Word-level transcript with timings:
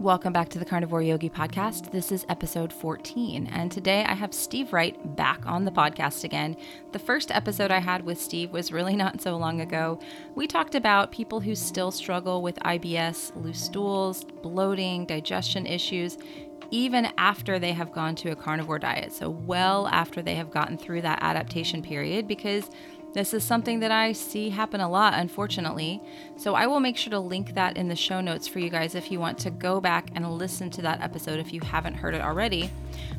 Welcome 0.00 0.32
back 0.32 0.48
to 0.48 0.58
the 0.58 0.64
Carnivore 0.64 1.02
Yogi 1.02 1.28
podcast. 1.28 1.90
This 1.90 2.10
is 2.10 2.24
episode 2.30 2.72
14, 2.72 3.46
and 3.48 3.70
today 3.70 4.02
I 4.02 4.14
have 4.14 4.32
Steve 4.32 4.72
Wright 4.72 4.96
back 5.14 5.44
on 5.44 5.66
the 5.66 5.70
podcast 5.70 6.24
again. 6.24 6.56
The 6.92 6.98
first 6.98 7.30
episode 7.30 7.70
I 7.70 7.80
had 7.80 8.06
with 8.06 8.18
Steve 8.18 8.50
was 8.50 8.72
really 8.72 8.96
not 8.96 9.20
so 9.20 9.36
long 9.36 9.60
ago. 9.60 10.00
We 10.34 10.46
talked 10.46 10.74
about 10.74 11.12
people 11.12 11.40
who 11.40 11.54
still 11.54 11.90
struggle 11.90 12.40
with 12.40 12.56
IBS, 12.60 13.36
loose 13.44 13.62
stools, 13.62 14.24
bloating, 14.24 15.04
digestion 15.04 15.66
issues, 15.66 16.16
even 16.70 17.08
after 17.18 17.58
they 17.58 17.74
have 17.74 17.92
gone 17.92 18.14
to 18.14 18.30
a 18.30 18.36
carnivore 18.36 18.78
diet. 18.78 19.12
So, 19.12 19.28
well 19.28 19.86
after 19.88 20.22
they 20.22 20.36
have 20.36 20.50
gotten 20.50 20.78
through 20.78 21.02
that 21.02 21.18
adaptation 21.20 21.82
period, 21.82 22.26
because 22.26 22.70
this 23.12 23.34
is 23.34 23.42
something 23.42 23.80
that 23.80 23.90
I 23.90 24.12
see 24.12 24.50
happen 24.50 24.80
a 24.80 24.88
lot, 24.88 25.14
unfortunately. 25.14 26.00
So 26.36 26.54
I 26.54 26.66
will 26.66 26.80
make 26.80 26.96
sure 26.96 27.10
to 27.10 27.18
link 27.18 27.54
that 27.54 27.76
in 27.76 27.88
the 27.88 27.96
show 27.96 28.20
notes 28.20 28.46
for 28.46 28.60
you 28.60 28.70
guys 28.70 28.94
if 28.94 29.10
you 29.10 29.18
want 29.18 29.38
to 29.38 29.50
go 29.50 29.80
back 29.80 30.10
and 30.14 30.30
listen 30.30 30.70
to 30.70 30.82
that 30.82 31.02
episode 31.02 31.40
if 31.40 31.52
you 31.52 31.60
haven't 31.60 31.94
heard 31.94 32.14
it 32.14 32.22
already. 32.22 32.70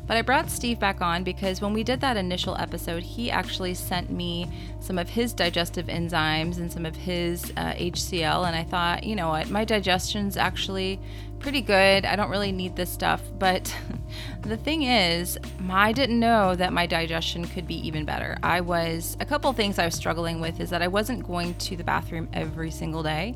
But 0.06 0.16
I 0.16 0.22
brought 0.22 0.50
Steve 0.50 0.78
back 0.78 1.00
on 1.00 1.24
because 1.24 1.60
when 1.60 1.72
we 1.72 1.84
did 1.84 2.00
that 2.00 2.16
initial 2.16 2.56
episode, 2.56 3.02
he 3.02 3.30
actually 3.30 3.74
sent 3.74 4.10
me 4.10 4.48
some 4.80 4.98
of 4.98 5.10
his 5.10 5.32
digestive 5.32 5.86
enzymes 5.86 6.56
and 6.56 6.72
some 6.72 6.86
of 6.86 6.96
his 6.96 7.52
uh, 7.56 7.72
HCl. 7.74 8.46
And 8.46 8.56
I 8.56 8.64
thought, 8.64 9.04
you 9.04 9.14
know 9.14 9.28
what, 9.28 9.50
my 9.50 9.64
digestion's 9.64 10.36
actually 10.36 10.98
pretty 11.38 11.60
good. 11.60 12.06
I 12.06 12.16
don't 12.16 12.30
really 12.30 12.52
need 12.52 12.76
this 12.76 12.90
stuff. 12.90 13.22
But 13.38 13.74
the 14.42 14.56
thing 14.56 14.82
is, 14.82 15.38
I 15.70 15.92
didn't 15.92 16.20
know 16.20 16.54
that 16.54 16.72
my 16.72 16.86
digestion 16.86 17.46
could 17.46 17.66
be 17.66 17.86
even 17.86 18.04
better. 18.04 18.36
I 18.42 18.60
was, 18.60 19.16
a 19.20 19.26
couple 19.26 19.52
things 19.52 19.78
I 19.78 19.84
was 19.84 19.94
struggling 19.94 20.40
with 20.40 20.60
is 20.60 20.70
that 20.70 20.82
I 20.82 20.88
wasn't 20.88 21.26
going 21.26 21.54
to 21.54 21.76
the 21.76 21.84
bathroom 21.84 22.28
every 22.32 22.70
single 22.70 23.02
day. 23.02 23.34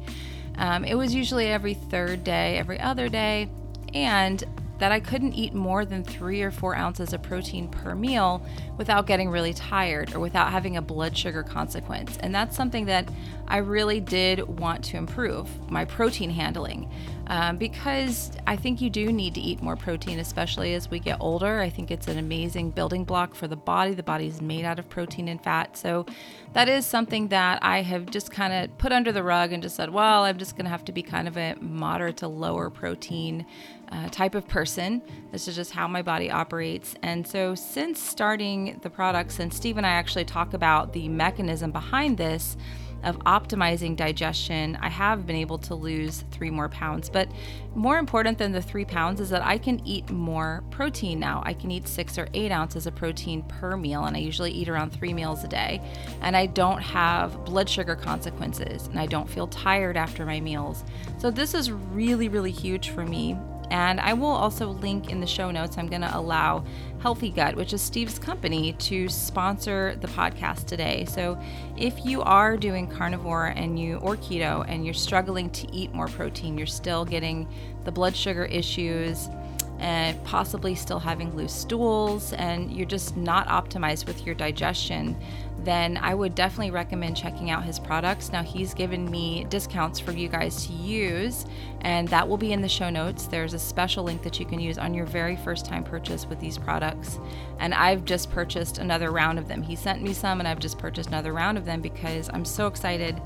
Um, 0.59 0.85
it 0.85 0.95
was 0.95 1.15
usually 1.15 1.47
every 1.47 1.75
third 1.75 2.25
day, 2.25 2.59
every 2.59 2.81
other 2.81 3.09
day. 3.09 3.49
And 3.95 4.43
that 4.79 4.93
I 4.93 5.01
couldn't 5.01 5.33
eat 5.33 5.55
more 5.55 5.85
than 5.85 6.05
three 6.05 6.43
or 6.43 6.51
four 6.51 6.75
ounces 6.75 7.13
of 7.13 7.23
protein 7.23 7.69
per 7.69 7.95
meal 7.95 8.45
without 8.77 9.07
getting 9.07 9.31
really 9.31 9.55
tired 9.55 10.15
or 10.15 10.21
without 10.21 10.51
having 10.51 10.77
a 10.77 10.83
blood 10.83 11.17
sugar 11.17 11.43
consequence. 11.43 12.19
And 12.19 12.35
that's 12.35 12.57
something 12.57 12.87
that 12.87 13.09
I 13.49 13.59
really 13.59 14.01
did 14.01 14.43
want 14.61 14.85
to 14.87 14.97
improve 14.97 15.71
my 15.71 15.85
protein 15.85 16.31
handling 16.31 16.91
um, 17.29 17.57
because 17.57 18.31
I 18.47 18.57
think 18.57 18.81
you 18.81 18.91
do 18.91 19.13
need 19.13 19.35
to 19.35 19.41
eat 19.41 19.63
more 19.63 19.77
protein, 19.77 20.19
especially 20.19 20.75
as 20.75 20.91
we 20.91 20.99
get 21.01 21.19
older. 21.21 21.61
I 21.61 21.71
think 21.71 21.91
it's 21.91 22.07
an 22.07 22.19
amazing 22.19 22.71
building 22.71 23.05
block 23.05 23.35
for 23.35 23.49
the 23.49 23.57
body. 23.57 23.95
The 23.95 24.03
body 24.03 24.27
is 24.27 24.41
made 24.41 24.65
out 24.65 24.79
of 24.79 24.89
protein 24.89 25.29
and 25.29 25.43
fat. 25.43 25.77
So 25.77 26.07
that 26.53 26.69
is 26.69 26.87
something 26.87 27.29
that 27.29 27.59
I 27.63 27.83
have 27.83 28.11
just 28.11 28.31
kind 28.31 28.53
of 28.53 28.79
put 28.79 28.93
under 28.93 29.11
the 29.11 29.23
rug 29.23 29.53
and 29.53 29.63
just 29.63 29.77
said, 29.77 29.91
well, 29.91 30.25
I'm 30.25 30.39
just 30.39 30.57
going 30.57 30.65
to 30.65 30.71
have 30.71 30.85
to 30.85 30.93
be 30.93 31.03
kind 31.03 31.27
of 31.27 31.37
a 31.37 31.57
moderate 31.61 32.19
to 32.19 32.29
lower 32.29 32.71
protein 32.71 33.45
uh, 33.91 34.09
type 34.11 34.35
of 34.35 34.47
person. 34.49 35.03
This 35.33 35.49
is 35.49 35.57
just 35.57 35.73
how 35.73 35.89
my 35.89 36.03
body 36.03 36.31
operates. 36.31 36.95
And 37.03 37.27
so, 37.27 37.55
since 37.55 38.01
starting 38.01 38.79
the 38.83 38.91
products, 38.91 39.39
and 39.39 39.53
Steve 39.53 39.77
and 39.77 39.87
I 39.87 39.91
actually 39.91 40.25
talk 40.25 40.55
about 40.55 40.93
the 40.93 41.09
mechanism 41.09 41.71
behind 41.71 42.19
this, 42.19 42.57
of 43.05 43.19
optimizing 43.21 43.97
digestion, 43.97 44.77
I 44.81 44.89
have 44.89 45.27
been 45.27 45.37
able 45.37 45.59
to 45.59 45.75
lose 45.75 46.25
three 46.31 46.51
more 46.51 46.69
pounds. 46.69 47.09
But 47.09 47.29
more 47.75 47.99
important 47.99 48.39
than 48.39 48.53
the 48.53 48.63
three 48.63 48.85
pounds 48.85 49.21
is 49.21 49.31
that 49.31 49.45
I 49.45 49.59
can 49.59 49.87
eat 49.87 50.11
more 50.11 50.65
protein 50.71 51.21
now. 51.21 51.43
I 51.45 51.53
can 51.53 51.71
eat 51.71 51.87
six 51.87 52.19
or 52.19 52.29
eight 52.35 52.51
ounces 52.51 52.87
of 52.87 52.95
protein 52.95 53.43
per 53.43 53.77
meal, 53.77 54.05
and 54.05 54.17
I 54.17 54.21
usually 54.21 54.51
eat 54.51 54.69
around 54.69 54.91
three 54.91 55.13
meals 55.13 55.45
a 55.45 55.49
day. 55.49 55.81
And 56.23 56.37
I 56.37 56.47
don't 56.47 56.81
have 56.81 57.45
blood 57.45 57.69
sugar 57.69 57.97
consequences, 57.97 58.87
and 58.89 58.99
I 58.99 59.07
don't 59.07 59.29
feel 59.29 59.47
tired 59.47 59.97
after 59.97 60.27
my 60.27 60.41
meals. 60.41 60.85
So, 61.19 61.31
this 61.31 61.55
is 61.55 61.71
really, 61.71 62.29
really 62.29 62.51
huge 62.53 62.91
for 62.91 63.05
me. 63.05 63.37
And 63.71 64.01
I 64.01 64.13
will 64.13 64.31
also 64.31 64.69
link 64.69 65.11
in 65.11 65.21
the 65.21 65.27
show 65.27 65.51
notes, 65.51 65.77
I'm 65.77 65.89
going 65.89 66.03
to 66.03 66.17
allow 66.17 66.65
Healthy 67.01 67.31
Gut, 67.31 67.55
which 67.55 67.73
is 67.73 67.81
Steve's 67.81 68.19
company, 68.19 68.73
to 68.75 69.09
sponsor 69.09 69.97
the 70.01 70.09
podcast 70.09 70.67
today. 70.67 71.05
So 71.07 71.41
if 71.77 72.05
you 72.05 72.23
are 72.23 72.57
doing 72.57 72.89
carnivore 72.89 73.47
and 73.47 73.79
you 73.79 73.97
or 73.99 74.17
keto 74.17 74.65
and 74.67 74.85
you're 74.85 74.95
struggling 74.95 75.51
to 75.51 75.73
eat 75.73 75.93
more 75.93 76.09
protein, 76.09 76.59
you're 76.59 76.67
still 76.67 77.05
getting 77.05 77.49
the 77.85 77.93
blood 77.93 78.17
sugar 78.17 78.45
issues 78.47 79.29
and 79.79 80.23
possibly 80.25 80.75
still 80.75 80.99
having 80.99 81.37
loose 81.37 81.53
stools 81.53 82.33
and 82.33 82.73
you're 82.73 82.87
just 82.87 83.17
not 83.17 83.47
optimized 83.49 84.07
with 84.07 84.25
your 84.25 84.35
digestion, 84.35 85.17
then 85.59 85.97
I 85.97 86.15
would 86.15 86.35
definitely 86.35 86.71
recommend 86.71 87.17
checking 87.17 87.51
out 87.51 87.65
his 87.65 87.79
products. 87.79 88.31
Now, 88.31 88.43
he's 88.43 88.73
given 88.73 89.11
me 89.11 89.45
discounts 89.49 89.99
for 89.99 90.13
you 90.13 90.29
guys 90.29 90.67
to 90.67 90.73
use, 90.73 91.45
and 91.81 92.07
that 92.09 92.29
will 92.29 92.37
be 92.37 92.53
in 92.53 92.63
the 92.63 92.69
show 92.69 92.89
notes. 92.89 93.27
There's 93.27 93.53
a 93.53 93.59
special 93.59 94.05
link 94.05 94.23
that 94.23 94.39
you 94.39 94.47
can 94.47 94.61
use 94.61 94.79
on 94.79 94.95
your 94.95 95.07
very 95.07 95.35
first 95.37 95.67
time 95.67 95.83
purchase 95.83 96.27
with 96.27 96.39
these 96.41 96.57
products. 96.57 97.19
And 97.59 97.75
I've 97.75 98.05
just 98.05 98.31
purchased 98.31 98.79
another 98.79 99.11
round 99.11 99.39
of 99.39 99.49
them. 99.49 99.63
He 99.63 99.75
sent 99.75 100.03
me 100.03 100.13
some, 100.13 100.41
and 100.41 100.47
I've 100.47 100.61
just 100.61 100.79
purchased 100.79 101.09
another 101.09 101.33
round 101.33 101.59
of 101.59 101.65
them 101.65 101.81
because 101.81 102.31
I'm 102.33 102.45
so 102.45 102.69
excited 102.69 103.21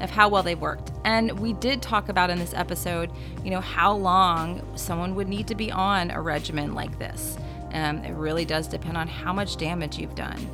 of 0.00 0.10
how 0.10 0.28
well 0.28 0.42
they've 0.42 0.60
worked. 0.60 0.92
And 1.04 1.38
we 1.38 1.52
did 1.54 1.82
talk 1.82 2.08
about 2.08 2.30
in 2.30 2.38
this 2.38 2.54
episode, 2.54 3.10
you 3.44 3.50
know, 3.50 3.60
how 3.60 3.94
long 3.94 4.62
someone 4.76 5.14
would 5.14 5.28
need 5.28 5.46
to 5.48 5.54
be 5.54 5.70
on 5.70 6.10
a 6.10 6.20
regimen 6.20 6.74
like 6.74 6.98
this. 6.98 7.36
Um, 7.72 7.98
it 8.04 8.12
really 8.12 8.44
does 8.44 8.68
depend 8.68 8.96
on 8.96 9.08
how 9.08 9.32
much 9.32 9.56
damage 9.56 9.98
you've 9.98 10.14
done. 10.14 10.48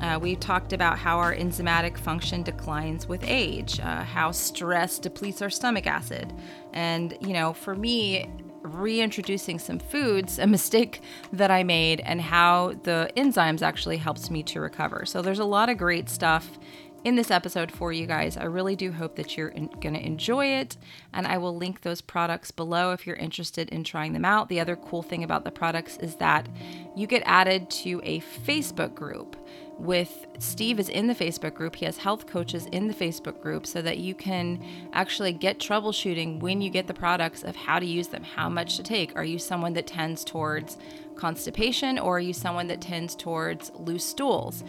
Uh, 0.00 0.18
we 0.20 0.34
talked 0.34 0.72
about 0.72 0.98
how 0.98 1.18
our 1.18 1.34
enzymatic 1.34 1.96
function 1.96 2.42
declines 2.42 3.06
with 3.06 3.22
age, 3.24 3.78
uh, 3.78 4.02
how 4.02 4.32
stress 4.32 4.98
depletes 4.98 5.40
our 5.40 5.50
stomach 5.50 5.86
acid. 5.86 6.32
And, 6.72 7.16
you 7.20 7.32
know, 7.32 7.52
for 7.52 7.76
me, 7.76 8.28
reintroducing 8.62 9.60
some 9.60 9.78
foods, 9.78 10.40
a 10.40 10.46
mistake 10.48 11.02
that 11.32 11.52
I 11.52 11.62
made, 11.62 12.00
and 12.00 12.20
how 12.20 12.74
the 12.82 13.10
enzymes 13.16 13.62
actually 13.62 13.98
helps 13.98 14.28
me 14.28 14.42
to 14.44 14.60
recover. 14.60 15.06
So 15.06 15.22
there's 15.22 15.38
a 15.38 15.44
lot 15.44 15.68
of 15.68 15.78
great 15.78 16.08
stuff 16.08 16.58
in 17.04 17.16
this 17.16 17.30
episode 17.30 17.72
for 17.72 17.92
you 17.92 18.06
guys. 18.06 18.36
I 18.36 18.44
really 18.44 18.76
do 18.76 18.92
hope 18.92 19.16
that 19.16 19.36
you're 19.36 19.50
going 19.50 19.94
to 19.94 20.06
enjoy 20.06 20.46
it, 20.46 20.76
and 21.12 21.26
I 21.26 21.38
will 21.38 21.56
link 21.56 21.82
those 21.82 22.00
products 22.00 22.50
below 22.50 22.92
if 22.92 23.06
you're 23.06 23.16
interested 23.16 23.68
in 23.70 23.84
trying 23.84 24.12
them 24.12 24.24
out. 24.24 24.48
The 24.48 24.60
other 24.60 24.76
cool 24.76 25.02
thing 25.02 25.24
about 25.24 25.44
the 25.44 25.50
products 25.50 25.96
is 25.98 26.16
that 26.16 26.48
you 26.96 27.06
get 27.06 27.22
added 27.26 27.70
to 27.70 28.00
a 28.04 28.20
Facebook 28.20 28.94
group 28.94 29.36
with 29.78 30.26
Steve 30.38 30.78
is 30.78 30.88
in 30.88 31.08
the 31.08 31.14
Facebook 31.14 31.54
group. 31.54 31.74
He 31.74 31.84
has 31.86 31.96
health 31.96 32.26
coaches 32.26 32.66
in 32.66 32.86
the 32.86 32.94
Facebook 32.94 33.40
group 33.40 33.66
so 33.66 33.82
that 33.82 33.98
you 33.98 34.14
can 34.14 34.62
actually 34.92 35.32
get 35.32 35.58
troubleshooting 35.58 36.38
when 36.40 36.60
you 36.60 36.70
get 36.70 36.86
the 36.86 36.94
products 36.94 37.42
of 37.42 37.56
how 37.56 37.80
to 37.80 37.86
use 37.86 38.08
them, 38.08 38.22
how 38.22 38.48
much 38.48 38.76
to 38.76 38.82
take. 38.84 39.16
Are 39.16 39.24
you 39.24 39.38
someone 39.38 39.72
that 39.72 39.88
tends 39.88 40.24
towards 40.24 40.78
constipation 41.16 41.98
or 41.98 42.16
are 42.16 42.20
you 42.20 42.32
someone 42.32 42.68
that 42.68 42.80
tends 42.80 43.16
towards 43.16 43.72
loose 43.74 44.04
stools? 44.04 44.62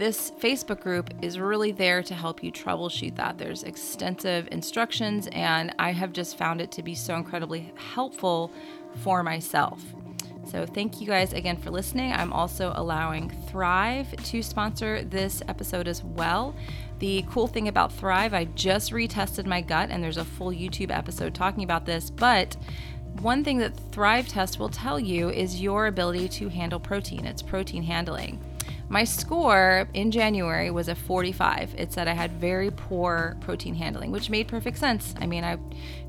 This 0.00 0.30
Facebook 0.30 0.80
group 0.80 1.12
is 1.20 1.38
really 1.38 1.72
there 1.72 2.02
to 2.04 2.14
help 2.14 2.42
you 2.42 2.50
troubleshoot 2.50 3.16
that. 3.16 3.36
There's 3.36 3.64
extensive 3.64 4.48
instructions, 4.50 5.28
and 5.30 5.74
I 5.78 5.92
have 5.92 6.14
just 6.14 6.38
found 6.38 6.62
it 6.62 6.72
to 6.72 6.82
be 6.82 6.94
so 6.94 7.16
incredibly 7.16 7.70
helpful 7.76 8.50
for 9.04 9.22
myself. 9.22 9.84
So, 10.46 10.64
thank 10.64 11.02
you 11.02 11.06
guys 11.06 11.34
again 11.34 11.58
for 11.58 11.70
listening. 11.70 12.14
I'm 12.14 12.32
also 12.32 12.72
allowing 12.76 13.28
Thryve 13.52 14.16
to 14.24 14.42
sponsor 14.42 15.04
this 15.04 15.42
episode 15.48 15.86
as 15.86 16.02
well. 16.02 16.54
The 16.98 17.22
cool 17.28 17.46
thing 17.46 17.68
about 17.68 17.94
Thryve, 17.94 18.32
I 18.32 18.46
just 18.46 18.92
retested 18.92 19.44
my 19.44 19.60
gut, 19.60 19.90
and 19.90 20.02
there's 20.02 20.16
a 20.16 20.24
full 20.24 20.50
YouTube 20.50 20.96
episode 20.96 21.34
talking 21.34 21.62
about 21.62 21.84
this, 21.84 22.08
but 22.08 22.56
one 23.20 23.44
thing 23.44 23.58
that 23.58 23.76
Thryve 23.90 24.28
Test 24.28 24.58
will 24.58 24.70
tell 24.70 24.98
you 24.98 25.28
is 25.28 25.60
your 25.60 25.88
ability 25.88 26.30
to 26.30 26.48
handle 26.48 26.80
protein. 26.80 27.26
It's 27.26 27.42
protein 27.42 27.82
handling. 27.82 28.42
My 28.90 29.04
score 29.04 29.88
in 29.94 30.10
January 30.10 30.72
was 30.72 30.88
a 30.88 30.96
45. 30.96 31.76
It 31.78 31.92
said 31.92 32.08
I 32.08 32.12
had 32.12 32.32
very 32.32 32.72
poor 32.72 33.36
protein 33.40 33.76
handling, 33.76 34.10
which 34.10 34.28
made 34.28 34.48
perfect 34.48 34.78
sense. 34.78 35.14
I 35.20 35.26
mean, 35.26 35.44
I 35.44 35.58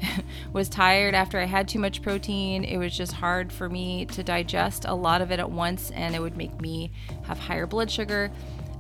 was 0.53 0.67
tired 0.67 1.13
after 1.13 1.39
I 1.39 1.45
had 1.45 1.67
too 1.67 1.77
much 1.77 2.01
protein. 2.01 2.63
It 2.63 2.77
was 2.77 2.97
just 2.97 3.13
hard 3.13 3.53
for 3.53 3.69
me 3.69 4.05
to 4.07 4.23
digest 4.23 4.85
a 4.85 4.95
lot 4.95 5.21
of 5.21 5.31
it 5.31 5.39
at 5.39 5.51
once, 5.51 5.91
and 5.91 6.15
it 6.15 6.21
would 6.21 6.35
make 6.35 6.59
me 6.59 6.91
have 7.25 7.37
higher 7.37 7.67
blood 7.67 7.91
sugar 7.91 8.31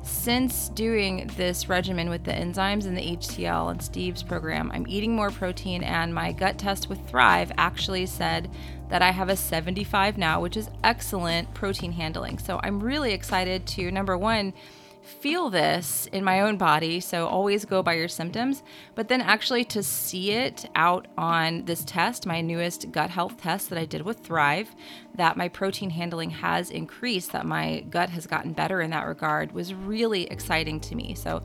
since 0.03 0.69
doing 0.69 1.29
this 1.37 1.69
regimen 1.69 2.09
with 2.09 2.23
the 2.23 2.31
enzymes 2.31 2.85
and 2.85 2.97
the 2.97 3.17
HCl 3.17 3.71
and 3.71 3.81
Steve's 3.81 4.23
program, 4.23 4.71
I'm 4.71 4.87
eating 4.87 5.15
more 5.15 5.29
protein, 5.29 5.83
and 5.83 6.13
my 6.13 6.31
gut 6.31 6.57
test 6.57 6.89
with 6.89 6.99
Thryve 7.07 7.51
actually 7.57 8.05
said 8.07 8.49
that 8.91 9.01
I 9.01 9.11
have 9.11 9.29
a 9.29 9.37
75 9.37 10.17
now, 10.17 10.41
which 10.41 10.57
is 10.57 10.69
excellent 10.83 11.53
protein 11.53 11.93
handling. 11.93 12.37
So 12.37 12.59
I'm 12.61 12.81
really 12.81 13.13
excited 13.13 13.65
to, 13.67 13.89
number 13.89 14.17
one, 14.17 14.53
feel 15.01 15.49
this 15.49 16.07
in 16.11 16.25
my 16.25 16.41
own 16.41 16.57
body. 16.57 16.99
So 16.99 17.25
always 17.25 17.63
go 17.63 17.81
by 17.81 17.93
your 17.93 18.09
symptoms, 18.09 18.63
but 18.93 19.07
then 19.07 19.21
actually 19.21 19.63
to 19.65 19.81
see 19.81 20.31
it 20.31 20.65
out 20.75 21.07
on 21.17 21.63
this 21.65 21.85
test, 21.85 22.25
my 22.25 22.41
newest 22.41 22.91
gut 22.91 23.09
health 23.09 23.37
test 23.37 23.69
that 23.69 23.79
I 23.79 23.85
did 23.85 24.01
with 24.01 24.23
Thryve, 24.23 24.67
that 25.15 25.37
my 25.37 25.47
protein 25.47 25.89
handling 25.89 26.29
has 26.29 26.69
increased, 26.69 27.31
that 27.31 27.45
my 27.45 27.79
gut 27.89 28.09
has 28.09 28.27
gotten 28.27 28.51
better 28.51 28.81
in 28.81 28.91
that 28.91 29.07
regard 29.07 29.53
was 29.53 29.73
really 29.73 30.23
exciting 30.25 30.81
to 30.81 30.95
me. 30.95 31.15
So 31.15 31.41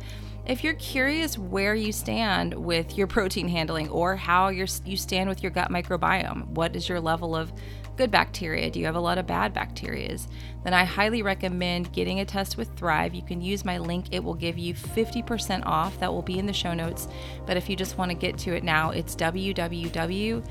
If 0.46 0.62
you're 0.62 0.75
curious 0.75 1.37
where 1.37 1.75
you 1.75 1.90
stand 1.90 2.54
with 2.54 2.96
your 2.96 3.08
protein 3.08 3.48
handling 3.48 3.88
or 3.88 4.14
how 4.14 4.50
you 4.50 4.66
stand 4.69 5.28
with 5.28 5.43
your 5.43 5.50
gut 5.50 5.70
microbiome, 5.70 6.46
what 6.50 6.76
is 6.76 6.88
your 6.88 7.00
level 7.00 7.34
of 7.34 7.52
good 7.96 8.12
bacteria? 8.12 8.70
Do 8.70 8.78
you 8.78 8.87
have 8.87 8.94
a 8.94 9.00
lot 9.00 9.19
of 9.19 9.26
bad 9.26 9.52
bacteria? 9.52 10.16
Then 10.62 10.72
I 10.72 10.84
highly 10.84 11.22
recommend 11.22 11.93
getting 11.93 12.20
a 12.20 12.25
test 12.25 12.56
with 12.56 12.76
Thryve. 12.76 13.12
You 13.12 13.22
can 13.22 13.40
use 13.40 13.64
my 13.64 13.78
link, 13.78 14.06
it 14.12 14.22
will 14.22 14.34
give 14.34 14.56
you 14.56 14.72
50% 14.72 15.66
off. 15.66 15.98
That 15.98 16.12
will 16.12 16.22
be 16.22 16.38
in 16.38 16.46
the 16.46 16.52
show 16.52 16.75
notes. 16.75 17.08
But 17.44 17.56
if 17.56 17.69
you 17.69 17.75
just 17.75 17.98
want 17.98 18.12
to 18.12 18.16
get 18.16 18.38
to 18.38 18.54
it 18.54 18.62
now, 18.62 18.90
it's 18.90 19.16
www.trythryve, 19.16 20.44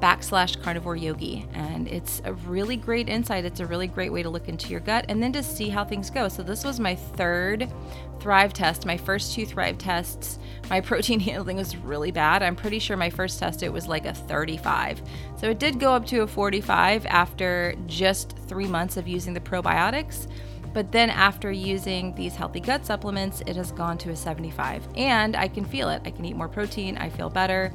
backslash 0.00 0.60
carnivore 0.62 0.96
yogi. 0.96 1.46
And 1.54 1.88
it's 1.88 2.20
a 2.24 2.32
really 2.34 2.76
great 2.76 3.08
insight. 3.08 3.44
It's 3.44 3.60
a 3.60 3.66
really 3.66 3.86
great 3.86 4.12
way 4.12 4.22
to 4.22 4.30
look 4.30 4.48
into 4.48 4.68
your 4.68 4.80
gut 4.80 5.06
and 5.08 5.22
then 5.22 5.32
to 5.32 5.42
see 5.42 5.68
how 5.68 5.84
things 5.84 6.10
go. 6.10 6.28
So, 6.28 6.42
this 6.42 6.64
was 6.64 6.80
my 6.80 6.94
third 6.94 7.70
Thryve 8.18 8.52
test. 8.52 8.86
My 8.86 8.96
first 8.96 9.34
two 9.34 9.46
Thryve 9.46 9.78
tests, 9.78 10.38
my 10.70 10.80
protein 10.82 11.20
handling 11.20 11.56
was 11.56 11.76
really 11.76 12.10
bad. 12.10 12.42
I'm 12.42 12.56
pretty 12.56 12.78
sure 12.78 12.96
my 12.96 13.10
first 13.10 13.38
test 13.38 13.62
it 13.62 13.72
was 13.72 13.88
like 13.88 14.06
a 14.06 14.14
35. 14.14 15.02
So, 15.38 15.50
it 15.50 15.58
did 15.58 15.80
go 15.80 15.92
up 15.92 16.06
to 16.06 16.22
a 16.22 16.26
45 16.26 17.06
after 17.06 17.74
just 17.86 18.36
three 18.48 18.66
months 18.66 18.96
of 18.96 19.08
using 19.08 19.34
the 19.34 19.40
probiotics. 19.40 20.28
But 20.76 20.92
then 20.92 21.08
after 21.08 21.50
using 21.50 22.14
these 22.16 22.36
healthy 22.36 22.60
gut 22.60 22.84
supplements, 22.84 23.42
it 23.46 23.56
has 23.56 23.72
gone 23.72 23.96
to 23.96 24.10
a 24.10 24.16
75. 24.16 24.86
And 24.94 25.34
I 25.34 25.48
can 25.48 25.64
feel 25.64 25.88
it. 25.88 26.02
I 26.04 26.10
can 26.10 26.22
eat 26.26 26.36
more 26.36 26.48
protein. 26.48 26.98
I 26.98 27.08
feel 27.08 27.30
better. 27.30 27.72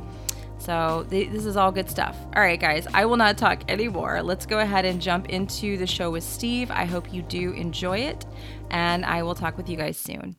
So, 0.61 1.07
th- 1.09 1.31
this 1.31 1.47
is 1.47 1.57
all 1.57 1.71
good 1.71 1.89
stuff. 1.89 2.15
All 2.35 2.43
right, 2.43 2.59
guys, 2.59 2.85
I 2.93 3.05
will 3.05 3.17
not 3.17 3.35
talk 3.35 3.63
anymore. 3.67 4.21
Let's 4.21 4.45
go 4.45 4.59
ahead 4.59 4.85
and 4.85 5.01
jump 5.01 5.29
into 5.29 5.75
the 5.75 5.87
show 5.87 6.11
with 6.11 6.23
Steve. 6.23 6.69
I 6.69 6.85
hope 6.85 7.11
you 7.11 7.23
do 7.23 7.51
enjoy 7.53 7.97
it, 7.97 8.27
and 8.69 9.03
I 9.03 9.23
will 9.23 9.33
talk 9.33 9.57
with 9.57 9.67
you 9.69 9.75
guys 9.75 9.97
soon. 9.97 10.35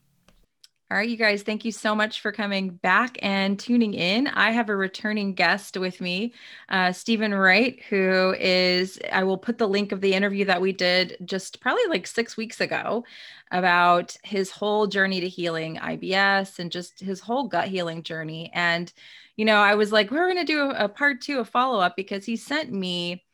All 0.92 0.98
right, 0.98 1.08
you 1.08 1.16
guys, 1.16 1.42
thank 1.42 1.64
you 1.64 1.72
so 1.72 1.94
much 1.94 2.20
for 2.20 2.30
coming 2.30 2.68
back 2.68 3.16
and 3.20 3.58
tuning 3.58 3.94
in. 3.94 4.28
I 4.28 4.50
have 4.52 4.68
a 4.68 4.76
returning 4.76 5.34
guest 5.34 5.76
with 5.76 6.00
me, 6.02 6.34
uh, 6.68 6.92
Steven 6.92 7.34
Wright, 7.34 7.80
who 7.88 8.34
is, 8.38 9.00
I 9.10 9.24
will 9.24 9.38
put 9.38 9.56
the 9.56 9.66
link 9.66 9.90
of 9.90 10.02
the 10.02 10.12
interview 10.12 10.44
that 10.44 10.60
we 10.60 10.70
did 10.70 11.16
just 11.24 11.60
probably 11.60 11.86
like 11.88 12.06
six 12.06 12.36
weeks 12.36 12.60
ago 12.60 13.04
about 13.50 14.14
his 14.22 14.50
whole 14.50 14.86
journey 14.86 15.20
to 15.22 15.28
healing 15.28 15.78
IBS 15.78 16.58
and 16.58 16.70
just 16.70 17.00
his 17.00 17.20
whole 17.20 17.48
gut 17.48 17.68
healing 17.68 18.02
journey. 18.02 18.50
And 18.52 18.92
you 19.36 19.44
know, 19.44 19.56
I 19.56 19.74
was 19.74 19.92
like, 19.92 20.10
we're 20.10 20.32
going 20.32 20.44
to 20.44 20.52
do 20.52 20.70
a, 20.70 20.88
part 20.88 21.20
two, 21.20 21.38
a 21.38 21.44
follow 21.44 21.80
up, 21.80 21.96
because 21.96 22.24
he 22.24 22.36
sent 22.36 22.72
me 22.72 23.24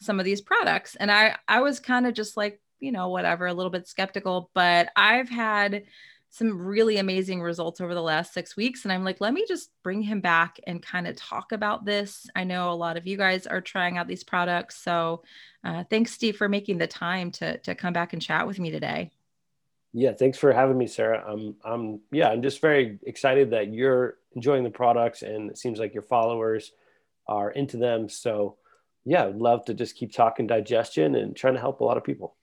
some 0.00 0.18
of 0.18 0.24
these 0.24 0.40
products, 0.42 0.96
and 0.96 1.10
I 1.10 1.36
I 1.48 1.60
was 1.60 1.80
kind 1.80 2.06
of 2.06 2.14
just 2.14 2.36
like, 2.36 2.60
you 2.80 2.92
know, 2.92 3.08
whatever, 3.08 3.46
a 3.46 3.54
little 3.54 3.70
bit 3.70 3.88
skeptical, 3.88 4.50
but 4.52 4.90
I've 4.94 5.30
had 5.30 5.84
some 6.28 6.60
really 6.60 6.98
amazing 6.98 7.40
results 7.40 7.80
over 7.80 7.94
the 7.94 8.02
last 8.02 8.34
six 8.34 8.56
weeks. 8.58 8.84
And 8.84 8.92
I'm 8.92 9.04
like, 9.04 9.22
let 9.22 9.32
me 9.32 9.46
just 9.48 9.70
bring 9.82 10.02
him 10.02 10.20
back 10.20 10.60
and 10.66 10.82
kind 10.82 11.06
of 11.06 11.16
talk 11.16 11.52
about 11.52 11.86
this. 11.86 12.28
I 12.36 12.44
know 12.44 12.70
a 12.70 12.74
lot 12.74 12.98
of 12.98 13.06
you 13.06 13.16
guys 13.16 13.46
are 13.46 13.62
trying 13.62 13.96
out 13.96 14.06
these 14.06 14.24
products. 14.24 14.76
So 14.76 15.22
uh, 15.64 15.84
thanks, 15.88 16.12
Steve, 16.12 16.36
for 16.36 16.46
making 16.46 16.76
the 16.76 16.86
time 16.86 17.30
to, 17.30 17.56
to 17.58 17.74
come 17.74 17.94
back 17.94 18.12
and 18.12 18.20
chat 18.20 18.46
with 18.46 18.58
me 18.58 18.70
today. 18.70 19.12
Yeah, 19.94 20.12
thanks 20.12 20.36
for 20.36 20.52
having 20.52 20.76
me, 20.76 20.88
Sarah. 20.88 21.24
I'm, 21.26 21.54
I'm, 21.64 22.00
yeah, 22.12 22.28
I'm 22.28 22.42
just 22.42 22.60
very 22.60 22.98
excited 23.06 23.52
that 23.52 23.72
you're 23.72 24.18
enjoying 24.36 24.62
the 24.62 24.70
products 24.70 25.22
and 25.22 25.50
it 25.50 25.58
seems 25.58 25.80
like 25.80 25.94
your 25.94 26.04
followers 26.04 26.70
are 27.26 27.50
into 27.50 27.76
them. 27.78 28.08
So, 28.08 28.56
yeah, 29.04 29.24
I'd 29.24 29.36
love 29.36 29.64
to 29.64 29.74
just 29.74 29.96
keep 29.96 30.12
talking 30.12 30.46
digestion 30.46 31.16
and 31.16 31.34
trying 31.34 31.54
to 31.54 31.60
help 31.60 31.80
a 31.80 31.84
lot 31.84 31.96
of 31.96 32.04
people. 32.04 32.36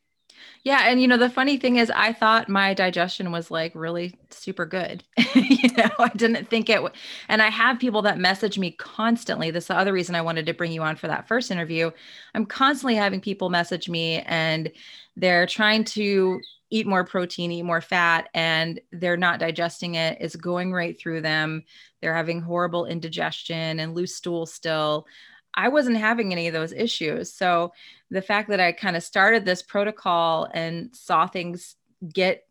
Yeah, 0.63 0.87
and 0.87 1.01
you 1.01 1.07
know 1.07 1.17
the 1.17 1.29
funny 1.29 1.57
thing 1.57 1.75
is, 1.75 1.91
I 1.93 2.11
thought 2.13 2.49
my 2.49 2.73
digestion 2.73 3.31
was 3.31 3.51
like 3.51 3.73
really 3.75 4.15
super 4.29 4.65
good. 4.65 5.03
you 5.35 5.69
know, 5.77 5.89
I 5.99 6.09
didn't 6.15 6.49
think 6.49 6.69
it. 6.69 6.75
W- 6.75 6.93
and 7.29 7.41
I 7.41 7.49
have 7.49 7.79
people 7.79 8.01
that 8.03 8.17
message 8.17 8.57
me 8.57 8.71
constantly. 8.71 9.51
This 9.51 9.65
is 9.65 9.67
the 9.67 9.77
other 9.77 9.93
reason 9.93 10.15
I 10.15 10.21
wanted 10.21 10.45
to 10.47 10.53
bring 10.53 10.71
you 10.71 10.81
on 10.81 10.95
for 10.95 11.07
that 11.07 11.27
first 11.27 11.51
interview. 11.51 11.91
I'm 12.33 12.45
constantly 12.45 12.95
having 12.95 13.21
people 13.21 13.49
message 13.49 13.89
me, 13.89 14.21
and 14.21 14.71
they're 15.15 15.45
trying 15.45 15.83
to 15.85 16.39
eat 16.73 16.87
more 16.87 17.03
protein, 17.03 17.51
eat 17.51 17.61
more 17.61 17.81
fat, 17.81 18.29
and 18.33 18.81
they're 18.91 19.15
not 19.15 19.39
digesting 19.39 19.93
it. 19.93 20.17
It's 20.19 20.35
going 20.35 20.73
right 20.73 20.99
through 20.99 21.21
them. 21.21 21.65
They're 22.01 22.15
having 22.15 22.41
horrible 22.41 22.87
indigestion 22.87 23.79
and 23.79 23.93
loose 23.93 24.15
stool 24.15 24.47
still. 24.47 25.05
I 25.53 25.67
wasn't 25.67 25.97
having 25.97 26.31
any 26.31 26.47
of 26.47 26.53
those 26.53 26.73
issues. 26.73 27.31
So 27.31 27.73
the 28.09 28.23
fact 28.23 28.49
that 28.49 28.59
I 28.59 28.71
kind 28.71 28.95
of 28.95 29.03
started 29.03 29.45
this 29.45 29.61
protocol 29.61 30.49
and 30.51 30.95
saw 30.95 31.27
things 31.27 31.75
get 32.11 32.47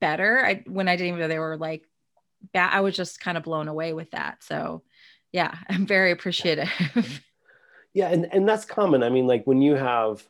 better, 0.00 0.42
I 0.42 0.64
when 0.66 0.88
I 0.88 0.96
didn't 0.96 1.08
even 1.08 1.20
know 1.20 1.28
they 1.28 1.38
were 1.38 1.58
like 1.58 1.84
bad, 2.54 2.70
I 2.72 2.80
was 2.80 2.96
just 2.96 3.20
kind 3.20 3.36
of 3.36 3.44
blown 3.44 3.68
away 3.68 3.92
with 3.92 4.12
that. 4.12 4.42
So 4.42 4.84
yeah, 5.32 5.54
I'm 5.68 5.86
very 5.86 6.12
appreciative. 6.12 7.22
yeah, 7.92 8.08
and 8.08 8.26
and 8.32 8.48
that's 8.48 8.64
common. 8.64 9.02
I 9.02 9.10
mean, 9.10 9.26
like 9.26 9.46
when 9.46 9.60
you 9.60 9.74
have 9.74 10.26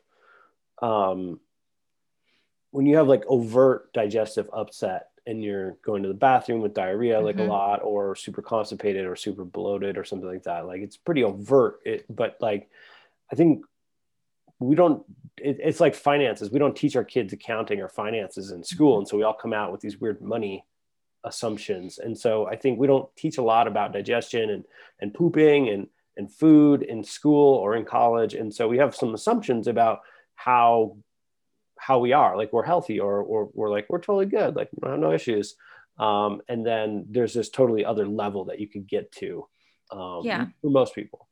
um 0.81 1.39
when 2.71 2.85
you 2.85 2.97
have 2.97 3.07
like 3.07 3.23
overt 3.27 3.91
digestive 3.93 4.49
upset 4.53 5.07
and 5.25 5.43
you're 5.43 5.77
going 5.83 6.03
to 6.03 6.07
the 6.07 6.15
bathroom 6.15 6.61
with 6.61 6.73
diarrhea 6.73 7.19
like 7.19 7.35
mm-hmm. 7.35 7.49
a 7.49 7.53
lot 7.53 7.81
or 7.83 8.15
super 8.15 8.41
constipated 8.41 9.05
or 9.05 9.15
super 9.15 9.43
bloated 9.43 9.97
or 9.97 10.03
something 10.03 10.27
like 10.27 10.43
that 10.43 10.65
like 10.65 10.81
it's 10.81 10.97
pretty 10.97 11.23
overt 11.23 11.79
it, 11.85 12.05
but 12.09 12.37
like 12.39 12.69
i 13.31 13.35
think 13.35 13.63
we 14.59 14.75
don't 14.75 15.03
it, 15.37 15.57
it's 15.59 15.79
like 15.79 15.95
finances 15.95 16.51
we 16.51 16.59
don't 16.59 16.75
teach 16.75 16.95
our 16.95 17.03
kids 17.03 17.33
accounting 17.33 17.81
or 17.81 17.89
finances 17.89 18.51
in 18.51 18.63
school 18.63 18.93
mm-hmm. 18.93 18.99
and 18.99 19.07
so 19.07 19.17
we 19.17 19.23
all 19.23 19.33
come 19.33 19.53
out 19.53 19.71
with 19.71 19.81
these 19.81 19.99
weird 19.99 20.21
money 20.21 20.65
assumptions 21.23 21.99
and 21.99 22.17
so 22.17 22.47
i 22.47 22.55
think 22.55 22.79
we 22.79 22.87
don't 22.87 23.13
teach 23.15 23.37
a 23.37 23.43
lot 23.43 23.67
about 23.67 23.91
digestion 23.91 24.49
and 24.49 24.63
and 24.99 25.13
pooping 25.13 25.69
and 25.69 25.87
and 26.15 26.33
food 26.33 26.81
in 26.81 27.03
school 27.03 27.55
or 27.55 27.75
in 27.75 27.85
college 27.85 28.33
and 28.33 28.53
so 28.53 28.67
we 28.67 28.77
have 28.77 28.95
some 28.95 29.13
assumptions 29.13 29.67
about 29.67 29.99
how 30.35 30.95
how 31.87 31.99
we 31.99 32.11
are 32.11 32.35
like 32.35 32.51
we're 32.51 32.65
healthy 32.65 32.99
or, 32.99 33.21
or 33.21 33.49
we're 33.53 33.69
like 33.69 33.85
we're 33.87 34.01
totally 34.01 34.25
good 34.25 34.57
like 34.57 34.69
we 34.75 34.89
have 34.89 34.99
no 34.99 35.13
issues. 35.13 35.55
Um, 35.97 36.41
and 36.49 36.65
then 36.65 37.05
there's 37.09 37.33
this 37.33 37.49
totally 37.49 37.85
other 37.85 38.05
level 38.05 38.43
that 38.45 38.59
you 38.59 38.67
could 38.67 38.89
get 38.89 39.09
to 39.13 39.47
um, 39.89 40.19
yeah. 40.23 40.47
for 40.61 40.69
most 40.69 40.93
people. 40.93 41.29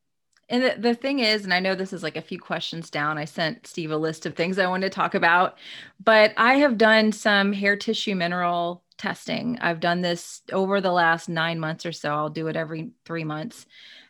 And 0.47 0.63
the, 0.63 0.75
the 0.77 0.93
thing 0.93 1.19
is 1.19 1.43
and 1.43 1.51
i 1.51 1.59
know 1.59 1.73
this 1.73 1.91
is 1.91 2.03
like 2.03 2.17
a 2.17 2.21
few 2.21 2.39
questions 2.39 2.91
down 2.91 3.17
i 3.17 3.25
sent 3.25 3.65
steve 3.65 3.89
a 3.89 3.97
list 3.97 4.27
of 4.27 4.35
things 4.35 4.59
i 4.59 4.67
wanted 4.67 4.91
to 4.91 4.95
talk 4.95 5.15
about 5.15 5.57
but 6.03 6.35
i 6.37 6.53
have 6.57 6.77
done 6.77 7.11
some 7.11 7.51
hair 7.51 7.75
tissue 7.75 8.13
mineral 8.13 8.83
testing. 8.97 9.57
I've 9.59 9.79
done 9.79 10.01
this 10.01 10.41
over 10.53 10.79
the 10.79 10.91
last 10.91 11.27
nine 11.27 11.59
months 11.59 11.85
or 11.85 11.91
so 11.91 12.13
i'll 12.13 12.29
do 12.29 12.47
it 12.47 12.55
every 12.55 12.91
three 13.05 13.23
months. 13.23 13.65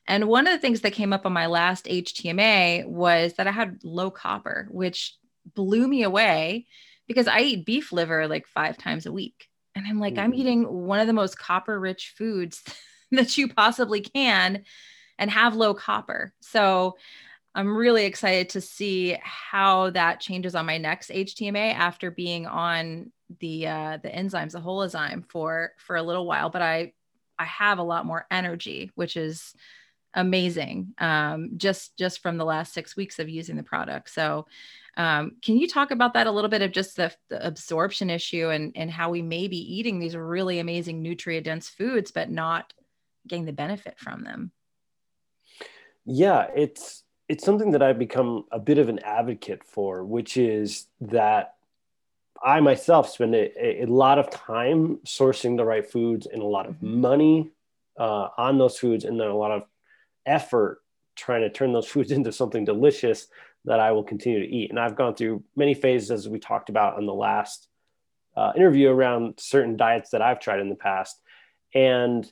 And 0.07 0.27
one 0.27 0.45
of 0.45 0.53
the 0.53 0.59
things 0.59 0.81
that 0.81 0.93
came 0.93 1.13
up 1.13 1.25
on 1.25 1.33
my 1.33 1.47
last 1.47 1.85
HTMA 1.85 2.85
was 2.85 3.33
that 3.33 3.47
I 3.47 3.51
had 3.51 3.79
low 3.83 4.11
copper, 4.11 4.67
which 4.69 5.15
blew 5.53 5.87
me 5.87 6.03
away 6.03 6.67
because 7.07 7.27
I 7.27 7.41
eat 7.41 7.65
beef 7.65 7.91
liver 7.91 8.27
like 8.27 8.47
five 8.47 8.77
times 8.77 9.05
a 9.05 9.11
week. 9.11 9.47
And 9.75 9.85
I'm 9.87 9.99
like, 9.99 10.13
mm-hmm. 10.13 10.23
I'm 10.23 10.33
eating 10.33 10.63
one 10.63 10.99
of 10.99 11.07
the 11.07 11.13
most 11.13 11.37
copper 11.37 11.79
rich 11.79 12.13
foods 12.17 12.63
that 13.11 13.37
you 13.37 13.47
possibly 13.47 14.01
can 14.01 14.63
and 15.17 15.29
have 15.31 15.55
low 15.55 15.73
copper. 15.73 16.33
So 16.41 16.97
I'm 17.53 17.75
really 17.75 18.05
excited 18.05 18.49
to 18.49 18.61
see 18.61 19.17
how 19.21 19.91
that 19.91 20.19
changes 20.19 20.55
on 20.55 20.65
my 20.65 20.77
next 20.77 21.09
HTMA 21.09 21.73
after 21.73 22.11
being 22.11 22.47
on 22.47 23.11
the 23.39 23.67
uh, 23.67 23.97
the 24.03 24.09
enzymes, 24.09 24.51
the 24.51 24.59
holozyme 24.59 25.25
for 25.29 25.71
for 25.77 25.95
a 25.95 26.03
little 26.03 26.25
while. 26.25 26.49
But 26.49 26.61
I 26.61 26.93
I 27.39 27.45
have 27.45 27.79
a 27.79 27.83
lot 27.83 28.05
more 28.05 28.25
energy, 28.29 28.91
which 28.95 29.15
is 29.15 29.53
amazing 30.15 30.93
um, 30.97 31.51
just 31.57 31.97
just 31.97 32.21
from 32.21 32.37
the 32.37 32.45
last 32.45 32.73
six 32.73 32.95
weeks 32.95 33.19
of 33.19 33.29
using 33.29 33.55
the 33.55 33.63
product. 33.63 34.09
So 34.09 34.47
um, 34.97 35.33
can 35.41 35.57
you 35.57 35.67
talk 35.67 35.91
about 35.91 36.13
that 36.13 36.27
a 36.27 36.31
little 36.31 36.49
bit 36.49 36.61
of 36.61 36.71
just 36.71 36.95
the, 36.95 37.13
the, 37.29 37.45
absorption 37.45 38.09
issue 38.09 38.49
and, 38.49 38.71
and 38.75 38.89
how 38.89 39.09
we 39.09 39.21
may 39.21 39.49
be 39.49 39.57
eating 39.57 39.99
these 39.99 40.15
really 40.15 40.59
amazing 40.59 41.01
nutrient 41.01 41.45
dense 41.45 41.67
foods, 41.67 42.11
but 42.11 42.31
not 42.31 42.73
getting 43.27 43.45
the 43.45 43.51
benefit 43.51 43.99
from 43.99 44.23
them? 44.23 44.51
Yeah, 46.05 46.47
it's 46.55 47.03
it's 47.27 47.43
something 47.43 47.71
that 47.71 47.81
I've 47.81 47.99
become 47.99 48.45
a 48.51 48.59
bit 48.59 48.77
of 48.77 48.87
an 48.87 48.99
advocate 48.99 49.63
for, 49.63 50.05
which 50.05 50.37
is 50.37 50.87
that 51.01 51.55
I 52.41 52.59
myself 52.59 53.09
spend 53.09 53.33
a, 53.33 53.83
a 53.83 53.85
lot 53.85 54.19
of 54.19 54.29
time 54.29 54.99
sourcing 55.05 55.57
the 55.57 55.65
right 55.65 55.89
foods 55.89 56.27
and 56.27 56.41
a 56.41 56.45
lot 56.45 56.67
of 56.67 56.75
mm-hmm. 56.75 57.01
money 57.01 57.51
uh, 57.97 58.29
on 58.37 58.57
those 58.57 58.77
foods, 58.77 59.03
and 59.03 59.19
then 59.19 59.27
a 59.27 59.35
lot 59.35 59.51
of 59.51 59.63
effort 60.25 60.81
trying 61.15 61.41
to 61.41 61.49
turn 61.49 61.73
those 61.73 61.87
foods 61.93 62.11
into 62.11 62.31
something 62.31 62.65
delicious 62.65 63.27
that 63.65 63.79
I 63.79 63.91
will 63.91 64.03
continue 64.03 64.39
to 64.39 64.47
eat. 64.47 64.69
And 64.69 64.79
I've 64.79 64.95
gone 64.95 65.15
through 65.15 65.43
many 65.55 65.73
phases, 65.73 66.11
as 66.11 66.29
we 66.29 66.39
talked 66.39 66.69
about 66.69 66.97
on 66.97 67.05
the 67.05 67.13
last 67.13 67.67
uh, 68.35 68.51
interview, 68.55 68.89
around 68.89 69.35
certain 69.39 69.75
diets 69.75 70.11
that 70.11 70.21
I've 70.21 70.39
tried 70.39 70.59
in 70.59 70.69
the 70.69 70.75
past. 70.75 71.19
And 71.73 72.31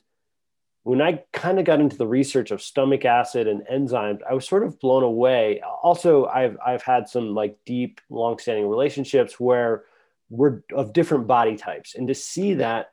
when 0.84 1.00
I 1.00 1.24
kind 1.32 1.58
of 1.58 1.64
got 1.64 1.80
into 1.80 1.96
the 1.96 2.06
research 2.06 2.50
of 2.50 2.62
stomach 2.62 3.04
acid 3.04 3.48
and 3.48 3.66
enzymes, 3.66 4.20
I 4.28 4.34
was 4.34 4.46
sort 4.46 4.64
of 4.64 4.78
blown 4.78 5.02
away. 5.02 5.62
Also, 5.82 6.26
I've 6.26 6.58
I've 6.64 6.82
had 6.82 7.08
some 7.08 7.34
like 7.34 7.58
deep, 7.64 8.00
long-standing 8.10 8.68
relationships 8.68 9.40
where 9.40 9.84
we're 10.28 10.60
of 10.72 10.92
different 10.92 11.26
body 11.26 11.56
types, 11.56 11.94
and 11.94 12.06
to 12.08 12.14
see 12.14 12.54
that 12.54 12.90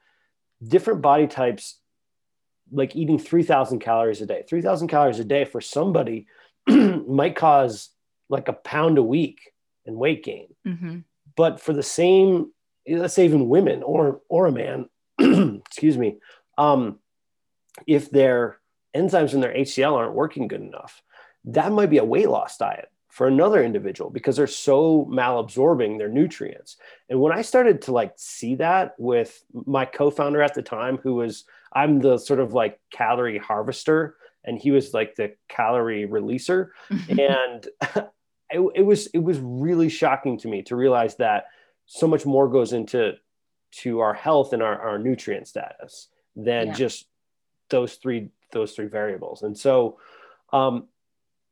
different 0.66 1.02
body 1.02 1.28
types, 1.28 1.81
like 2.72 2.96
eating 2.96 3.20
three 3.20 3.44
thousand 3.44 3.80
calories 3.80 4.22
a 4.22 4.26
day, 4.26 4.44
three 4.48 4.62
thousand 4.62 4.88
calories 4.88 5.20
a 5.20 5.26
day 5.26 5.46
for 5.46 5.62
somebody 5.62 6.28
might 6.68 7.36
cause 7.36 7.90
like 8.30 8.48
a 8.48 8.54
pound 8.54 8.98
a 8.98 9.04
week 9.04 9.54
in 9.86 9.96
weight 9.96 10.24
gain, 10.24 10.48
mm-hmm. 10.66 11.00
but 11.36 11.60
for 11.60 11.74
the 11.74 11.84
same, 11.84 12.52
let's 12.88 13.14
say 13.14 13.26
even 13.26 13.50
women 13.50 13.84
or 13.84 14.22
or 14.30 14.48
a 14.48 14.52
man, 14.52 14.90
excuse 15.20 15.98
me. 15.98 16.18
Um, 16.58 17.00
if 17.88 18.10
their 18.12 18.60
enzymes 18.96 19.34
in 19.34 19.42
their 19.42 19.54
HCL 19.54 19.94
aren't 19.94 20.14
working 20.14 20.48
good 20.48 20.62
enough, 20.62 21.02
that 21.46 21.72
might 21.72 21.90
be 21.90 21.98
a 21.98 22.06
weight 22.06 22.30
loss 22.30 22.58
diet 22.58 22.90
for 23.10 23.28
another 23.28 23.64
individual 23.64 24.10
because 24.10 24.38
they're 24.38 24.48
so 24.48 25.06
malabsorbing 25.12 25.98
their 25.98 26.10
nutrients. 26.10 26.78
And 27.10 27.20
when 27.20 27.34
I 27.34 27.42
started 27.42 27.82
to 27.84 27.92
like 27.92 28.14
see 28.16 28.56
that 28.56 28.96
with 28.98 29.44
my 29.54 29.86
co-founder 29.86 30.42
at 30.42 30.54
the 30.54 30.62
time, 30.62 30.98
who 30.98 31.16
was 31.16 31.44
I'm 31.74 32.00
the 32.00 32.18
sort 32.18 32.40
of 32.40 32.54
like 32.54 32.80
calorie 32.92 33.38
harvester, 33.38 34.16
and 34.44 34.58
he 34.58 34.72
was 34.72 34.94
like 34.94 35.16
the 35.16 35.34
calorie 35.48 36.08
releaser, 36.08 36.70
and 36.90 37.68
it, 38.50 38.72
it 38.76 38.86
was 38.86 39.08
it 39.08 39.20
was 39.20 39.40
really 39.40 39.90
shocking 39.90 40.38
to 40.40 40.48
me 40.48 40.62
to 40.64 40.76
realize 40.76 41.16
that 41.16 41.46
so 41.86 42.08
much 42.08 42.26
more 42.26 42.50
goes 42.50 42.74
into 42.74 43.14
to 43.72 44.00
our 44.00 44.14
health 44.14 44.54
and 44.54 44.62
our, 44.62 44.80
our 44.80 45.00
nutrient 45.00 45.48
status 45.48 46.08
than 46.36 46.68
yeah. 46.68 46.74
just 46.74 47.06
those 47.70 47.96
three 47.96 48.30
those 48.52 48.74
three 48.74 48.88
variables. 48.88 49.44
And 49.44 49.58
so 49.58 49.98
um, 50.52 50.88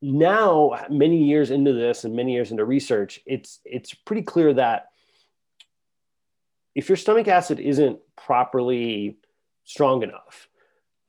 now, 0.02 0.86
many 0.90 1.24
years 1.24 1.52
into 1.52 1.74
this 1.74 2.06
and 2.06 2.16
many 2.16 2.34
years 2.34 2.52
into 2.52 2.64
research, 2.64 3.20
it's 3.26 3.60
it's 3.66 3.94
pretty 3.94 4.22
clear 4.22 4.54
that 4.54 4.88
if 6.74 6.88
your 6.88 6.96
stomach 6.96 7.28
acid 7.28 7.60
isn't 7.60 8.00
properly 8.16 9.18
strong 9.70 10.02
enough, 10.02 10.50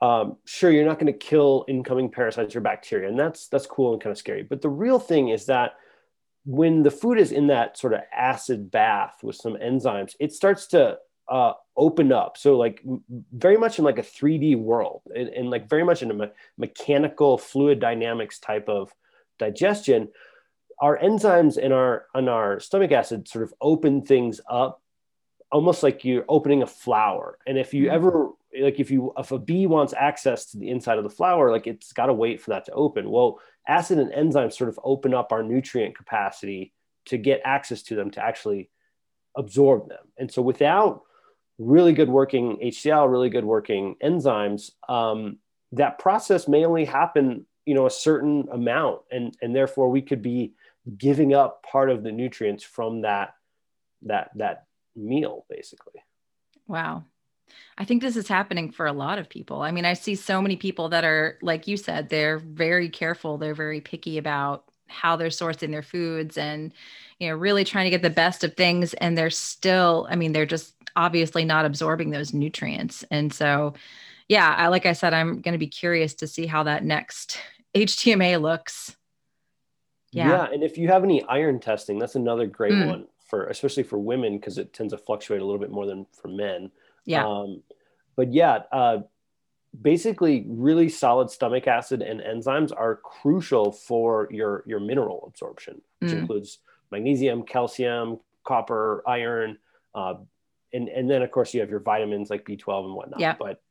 um, 0.03 0.37
sure 0.45 0.71
you're 0.71 0.85
not 0.85 0.99
going 0.99 1.13
to 1.13 1.19
kill 1.19 1.65
incoming 1.67 2.11
parasites 2.11 2.55
or 2.55 2.61
bacteria, 2.61 3.09
and 3.09 3.19
that's 3.19 3.49
that's 3.49 3.67
cool 3.67 3.95
and 3.95 4.03
kind 4.03 4.13
of 4.13 4.19
scary. 4.19 4.43
But 4.43 4.61
the 4.61 4.69
real 4.69 4.99
thing 4.99 5.31
is 5.31 5.47
that 5.47 5.73
when 6.45 6.83
the 6.83 6.91
food 6.91 7.19
is 7.19 7.33
in 7.33 7.47
that 7.47 7.79
sort 7.79 7.95
of 7.95 8.01
acid 8.15 8.71
bath 8.71 9.21
with 9.23 9.37
some 9.37 9.55
enzymes, 9.55 10.15
it 10.21 10.33
starts 10.33 10.67
to 10.69 10.99
uh, 11.29 11.53
open 11.77 12.13
up. 12.13 12.37
So 12.37 12.57
like 12.57 12.83
very 13.33 13.57
much 13.57 13.79
in 13.79 13.85
like 13.85 13.99
a 13.99 14.03
3D 14.03 14.59
world 14.59 15.03
and, 15.15 15.29
and 15.29 15.51
like 15.51 15.69
very 15.69 15.85
much 15.85 16.03
in 16.03 16.11
a 16.11 16.15
me- 16.15 16.33
mechanical 16.59 17.39
fluid 17.39 17.79
dynamics 17.79 18.39
type 18.39 18.69
of 18.69 18.93
digestion, 19.39 20.09
our 20.81 20.99
enzymes 20.99 21.57
in 21.57 21.73
our 21.73 22.07
on 22.15 22.29
our 22.29 22.61
stomach 22.61 22.93
acid 22.93 23.29
sort 23.29 23.45
of 23.45 23.55
open 23.61 24.03
things 24.03 24.41
up 24.49 24.83
almost 25.53 25.83
like 25.83 26.05
you're 26.05 26.25
opening 26.29 26.63
a 26.63 26.67
flower. 26.67 27.39
And 27.47 27.59
if 27.59 27.75
you 27.75 27.87
mm-hmm. 27.87 27.95
ever 27.95 28.31
like 28.59 28.81
if 28.81 28.91
you 28.91 29.13
if 29.17 29.31
a 29.31 29.39
bee 29.39 29.67
wants 29.67 29.95
access 29.97 30.47
to 30.47 30.59
the 30.59 30.71
inside 30.71 30.99
of 30.99 31.05
the 31.05 31.11
flower, 31.11 31.51
like 31.51 31.67
it's 31.67 31.93
got 31.93 32.07
to 32.07 32.13
wait 32.13 32.41
for 32.41 32.51
that 32.51 32.65
to 32.67 32.73
open. 32.73 33.11
Well, 33.11 33.41
acid 33.69 33.99
and 33.99 34.13
enzymes 34.13 34.55
sort 34.55 34.71
of 34.71 34.81
open 34.83 35.15
up 35.15 35.33
our 35.33 35.43
nutrient 35.43 35.97
capacity 35.97 36.73
to 37.07 37.19
get 37.19 37.41
access 37.45 37.83
to 37.85 37.95
them 37.95 38.11
to 38.13 38.25
actually 38.25 38.71
absorb 39.37 39.89
them. 39.89 40.05
And 40.19 40.31
so 40.31 40.43
without 40.43 41.03
really 41.59 41.93
good 41.93 42.09
working 42.09 42.59
HCl, 42.63 43.11
really 43.11 43.31
good 43.31 43.45
working 43.45 43.97
enzymes, 44.03 44.71
um, 44.89 45.39
that 45.73 45.99
process 45.99 46.49
may 46.49 46.65
only 46.65 46.85
happen, 46.85 47.47
you 47.65 47.75
know, 47.75 47.87
a 47.87 47.91
certain 47.91 48.49
amount, 48.51 49.03
and 49.11 49.37
and 49.41 49.55
therefore 49.55 49.91
we 49.91 50.03
could 50.03 50.23
be 50.23 50.55
giving 50.97 51.35
up 51.35 51.63
part 51.63 51.91
of 51.91 52.03
the 52.03 52.11
nutrients 52.11 52.65
from 52.65 53.03
that 53.03 53.35
that 54.03 54.31
that 54.37 54.65
meal, 54.97 55.45
basically. 55.49 56.01
Wow. 56.67 57.05
I 57.79 57.85
think 57.85 58.03
this 58.03 58.17
is 58.17 58.29
happening 58.29 58.71
for 58.71 58.87
a 58.87 58.93
lot 58.93 59.19
of 59.19 59.29
people. 59.29 59.63
I 59.63 59.71
mean, 59.71 59.85
I 59.85 59.95
see 59.95 60.15
so 60.15 60.43
many 60.43 60.57
people 60.57 60.89
that 60.91 61.05
are, 61.05 61.39
like 61.43 61.67
you 61.67 61.77
said, 61.77 62.09
they're 62.09 62.39
very 62.39 62.89
careful, 62.89 63.39
they're 63.39 63.55
very 63.55 63.81
picky 63.81 64.19
about 64.19 64.65
how 64.87 65.17
they're 65.17 65.29
sourcing 65.29 65.71
their 65.71 65.83
foods 65.83 66.37
and, 66.37 66.73
you 67.19 67.29
know, 67.29 67.37
really 67.37 67.65
trying 67.65 67.85
to 67.85 67.91
get 67.91 68.03
the 68.03 68.11
best 68.11 68.45
of 68.45 68.55
things. 68.55 68.93
And 68.95 69.17
they're 69.17 69.31
still, 69.31 70.07
I 70.11 70.17
mean, 70.17 70.33
they're 70.33 70.47
just 70.47 70.75
obviously 70.97 71.45
not 71.45 71.65
absorbing 71.65 72.11
those 72.11 72.35
nutrients. 72.35 73.05
And 73.11 73.33
so, 73.33 73.75
yeah, 74.29 74.55
I, 74.57 74.69
like 74.69 74.87
I 74.87 74.93
said, 74.93 75.15
I'm 75.15 75.41
going 75.41 75.53
to 75.53 75.59
be 75.59 75.67
curious 75.67 76.15
to 76.15 76.27
see 76.27 76.47
how 76.47 76.65
that 76.65 76.85
next 76.85 77.39
HTMA 77.75 78.41
looks. 78.41 78.97
Yeah. 80.13 80.29
yeah. 80.29 80.49
And 80.53 80.63
if 80.63 80.77
you 80.77 80.89
have 80.89 81.05
any 81.05 81.23
iron 81.25 81.61
testing, 81.61 81.99
that's 81.99 82.17
another 82.17 82.47
great 82.47 82.73
mm. 82.73 82.87
one 82.89 83.07
for, 83.29 83.47
especially 83.47 83.85
for 83.85 83.99
women, 83.99 84.39
because 84.39 84.59
it 84.59 84.73
tends 84.73 84.93
to 84.93 84.99
fluctuate 84.99 85.41
a 85.41 85.45
little 85.45 85.61
bit 85.61 85.71
more 85.71 85.87
than 85.87 86.07
for 86.13 86.29
men. 86.29 86.71
Yeah. 87.11 87.27
Um, 87.27 87.63
but 88.17 88.33
yeah, 88.33 88.61
uh, 88.73 88.99
basically 89.81 90.45
really 90.49 90.89
solid 90.89 91.31
stomach 91.31 91.67
acid 91.67 92.03
and 92.03 92.21
enzymes 92.21 92.73
are 92.77 92.97
crucial 92.97 93.71
for 93.73 94.29
your 94.33 94.65
your 94.67 94.81
mineral 94.81 95.25
absorption 95.29 95.81
which 96.01 96.11
mm. 96.11 96.19
includes 96.19 96.59
magnesium 96.91 97.45
calcium 97.45 98.19
copper 98.45 99.05
iron 99.07 99.57
uh, 99.95 100.15
and 100.73 100.89
and 100.89 101.11
then 101.11 101.23
of 101.23 101.31
course 101.31 101.55
you 101.55 101.61
have 101.61 101.71
your 101.71 101.81
vitamins 101.81 102.31
like 102.31 102.45
B12 102.45 102.85
and 102.87 102.95
whatnot. 102.95 103.21
Yeah. 103.21 103.37
But 103.39 103.63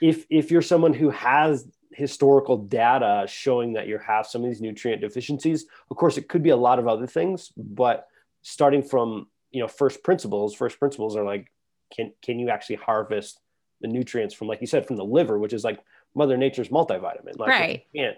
if 0.00 0.26
if 0.30 0.50
you're 0.50 0.62
someone 0.62 0.94
who 0.94 1.10
has 1.10 1.66
historical 1.92 2.56
data 2.56 3.26
showing 3.28 3.74
that 3.74 3.88
you 3.88 3.98
have 3.98 4.26
some 4.26 4.42
of 4.42 4.50
these 4.50 4.60
nutrient 4.60 5.00
deficiencies, 5.00 5.66
of 5.90 5.96
course 5.96 6.16
it 6.18 6.28
could 6.28 6.42
be 6.42 6.50
a 6.50 6.56
lot 6.56 6.78
of 6.78 6.88
other 6.88 7.06
things, 7.06 7.52
but 7.56 8.06
starting 8.42 8.82
from 8.82 9.28
you 9.50 9.60
know 9.60 9.68
first 9.68 10.02
principles, 10.02 10.54
first 10.54 10.78
principles 10.78 11.16
are 11.16 11.24
like 11.24 11.52
can 11.94 12.12
can 12.22 12.38
you 12.38 12.50
actually 12.50 12.76
harvest 12.76 13.40
the 13.80 13.88
nutrients 13.88 14.34
from 14.34 14.48
like 14.48 14.60
you 14.60 14.66
said 14.66 14.86
from 14.86 14.96
the 14.96 15.04
liver, 15.04 15.38
which 15.38 15.52
is 15.52 15.64
like 15.64 15.80
Mother 16.14 16.36
Nature's 16.36 16.68
multivitamin. 16.68 17.38
Like 17.38 17.48
right. 17.48 17.70
If 17.70 17.94
you 17.94 18.00
can't 18.00 18.16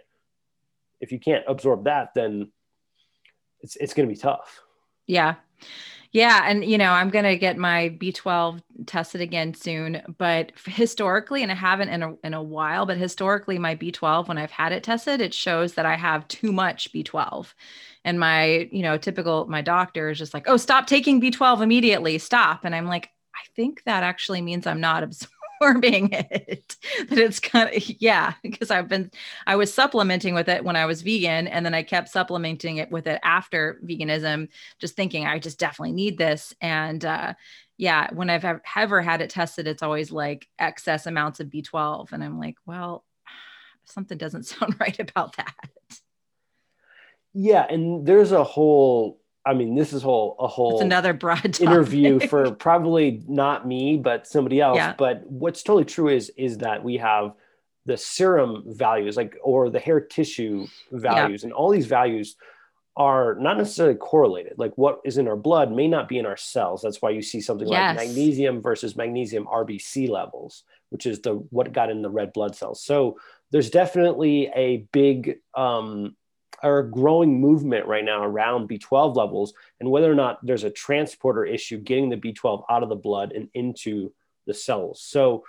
if 1.01 1.13
you 1.13 1.19
can't 1.19 1.45
absorb 1.49 1.85
that, 1.85 2.15
then 2.15 2.51
it's 3.61 3.77
it's 3.77 3.95
going 3.95 4.09
to 4.09 4.15
be 4.15 4.21
tough. 4.21 4.61
Yeah. 5.07 5.37
Yeah, 6.15 6.43
and 6.45 6.63
you 6.63 6.77
know, 6.77 6.91
I'm 6.91 7.09
going 7.09 7.25
to 7.25 7.39
get 7.39 7.57
my 7.57 7.97
B12 7.99 8.61
tested 8.85 9.23
again 9.23 9.55
soon, 9.55 10.03
but 10.19 10.53
historically 10.67 11.43
and 11.43 11.51
I 11.51 11.55
haven't 11.55 11.89
in 11.89 12.03
a 12.03 12.15
in 12.23 12.35
a 12.35 12.43
while, 12.43 12.85
but 12.85 12.99
historically 12.99 13.59
my 13.59 13.75
B12 13.75 14.29
when 14.29 14.37
I've 14.37 14.51
had 14.51 14.73
it 14.73 14.83
tested, 14.83 15.23
it 15.23 15.33
shows 15.33 15.73
that 15.75 15.87
I 15.87 15.97
have 15.97 16.29
too 16.29 16.53
much 16.53 16.93
B12. 16.93 17.55
And 18.05 18.21
my, 18.21 18.69
you 18.71 18.83
know, 18.83 18.99
typical 18.99 19.47
my 19.47 19.63
doctor 19.63 20.11
is 20.11 20.19
just 20.19 20.35
like, 20.35 20.45
"Oh, 20.49 20.59
stop 20.59 20.87
taking 20.87 21.19
B12 21.19 21.63
immediately. 21.63 22.19
Stop." 22.19 22.67
And 22.67 22.75
I'm 22.75 22.87
like, 22.87 23.09
"I 23.35 23.45
think 23.55 23.83
that 23.85 24.03
actually 24.03 24.43
means 24.43 24.67
I'm 24.67 24.81
not 24.81 25.03
absorbing 25.63 26.13
it 26.13 26.77
that 27.09 27.19
it's 27.19 27.39
kind 27.39 27.75
of 27.75 28.01
yeah 28.01 28.33
because 28.43 28.71
i've 28.71 28.89
been 28.89 29.11
i 29.47 29.55
was 29.55 29.73
supplementing 29.73 30.35
with 30.35 30.49
it 30.49 30.65
when 30.65 30.75
i 30.75 30.87
was 30.87 31.03
vegan 31.03 31.47
and 31.47 31.65
then 31.65 31.75
i 31.75 31.83
kept 31.83 32.09
supplementing 32.09 32.79
it 32.79 32.91
with 32.91 33.07
it 33.07 33.21
after 33.23 33.81
veganism 33.85 34.49
just 34.81 34.97
thinking 34.97 35.25
i 35.25 35.39
just 35.39 35.59
definitely 35.61 35.93
need 35.93 36.19
this 36.19 36.53
and 36.61 37.05
uh 37.05 37.33
yeah 37.77 38.09
when 38.13 38.29
i've 38.29 38.61
ever 38.77 39.01
had 39.01 39.21
it 39.21 39.31
tested 39.31 39.69
it's 39.69 39.83
always 39.83 40.11
like 40.11 40.49
excess 40.59 41.07
amounts 41.07 41.39
of 41.39 41.47
b12 41.47 42.13
and 42.13 42.25
i'm 42.25 42.41
like 42.41 42.57
well 42.67 43.05
something 43.85 44.19
doesn't 44.19 44.47
sound 44.47 44.75
right 44.81 44.99
about 44.99 45.37
that. 45.37 45.55
Yeah 47.35 47.67
and 47.71 48.05
there's 48.05 48.33
a 48.33 48.45
whole 48.45 49.22
I 49.45 49.55
mean, 49.55 49.75
this 49.75 49.93
is 49.93 50.03
whole 50.03 50.37
a 50.39 50.47
whole 50.47 50.75
it's 50.75 50.83
another 50.83 51.13
broad 51.13 51.45
interview 51.61 52.21
for 52.21 52.53
probably 52.53 53.23
not 53.27 53.67
me, 53.67 53.97
but 53.97 54.27
somebody 54.27 54.61
else. 54.61 54.77
Yeah. 54.77 54.95
But 54.97 55.27
what's 55.27 55.63
totally 55.63 55.85
true 55.85 56.09
is 56.09 56.31
is 56.37 56.59
that 56.59 56.85
we 56.85 56.99
have 56.99 57.33
the 57.85 57.97
serum 57.97 58.65
values, 58.67 59.17
like 59.17 59.37
or 59.43 59.71
the 59.71 59.81
hair 59.81 60.01
tissue 60.01 60.67
values, 60.93 61.43
yeah. 61.43 61.47
and 61.47 61.53
all 61.53 61.71
these 61.71 61.87
values 61.87 62.37
are 62.97 63.35
not 63.37 63.57
necessarily 63.57 63.97
correlated. 63.97 64.55
Like 64.59 64.77
what 64.77 65.01
is 65.05 65.19
in 65.19 65.27
our 65.27 65.37
blood 65.37 65.73
may 65.73 65.89
not 65.89 66.09
be 66.09 66.19
in 66.19 66.27
our 66.27 66.37
cells. 66.37 66.83
That's 66.83 67.01
why 67.01 67.11
you 67.11 67.23
see 67.23 67.41
something 67.41 67.67
yes. 67.67 67.97
like 67.97 68.07
magnesium 68.07 68.61
versus 68.61 68.97
magnesium 68.97 69.47
RBC 69.47 70.09
levels, 70.09 70.65
which 70.91 71.07
is 71.07 71.21
the 71.21 71.35
what 71.51 71.73
got 71.73 71.91
in 71.91 72.03
the 72.03 72.11
red 72.11 72.33
blood 72.33 72.55
cells. 72.55 72.85
So 72.85 73.19
there's 73.51 73.71
definitely 73.71 74.51
a 74.55 74.87
big 74.93 75.39
um, 75.55 76.17
are 76.63 76.79
a 76.79 76.91
growing 76.91 77.41
movement 77.41 77.87
right 77.87 78.05
now 78.05 78.23
around 78.23 78.69
B12 78.69 79.17
levels 79.17 79.53
and 79.81 79.91
whether 79.91 80.11
or 80.11 80.15
not 80.15 80.45
there's 80.45 80.65
a 80.65 80.71
transporter 80.71 81.45
issue 81.45 81.79
getting 81.79 82.09
the 82.09 82.17
B12 82.17 82.65
out 82.71 82.83
of 82.83 82.89
the 82.89 82.97
blood 82.97 83.33
and 83.33 83.49
into 83.55 84.13
the 84.47 84.55
cells. 84.55 85.03
So, 85.03 85.45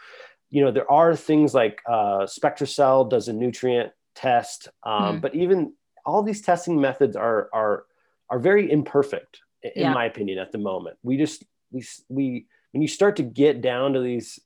you 0.50 0.63
know, 0.63 0.72
there 0.72 0.89
are 0.91 1.15
things 1.15 1.53
like 1.53 1.82
uh, 1.88 2.25
SpectraCell 2.25 3.10
does 3.10 3.27
a 3.27 3.34
nutrient 3.34 3.91
test, 4.15 4.70
um, 4.84 5.17
mm. 5.17 5.22
but 5.22 5.36
even 5.36 5.74
all 6.05 6.24
these 6.24 6.41
testing 6.41 6.79
methods 6.79 7.15
are 7.15 7.50
are 7.53 7.86
are 8.29 8.39
very 8.39 8.72
imperfect, 8.72 9.39
in 9.63 9.84
yeah. 9.84 9.93
my 9.93 10.05
opinion, 10.05 10.38
at 10.38 10.51
the 10.51 10.58
moment. 10.58 10.98
We 11.01 11.17
just 11.17 11.43
we 11.72 11.84
we 12.10 12.46
when 12.72 12.82
you 12.82 12.88
start 12.88 13.15
to 13.17 13.24
get 13.24 13.62
down 13.62 13.93
to 13.93 14.00
these 14.00 14.39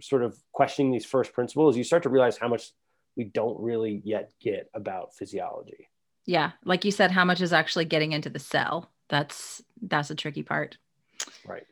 sort 0.00 0.22
of 0.22 0.38
questioning 0.52 0.92
these 0.92 1.06
first 1.06 1.32
principles, 1.32 1.76
you 1.76 1.84
start 1.84 2.02
to 2.02 2.08
realize 2.08 2.36
how 2.38 2.48
much 2.48 2.72
we 3.16 3.24
don't 3.24 3.60
really 3.60 4.02
yet 4.04 4.32
get 4.40 4.68
about 4.74 5.14
physiology. 5.14 5.88
Yeah, 6.26 6.52
like 6.64 6.84
you 6.84 6.90
said, 6.90 7.10
how 7.10 7.24
much 7.24 7.40
is 7.40 7.52
actually 7.52 7.84
getting 7.84 8.12
into 8.12 8.30
the 8.30 8.38
cell? 8.38 8.90
That's 9.08 9.62
that's 9.82 10.10
a 10.10 10.14
tricky 10.14 10.42
part. 10.42 10.78
Right. 11.46 11.64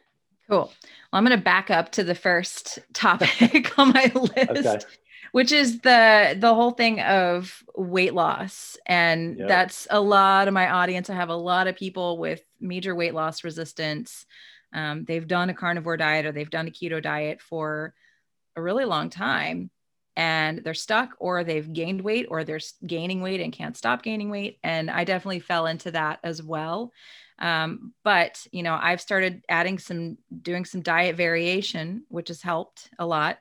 Cool. 0.49 0.59
Well, 0.59 0.73
I'm 1.13 1.25
going 1.25 1.37
to 1.37 1.43
back 1.43 1.71
up 1.71 1.93
to 1.93 2.05
the 2.05 2.15
first 2.15 2.79
topic 2.93 3.79
on 3.79 3.93
my 3.93 4.13
list, 4.15 4.67
okay. 4.67 4.79
which 5.33 5.53
is 5.53 5.81
the 5.81 6.37
the 6.39 6.55
whole 6.55 6.73
thing 6.73 7.01
of 7.01 7.63
weight 7.75 8.13
loss, 8.13 8.77
and 8.87 9.39
yep. 9.39 9.49
that's 9.49 9.87
a 9.91 10.01
lot 10.01 10.49
of 10.49 10.55
my 10.55 10.69
audience. 10.69 11.09
I 11.09 11.15
have 11.15 11.31
a 11.31 11.35
lot 11.35 11.67
of 11.67 11.77
people 11.77 12.19
with 12.19 12.43
major 12.61 12.95
weight 12.95 13.15
loss 13.15 13.45
resistance. 13.45 14.27
Um, 14.75 15.05
they've 15.05 15.27
done 15.27 15.51
a 15.51 15.55
carnivore 15.55 15.97
diet 15.97 16.27
or 16.27 16.33
they've 16.33 16.49
done 16.49 16.67
a 16.67 16.71
keto 16.71 17.03
diet 17.03 17.41
for 17.41 17.95
a 18.57 18.63
really 18.63 18.85
long 18.85 19.11
time 19.11 19.71
and 20.17 20.59
they're 20.59 20.75
stuck 20.75 21.15
or 21.19 21.43
they've 21.43 21.73
gained 21.73 22.01
weight 22.01 22.27
or 22.29 22.45
they're 22.45 22.61
gaining 22.87 23.23
weight 23.23 23.41
and 23.41 23.53
can't 23.53 23.77
stop 23.77 24.03
gaining 24.03 24.31
weight 24.31 24.59
and 24.63 24.91
i 24.91 25.05
definitely 25.05 25.41
fell 25.41 25.67
into 25.67 25.91
that 25.91 26.19
as 26.23 26.43
well. 26.43 26.93
Um, 27.39 27.93
but 28.05 28.47
you 28.53 28.63
know 28.63 28.79
i've 28.81 29.01
started 29.01 29.43
adding 29.49 29.79
some 29.79 30.19
doing 30.43 30.65
some 30.65 30.81
diet 30.81 31.17
variation 31.17 32.05
which 32.09 32.29
has 32.29 32.43
helped 32.43 32.91
a 32.99 33.07
lot. 33.07 33.39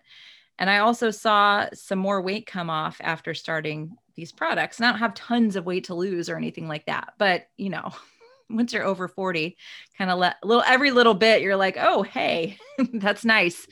And 0.59 0.69
i 0.69 0.79
also 0.79 1.11
saw 1.11 1.67
some 1.73 1.99
more 1.99 2.21
weight 2.21 2.45
come 2.45 2.69
off 2.69 2.97
after 3.01 3.33
starting 3.33 3.97
these 4.15 4.31
products 4.31 4.77
and 4.77 4.85
i 4.85 4.89
don't 4.89 4.99
have 4.99 5.13
tons 5.13 5.55
of 5.55 5.65
weight 5.65 5.85
to 5.85 5.95
lose 5.95 6.29
or 6.29 6.35
anything 6.35 6.67
like 6.67 6.85
that 6.85 7.13
but 7.17 7.47
you 7.57 7.69
know 7.69 7.91
once 8.55 8.73
you're 8.73 8.83
over 8.83 9.07
40 9.07 9.57
kind 9.97 10.09
of 10.09 10.19
let 10.19 10.37
little 10.43 10.63
every 10.65 10.91
little 10.91 11.13
bit 11.13 11.41
you're 11.41 11.55
like 11.55 11.77
oh 11.79 12.03
hey 12.03 12.57
that's 12.93 13.25
nice 13.25 13.67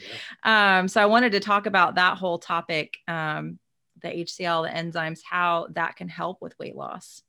yeah. 0.45 0.79
um, 0.79 0.87
so 0.87 1.01
i 1.01 1.05
wanted 1.05 1.33
to 1.33 1.39
talk 1.39 1.65
about 1.65 1.95
that 1.95 2.17
whole 2.17 2.39
topic 2.39 2.97
um, 3.07 3.59
the 4.01 4.09
hcl 4.09 4.67
the 4.67 4.77
enzymes 4.77 5.19
how 5.23 5.67
that 5.71 5.95
can 5.95 6.07
help 6.07 6.41
with 6.41 6.57
weight 6.59 6.75
loss 6.75 7.23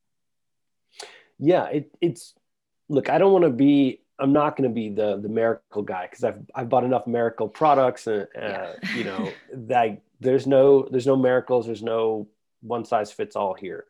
yeah 1.38 1.66
it, 1.66 1.90
it's 2.00 2.34
look 2.88 3.08
i 3.08 3.18
don't 3.18 3.32
want 3.32 3.44
to 3.44 3.50
be 3.50 4.00
i'm 4.18 4.32
not 4.32 4.56
going 4.56 4.68
to 4.68 4.74
be 4.74 4.90
the 4.90 5.18
the 5.18 5.28
miracle 5.28 5.82
guy 5.82 6.06
because 6.08 6.24
i've 6.24 6.40
i've 6.54 6.68
bought 6.68 6.84
enough 6.84 7.06
miracle 7.06 7.48
products 7.48 8.06
and 8.06 8.28
uh, 8.36 8.36
yeah. 8.36 8.74
you 8.94 9.04
know 9.04 9.30
that 9.52 10.02
there's 10.20 10.46
no 10.46 10.86
there's 10.90 11.06
no 11.06 11.16
miracles 11.16 11.66
there's 11.66 11.82
no 11.82 12.28
one 12.60 12.84
size 12.84 13.10
fits 13.10 13.36
all 13.36 13.54
here 13.54 13.86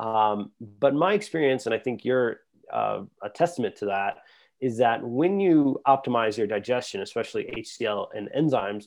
um, 0.00 0.50
but 0.60 0.94
my 0.94 1.12
experience 1.12 1.66
and 1.66 1.74
i 1.74 1.78
think 1.78 2.04
you're 2.04 2.40
uh, 2.72 3.02
a 3.22 3.28
testament 3.28 3.76
to 3.76 3.86
that 3.86 4.18
is 4.60 4.78
that 4.78 5.02
when 5.02 5.40
you 5.40 5.80
optimize 5.86 6.38
your 6.38 6.46
digestion, 6.46 7.02
especially 7.02 7.44
HCl 7.56 8.08
and 8.14 8.30
enzymes, 8.36 8.86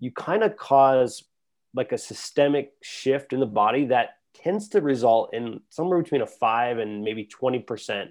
you 0.00 0.10
kind 0.10 0.42
of 0.42 0.56
cause 0.56 1.24
like 1.74 1.92
a 1.92 1.98
systemic 1.98 2.72
shift 2.82 3.32
in 3.32 3.40
the 3.40 3.46
body 3.46 3.84
that 3.86 4.16
tends 4.34 4.68
to 4.68 4.80
result 4.80 5.34
in 5.34 5.60
somewhere 5.68 6.00
between 6.02 6.22
a 6.22 6.26
five 6.26 6.78
and 6.78 7.02
maybe 7.02 7.26
20% 7.26 8.08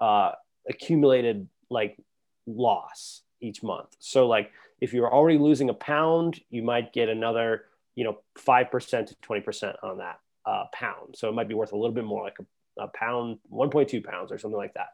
uh, 0.00 0.32
accumulated 0.68 1.46
like 1.70 1.98
loss 2.46 3.22
each 3.40 3.62
month. 3.62 3.94
So 3.98 4.26
like 4.26 4.50
if 4.80 4.92
you're 4.92 5.12
already 5.12 5.38
losing 5.38 5.70
a 5.70 5.74
pound, 5.74 6.40
you 6.50 6.62
might 6.62 6.92
get 6.92 7.08
another, 7.08 7.66
you 7.94 8.04
know, 8.04 8.18
5% 8.38 9.06
to 9.06 9.14
20% 9.14 9.74
on 9.82 9.98
that 9.98 10.20
uh, 10.46 10.64
pound. 10.72 11.14
So 11.16 11.28
it 11.28 11.32
might 11.32 11.48
be 11.48 11.54
worth 11.54 11.72
a 11.72 11.76
little 11.76 11.94
bit 11.94 12.04
more 12.04 12.22
like 12.22 12.38
a 12.40 12.44
a 12.78 12.88
pound, 12.88 13.38
1.2 13.52 14.04
pounds 14.04 14.32
or 14.32 14.38
something 14.38 14.58
like 14.58 14.74
that. 14.74 14.88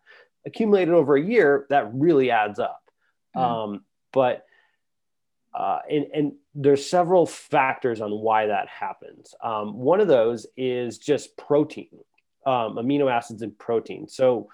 Accumulated 0.46 0.94
over 0.94 1.16
a 1.16 1.22
year, 1.22 1.66
that 1.70 1.92
really 1.92 2.30
adds 2.30 2.58
up. 2.58 2.82
Mm-hmm. 3.36 3.46
Um, 3.46 3.84
but 4.12 4.44
uh, 5.54 5.78
and, 5.90 6.06
and, 6.14 6.32
there's 6.52 6.90
several 6.90 7.26
factors 7.26 8.00
on 8.00 8.10
why 8.10 8.46
that 8.46 8.66
happens. 8.66 9.36
Um, 9.40 9.74
one 9.74 10.00
of 10.00 10.08
those 10.08 10.48
is 10.56 10.98
just 10.98 11.36
protein, 11.36 11.90
um, 12.44 12.74
amino 12.74 13.08
acids 13.08 13.42
and 13.42 13.56
protein. 13.56 14.08
So 14.08 14.48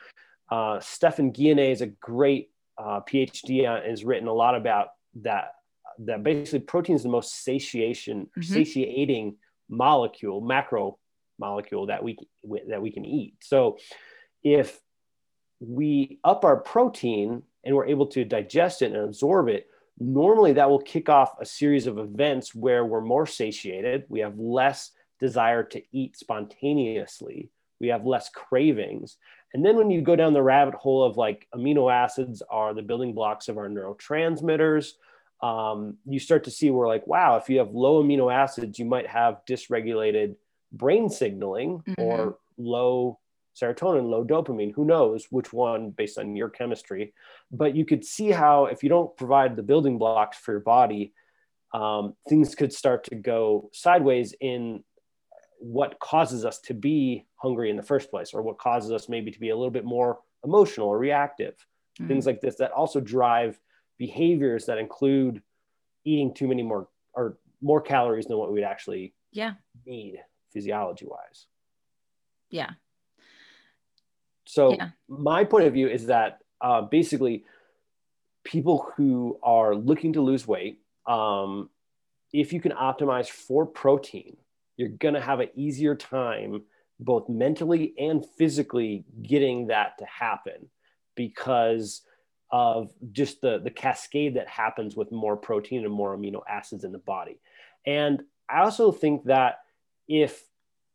uh, 0.50 0.78
Stephan 0.80 1.32
Guyenet 1.32 1.72
is 1.72 1.80
a 1.80 1.86
great 1.86 2.50
uh, 2.76 3.00
PhD 3.00 3.66
and 3.66 3.88
has 3.88 4.04
written 4.04 4.28
a 4.28 4.32
lot 4.32 4.54
about 4.54 4.88
that. 5.22 5.52
That 6.00 6.22
basically 6.22 6.60
protein 6.60 6.96
is 6.96 7.02
the 7.02 7.08
most 7.08 7.42
satiation, 7.42 8.26
mm-hmm. 8.26 8.42
satiating 8.42 9.36
molecule, 9.70 10.42
macro 10.42 10.98
molecule 11.38 11.86
that 11.86 12.02
we 12.02 12.16
that 12.68 12.82
we 12.82 12.90
can 12.90 13.04
eat. 13.04 13.34
So 13.42 13.78
if 14.42 14.80
we 15.60 16.18
up 16.24 16.44
our 16.44 16.56
protein 16.56 17.42
and 17.64 17.74
we're 17.74 17.86
able 17.86 18.06
to 18.06 18.24
digest 18.24 18.82
it 18.82 18.92
and 18.92 19.04
absorb 19.04 19.48
it, 19.48 19.66
normally 19.98 20.52
that 20.54 20.68
will 20.68 20.80
kick 20.80 21.08
off 21.08 21.34
a 21.40 21.46
series 21.46 21.86
of 21.86 21.98
events 21.98 22.54
where 22.54 22.84
we're 22.84 23.00
more 23.00 23.26
satiated, 23.26 24.04
we 24.08 24.20
have 24.20 24.38
less 24.38 24.90
desire 25.18 25.62
to 25.64 25.82
eat 25.92 26.16
spontaneously, 26.16 27.50
we 27.80 27.88
have 27.88 28.04
less 28.04 28.28
cravings. 28.28 29.16
And 29.54 29.64
then 29.64 29.76
when 29.76 29.90
you 29.90 30.02
go 30.02 30.16
down 30.16 30.34
the 30.34 30.42
rabbit 30.42 30.74
hole 30.74 31.02
of 31.02 31.16
like 31.16 31.46
amino 31.54 31.90
acids 31.92 32.42
are 32.50 32.74
the 32.74 32.82
building 32.82 33.14
blocks 33.14 33.48
of 33.48 33.56
our 33.56 33.68
neurotransmitters, 33.68 34.90
um, 35.42 35.96
you 36.06 36.18
start 36.18 36.44
to 36.44 36.50
see 36.50 36.70
where 36.70 36.88
like, 36.88 37.06
wow, 37.06 37.36
if 37.36 37.48
you 37.48 37.58
have 37.58 37.70
low 37.70 38.02
amino 38.02 38.32
acids, 38.32 38.78
you 38.78 38.84
might 38.84 39.06
have 39.06 39.40
dysregulated 39.48 40.36
brain 40.76 41.08
signaling 41.08 41.82
mm-hmm. 41.86 42.00
or 42.02 42.38
low 42.58 43.18
serotonin, 43.60 44.08
low 44.10 44.24
dopamine. 44.24 44.74
Who 44.74 44.84
knows 44.84 45.26
which 45.30 45.52
one 45.52 45.90
based 45.90 46.18
on 46.18 46.36
your 46.36 46.50
chemistry? 46.50 47.14
But 47.50 47.74
you 47.74 47.84
could 47.84 48.04
see 48.04 48.30
how 48.30 48.66
if 48.66 48.82
you 48.82 48.88
don't 48.88 49.16
provide 49.16 49.56
the 49.56 49.62
building 49.62 49.98
blocks 49.98 50.36
for 50.38 50.52
your 50.52 50.60
body, 50.60 51.12
um, 51.72 52.14
things 52.28 52.54
could 52.54 52.72
start 52.72 53.04
to 53.04 53.14
go 53.14 53.70
sideways 53.72 54.34
in 54.40 54.84
what 55.58 55.98
causes 55.98 56.44
us 56.44 56.60
to 56.60 56.74
be 56.74 57.26
hungry 57.36 57.70
in 57.70 57.76
the 57.76 57.82
first 57.82 58.10
place, 58.10 58.34
or 58.34 58.42
what 58.42 58.58
causes 58.58 58.92
us 58.92 59.08
maybe 59.08 59.30
to 59.30 59.40
be 59.40 59.50
a 59.50 59.56
little 59.56 59.70
bit 59.70 59.84
more 59.84 60.18
emotional 60.44 60.88
or 60.88 60.98
reactive. 60.98 61.54
Mm-hmm. 61.98 62.08
Things 62.08 62.26
like 62.26 62.40
this 62.40 62.56
that 62.56 62.72
also 62.72 63.00
drive 63.00 63.58
behaviors 63.98 64.66
that 64.66 64.78
include 64.78 65.42
eating 66.04 66.34
too 66.34 66.46
many 66.46 66.62
more 66.62 66.88
or 67.14 67.38
more 67.62 67.80
calories 67.80 68.26
than 68.26 68.36
what 68.36 68.52
we'd 68.52 68.62
actually 68.62 69.14
yeah. 69.32 69.54
need 69.86 70.18
physiology 70.56 71.04
wise. 71.06 71.46
Yeah. 72.48 72.70
So 74.46 74.72
yeah. 74.72 74.90
my 75.06 75.44
point 75.44 75.66
of 75.66 75.74
view 75.74 75.88
is 75.88 76.06
that 76.06 76.38
uh, 76.62 76.80
basically 76.80 77.44
people 78.42 78.90
who 78.96 79.38
are 79.42 79.74
looking 79.74 80.14
to 80.14 80.22
lose 80.22 80.46
weight, 80.46 80.80
um, 81.06 81.68
if 82.32 82.54
you 82.54 82.60
can 82.62 82.72
optimize 82.72 83.28
for 83.28 83.66
protein, 83.66 84.38
you're 84.78 84.88
going 84.88 85.12
to 85.14 85.20
have 85.20 85.40
an 85.40 85.50
easier 85.54 85.94
time 85.94 86.62
both 86.98 87.28
mentally 87.28 87.92
and 87.98 88.24
physically 88.38 89.04
getting 89.22 89.66
that 89.66 89.98
to 89.98 90.06
happen 90.06 90.70
because 91.16 92.00
of 92.50 92.92
just 93.12 93.42
the, 93.42 93.58
the 93.62 93.70
cascade 93.70 94.36
that 94.36 94.48
happens 94.48 94.96
with 94.96 95.12
more 95.12 95.36
protein 95.36 95.84
and 95.84 95.92
more 95.92 96.16
amino 96.16 96.40
acids 96.48 96.84
in 96.84 96.92
the 96.92 96.98
body. 96.98 97.38
And 97.84 98.22
I 98.48 98.60
also 98.60 98.92
think 98.92 99.24
that 99.24 99.58
if 100.08 100.42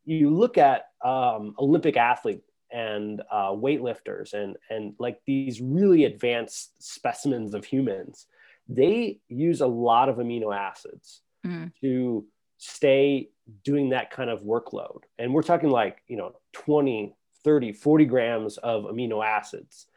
you 0.06 0.30
look 0.30 0.58
at 0.58 0.86
um, 1.04 1.56
Olympic 1.60 1.98
athlete 1.98 2.44
and 2.72 3.22
uh, 3.32 3.50
weightlifters 3.50 4.34
and 4.34 4.56
and 4.70 4.94
like 5.00 5.20
these 5.26 5.62
really 5.62 6.06
advanced 6.06 6.82
specimens 6.82 7.54
of 7.54 7.66
humans, 7.66 8.28
they 8.68 9.20
use 9.28 9.62
a 9.62 9.68
lot 9.68 10.10
of 10.10 10.18
amino 10.18 10.56
acids 10.56 11.22
mm. 11.46 11.72
to 11.82 12.26
stay 12.58 13.30
doing 13.64 13.90
that 13.90 14.12
kind 14.12 14.30
of 14.30 14.42
workload. 14.42 15.02
And 15.18 15.34
we're 15.34 15.42
talking 15.42 15.70
like, 15.70 16.02
you 16.08 16.16
know, 16.16 16.34
20, 16.54 17.16
30, 17.44 17.74
40 17.74 18.06
grams 18.06 18.58
of 18.58 18.84
amino 18.84 19.26
acids. 19.26 19.88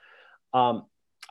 Um, 0.53 0.87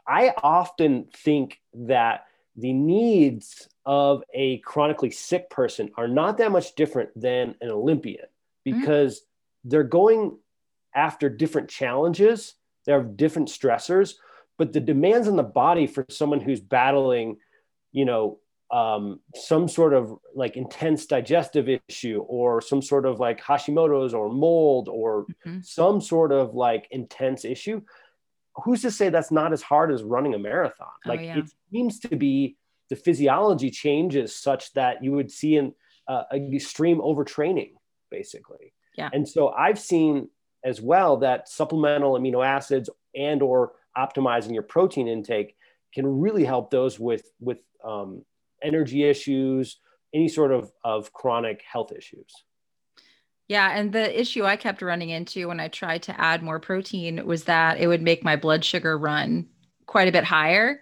I 0.08 0.34
often 0.42 1.08
think 1.16 1.60
that 1.74 2.26
the 2.56 2.74
needs 2.74 3.68
of 3.86 4.24
a 4.34 4.60
chronically 4.60 5.12
sick 5.12 5.50
person 5.50 5.90
are 5.98 6.08
not 6.08 6.38
that 6.38 6.52
much 6.52 6.76
different 6.76 7.10
than 7.20 7.56
an 7.62 7.70
Olympian 7.70 8.26
because 8.64 9.20
mm-hmm. 9.20 9.70
they're 9.70 9.84
going 9.84 10.38
after 10.96 11.30
different 11.30 11.70
challenges. 11.70 12.56
They 12.86 12.92
have 12.92 13.18
different 13.18 13.50
stressors, 13.50 14.16
but 14.58 14.74
the 14.74 14.80
demands 14.80 15.28
on 15.28 15.36
the 15.36 15.44
body 15.44 15.88
for 15.88 16.06
someone 16.10 16.40
who's 16.40 16.60
battling, 16.60 17.38
you 17.92 18.06
know, 18.06 18.40
um, 18.72 19.20
some 19.36 19.68
sort 19.68 19.94
of 19.94 20.18
like 20.34 20.58
intense 20.58 21.06
digestive 21.06 21.70
issue 21.88 22.24
or 22.28 22.60
some 22.60 22.82
sort 22.82 23.06
of 23.06 23.20
like 23.20 23.40
Hashimoto's 23.42 24.14
or 24.16 24.30
mold 24.30 24.90
or 24.90 25.26
mm-hmm. 25.46 25.60
some 25.62 26.02
sort 26.02 26.32
of 26.32 26.56
like 26.56 26.88
intense 26.90 27.46
issue. 27.46 27.82
Who's 28.58 28.82
to 28.84 28.92
say 28.92 29.10
that's 29.10 29.32
not 29.32 29.52
as 29.54 29.62
hard 29.62 29.92
as 29.92 30.04
running 30.04 30.34
a 30.34 30.40
marathon? 30.40 30.88
Oh, 31.06 31.10
like 31.10 31.22
yeah. 31.22 31.40
it 31.40 31.46
seems 31.72 32.00
to 32.02 32.16
be 32.16 32.58
the 32.90 32.96
physiology 32.96 33.72
changes 33.72 34.36
such 34.36 34.72
that 34.74 35.04
you 35.04 35.12
would 35.14 35.32
see 35.32 35.58
an 35.58 35.74
uh, 36.08 36.24
extreme 36.34 37.00
overtraining, 37.00 37.72
basically. 38.12 38.74
Yeah. 38.98 39.10
And 39.12 39.28
so 39.28 39.50
I've 39.50 39.80
seen 39.80 40.30
as 40.64 40.82
well 40.82 41.18
that 41.18 41.50
supplemental 41.50 42.14
amino 42.14 42.46
acids 42.46 42.90
and 43.16 43.42
or 43.42 43.74
optimizing 43.98 44.54
your 44.54 44.64
protein 44.64 45.08
intake 45.08 45.56
can 45.94 46.06
really 46.06 46.44
help 46.44 46.70
those 46.72 47.00
with 47.00 47.30
with 47.40 47.60
um, 47.84 48.24
energy 48.64 49.04
issues, 49.04 49.80
any 50.14 50.28
sort 50.28 50.52
of, 50.52 50.72
of 50.84 51.12
chronic 51.14 51.64
health 51.70 51.92
issues. 51.92 52.32
Yeah. 53.48 53.78
And 53.78 53.92
the 53.92 54.20
issue 54.20 54.46
I 54.46 54.56
kept 54.56 54.82
running 54.82 55.10
into 55.10 55.48
when 55.48 55.60
I 55.60 55.68
tried 55.68 56.04
to 56.04 56.20
add 56.20 56.42
more 56.42 56.60
protein 56.60 57.26
was 57.26 57.44
that 57.46 57.80
it 57.80 57.88
would 57.88 58.02
make 58.02 58.24
my 58.24 58.36
blood 58.36 58.64
sugar 58.64 58.98
run 58.98 59.48
quite 59.86 60.08
a 60.08 60.12
bit 60.12 60.24
higher. 60.24 60.82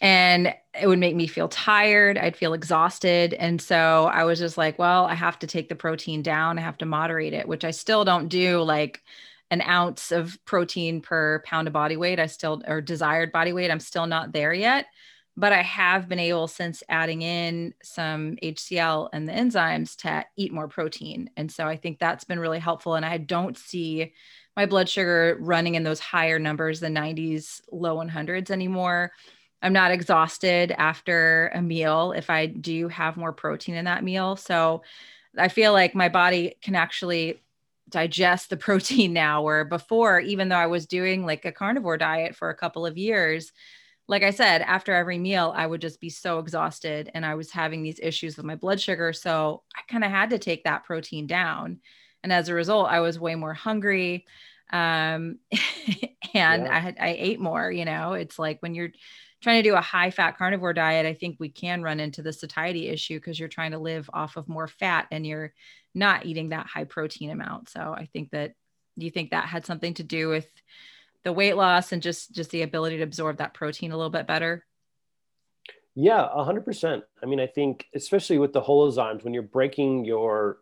And 0.00 0.54
it 0.80 0.86
would 0.86 0.98
make 0.98 1.14
me 1.14 1.26
feel 1.26 1.48
tired. 1.48 2.18
I'd 2.18 2.36
feel 2.36 2.54
exhausted. 2.54 3.34
And 3.34 3.62
so 3.62 4.10
I 4.12 4.24
was 4.24 4.38
just 4.38 4.58
like, 4.58 4.78
well, 4.78 5.04
I 5.06 5.14
have 5.14 5.38
to 5.40 5.46
take 5.46 5.68
the 5.68 5.74
protein 5.74 6.22
down. 6.22 6.58
I 6.58 6.62
have 6.62 6.78
to 6.78 6.86
moderate 6.86 7.32
it, 7.32 7.46
which 7.48 7.64
I 7.64 7.70
still 7.70 8.04
don't 8.04 8.28
do 8.28 8.62
like 8.62 9.02
an 9.50 9.62
ounce 9.62 10.10
of 10.12 10.38
protein 10.44 11.00
per 11.00 11.42
pound 11.46 11.68
of 11.68 11.74
body 11.74 11.96
weight. 11.96 12.18
I 12.18 12.26
still, 12.26 12.62
or 12.66 12.80
desired 12.80 13.32
body 13.32 13.52
weight, 13.52 13.70
I'm 13.70 13.80
still 13.80 14.06
not 14.06 14.32
there 14.32 14.52
yet 14.52 14.86
but 15.36 15.52
I 15.52 15.62
have 15.62 16.08
been 16.08 16.18
able 16.18 16.46
since 16.46 16.82
adding 16.88 17.22
in 17.22 17.74
some 17.82 18.36
HCl 18.42 19.08
and 19.12 19.26
the 19.26 19.32
enzymes 19.32 19.96
to 19.98 20.24
eat 20.36 20.52
more 20.52 20.68
protein. 20.68 21.30
And 21.36 21.50
so 21.50 21.66
I 21.66 21.76
think 21.76 21.98
that's 21.98 22.24
been 22.24 22.38
really 22.38 22.58
helpful. 22.58 22.94
And 22.94 23.06
I 23.06 23.16
don't 23.16 23.56
see 23.56 24.12
my 24.56 24.66
blood 24.66 24.88
sugar 24.88 25.38
running 25.40 25.74
in 25.74 25.84
those 25.84 26.00
higher 26.00 26.38
numbers, 26.38 26.80
the 26.80 26.88
90s, 26.88 27.62
low 27.70 27.96
100s 27.96 28.50
anymore. 28.50 29.12
I'm 29.62 29.72
not 29.72 29.92
exhausted 29.92 30.72
after 30.72 31.50
a 31.54 31.62
meal 31.62 32.12
if 32.12 32.28
I 32.28 32.46
do 32.46 32.88
have 32.88 33.16
more 33.16 33.32
protein 33.32 33.76
in 33.76 33.86
that 33.86 34.04
meal. 34.04 34.36
So 34.36 34.82
I 35.38 35.48
feel 35.48 35.72
like 35.72 35.94
my 35.94 36.10
body 36.10 36.56
can 36.60 36.74
actually 36.74 37.40
digest 37.88 38.50
the 38.50 38.56
protein 38.58 39.14
now, 39.14 39.42
where 39.42 39.64
before, 39.64 40.20
even 40.20 40.50
though 40.50 40.56
I 40.56 40.66
was 40.66 40.86
doing 40.86 41.24
like 41.24 41.46
a 41.46 41.52
carnivore 41.52 41.96
diet 41.96 42.36
for 42.36 42.50
a 42.50 42.56
couple 42.56 42.84
of 42.84 42.98
years, 42.98 43.52
like 44.12 44.22
I 44.22 44.30
said, 44.30 44.60
after 44.60 44.92
every 44.92 45.18
meal, 45.18 45.54
I 45.56 45.66
would 45.66 45.80
just 45.80 45.98
be 45.98 46.10
so 46.10 46.38
exhausted 46.38 47.10
and 47.14 47.24
I 47.24 47.34
was 47.34 47.50
having 47.50 47.82
these 47.82 47.98
issues 47.98 48.36
with 48.36 48.44
my 48.44 48.56
blood 48.56 48.78
sugar. 48.78 49.14
So 49.14 49.62
I 49.74 49.80
kind 49.90 50.04
of 50.04 50.10
had 50.10 50.28
to 50.30 50.38
take 50.38 50.64
that 50.64 50.84
protein 50.84 51.26
down. 51.26 51.80
And 52.22 52.30
as 52.30 52.50
a 52.50 52.54
result, 52.54 52.90
I 52.90 53.00
was 53.00 53.18
way 53.18 53.36
more 53.36 53.54
hungry. 53.54 54.26
Um, 54.70 55.38
and 56.34 56.64
yeah. 56.64 56.68
I 56.70 56.78
had, 56.78 56.98
I 57.00 57.16
ate 57.18 57.40
more, 57.40 57.72
you 57.72 57.86
know, 57.86 58.12
it's 58.12 58.38
like 58.38 58.60
when 58.60 58.74
you're 58.74 58.92
trying 59.40 59.62
to 59.62 59.70
do 59.70 59.76
a 59.76 59.80
high 59.80 60.10
fat 60.10 60.36
carnivore 60.36 60.74
diet, 60.74 61.06
I 61.06 61.14
think 61.14 61.36
we 61.40 61.48
can 61.48 61.82
run 61.82 61.98
into 61.98 62.20
the 62.20 62.34
satiety 62.34 62.90
issue 62.90 63.16
because 63.16 63.40
you're 63.40 63.48
trying 63.48 63.70
to 63.70 63.78
live 63.78 64.10
off 64.12 64.36
of 64.36 64.46
more 64.46 64.68
fat 64.68 65.06
and 65.10 65.26
you're 65.26 65.54
not 65.94 66.26
eating 66.26 66.50
that 66.50 66.66
high 66.66 66.84
protein 66.84 67.30
amount. 67.30 67.70
So 67.70 67.94
I 67.96 68.10
think 68.12 68.32
that, 68.32 68.52
do 68.98 69.06
you 69.06 69.10
think 69.10 69.30
that 69.30 69.46
had 69.46 69.64
something 69.64 69.94
to 69.94 70.02
do 70.02 70.28
with 70.28 70.50
the 71.24 71.32
weight 71.32 71.56
loss 71.56 71.92
and 71.92 72.02
just 72.02 72.32
just 72.32 72.50
the 72.50 72.62
ability 72.62 72.98
to 72.98 73.02
absorb 73.02 73.38
that 73.38 73.54
protein 73.54 73.92
a 73.92 73.96
little 73.96 74.10
bit 74.10 74.26
better 74.26 74.64
yeah 75.94 76.28
100% 76.36 77.02
i 77.22 77.26
mean 77.26 77.40
i 77.40 77.46
think 77.46 77.86
especially 77.94 78.38
with 78.38 78.52
the 78.52 78.62
holozymes 78.62 79.24
when 79.24 79.34
you're 79.34 79.42
breaking 79.42 80.04
your 80.04 80.58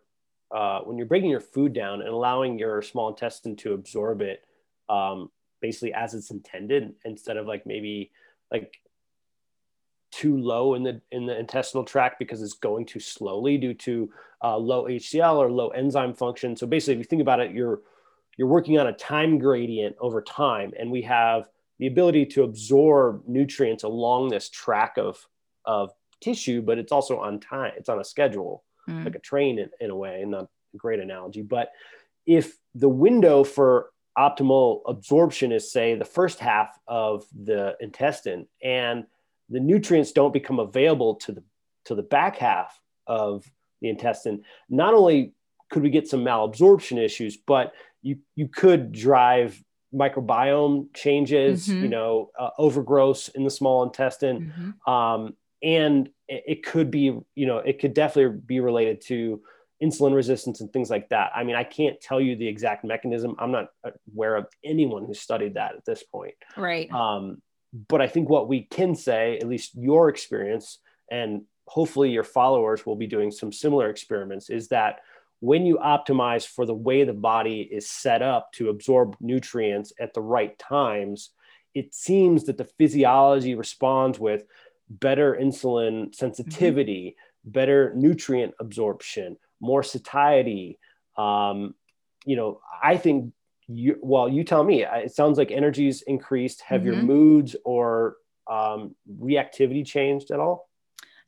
uh, 0.52 0.80
when 0.80 0.98
you're 0.98 1.06
breaking 1.06 1.30
your 1.30 1.40
food 1.40 1.72
down 1.72 2.00
and 2.00 2.10
allowing 2.10 2.58
your 2.58 2.82
small 2.82 3.08
intestine 3.08 3.54
to 3.54 3.72
absorb 3.72 4.20
it 4.20 4.42
um, 4.88 5.30
basically 5.60 5.94
as 5.94 6.12
it's 6.12 6.32
intended 6.32 6.92
instead 7.04 7.36
of 7.36 7.46
like 7.46 7.66
maybe 7.66 8.10
like 8.50 8.80
too 10.10 10.36
low 10.36 10.74
in 10.74 10.82
the 10.82 11.00
in 11.12 11.26
the 11.26 11.38
intestinal 11.38 11.84
tract 11.84 12.18
because 12.18 12.42
it's 12.42 12.54
going 12.54 12.84
too 12.84 13.00
slowly 13.00 13.56
due 13.58 13.74
to 13.74 14.10
uh, 14.42 14.56
low 14.56 14.84
HCl 14.84 15.36
or 15.36 15.50
low 15.50 15.68
enzyme 15.68 16.14
function. 16.14 16.56
So 16.56 16.66
basically, 16.66 16.94
if 16.94 16.98
you 16.98 17.04
think 17.04 17.22
about 17.22 17.40
it, 17.40 17.52
you're 17.52 17.80
you're 18.36 18.48
working 18.48 18.78
on 18.78 18.86
a 18.86 18.92
time 18.92 19.38
gradient 19.38 19.96
over 20.00 20.22
time 20.22 20.72
and 20.78 20.90
we 20.90 21.02
have 21.02 21.48
the 21.78 21.86
ability 21.86 22.26
to 22.26 22.42
absorb 22.42 23.22
nutrients 23.26 23.84
along 23.84 24.28
this 24.28 24.48
track 24.48 24.96
of 24.96 25.26
of 25.64 25.90
tissue 26.20 26.62
but 26.62 26.78
it's 26.78 26.92
also 26.92 27.18
on 27.18 27.40
time 27.40 27.72
it's 27.76 27.88
on 27.88 27.98
a 27.98 28.04
schedule 28.04 28.64
mm. 28.88 29.04
like 29.04 29.14
a 29.14 29.20
train 29.20 29.58
in, 29.58 29.70
in 29.80 29.90
a 29.90 29.96
way 29.96 30.20
and 30.22 30.30
not 30.30 30.48
a 30.74 30.76
great 30.76 31.00
analogy 31.00 31.42
but 31.42 31.72
if 32.26 32.56
the 32.74 32.88
window 32.88 33.42
for 33.42 33.90
optimal 34.18 34.82
absorption 34.86 35.52
is 35.52 35.72
say 35.72 35.94
the 35.94 36.04
first 36.04 36.38
half 36.38 36.78
of 36.86 37.24
the 37.44 37.76
intestine 37.80 38.46
and 38.62 39.04
the 39.48 39.60
nutrients 39.60 40.12
don't 40.12 40.32
become 40.32 40.58
available 40.58 41.14
to 41.16 41.32
the 41.32 41.42
to 41.84 41.94
the 41.94 42.02
back 42.02 42.36
half 42.36 42.78
of 43.06 43.50
the 43.80 43.88
intestine 43.88 44.44
not 44.68 44.94
only 44.94 45.32
could 45.70 45.82
we 45.82 45.90
get 45.90 46.08
some 46.08 46.20
malabsorption 46.20 47.02
issues 47.02 47.36
but 47.36 47.72
you 48.02 48.18
you 48.36 48.48
could 48.48 48.92
drive 48.92 49.62
microbiome 49.94 50.86
changes, 50.94 51.68
mm-hmm. 51.68 51.82
you 51.82 51.88
know, 51.88 52.30
uh, 52.38 52.50
overgrowth 52.58 53.30
in 53.34 53.44
the 53.44 53.50
small 53.50 53.82
intestine, 53.82 54.52
mm-hmm. 54.56 54.92
um, 54.92 55.34
and 55.62 56.08
it, 56.28 56.44
it, 56.46 56.62
could 56.64 56.90
be, 56.90 57.18
you 57.34 57.46
know, 57.46 57.58
it 57.58 57.80
could 57.80 57.92
definitely 57.92 58.40
be 58.46 58.60
related 58.60 59.00
to 59.00 59.40
insulin 59.82 60.14
resistance 60.14 60.60
and 60.60 60.72
things 60.72 60.90
like 60.90 61.08
that. 61.08 61.32
I 61.34 61.42
mean, 61.44 61.56
I 61.56 61.64
can't 61.64 62.00
tell 62.00 62.20
you 62.20 62.36
the 62.36 62.46
exact 62.46 62.84
mechanism. 62.84 63.34
I'm 63.38 63.50
not 63.50 63.68
aware 64.14 64.36
of 64.36 64.46
anyone 64.64 65.06
who 65.06 65.14
studied 65.14 65.54
that 65.54 65.74
at 65.74 65.84
this 65.84 66.02
point. 66.02 66.34
Right. 66.56 66.90
Um, 66.92 67.42
but 67.88 68.00
I 68.00 68.06
think 68.06 68.28
what 68.28 68.48
we 68.48 68.62
can 68.62 68.94
say, 68.94 69.38
at 69.38 69.48
least 69.48 69.74
your 69.74 70.08
experience, 70.08 70.78
and 71.10 71.42
hopefully 71.66 72.10
your 72.10 72.24
followers 72.24 72.84
will 72.84 72.96
be 72.96 73.06
doing 73.06 73.30
some 73.30 73.52
similar 73.52 73.88
experiments, 73.88 74.50
is 74.50 74.68
that 74.68 75.00
when 75.40 75.64
you 75.64 75.78
optimize 75.78 76.46
for 76.46 76.66
the 76.66 76.74
way 76.74 77.04
the 77.04 77.14
body 77.14 77.60
is 77.60 77.90
set 77.90 78.22
up 78.22 78.52
to 78.52 78.68
absorb 78.68 79.16
nutrients 79.20 79.92
at 79.98 80.14
the 80.14 80.20
right 80.20 80.58
times, 80.58 81.30
it 81.74 81.94
seems 81.94 82.44
that 82.44 82.58
the 82.58 82.68
physiology 82.78 83.54
responds 83.54 84.18
with 84.18 84.44
better 84.88 85.34
insulin 85.40 86.14
sensitivity, 86.14 87.16
mm-hmm. 87.16 87.50
better 87.52 87.92
nutrient 87.94 88.54
absorption, 88.60 89.36
more 89.60 89.82
satiety. 89.82 90.78
Um, 91.16 91.74
you 92.26 92.36
know, 92.36 92.60
I 92.82 92.96
think 92.96 93.32
you, 93.68 93.98
well, 94.02 94.28
you 94.28 94.44
tell 94.44 94.64
me, 94.64 94.84
it 94.84 95.12
sounds 95.12 95.38
like 95.38 95.50
energy's 95.50 96.02
increased. 96.02 96.60
Have 96.62 96.82
mm-hmm. 96.82 96.92
your 96.92 97.02
moods 97.02 97.56
or 97.64 98.16
um, 98.50 98.94
reactivity 99.20 99.86
changed 99.86 100.32
at 100.32 100.40
all? 100.40 100.69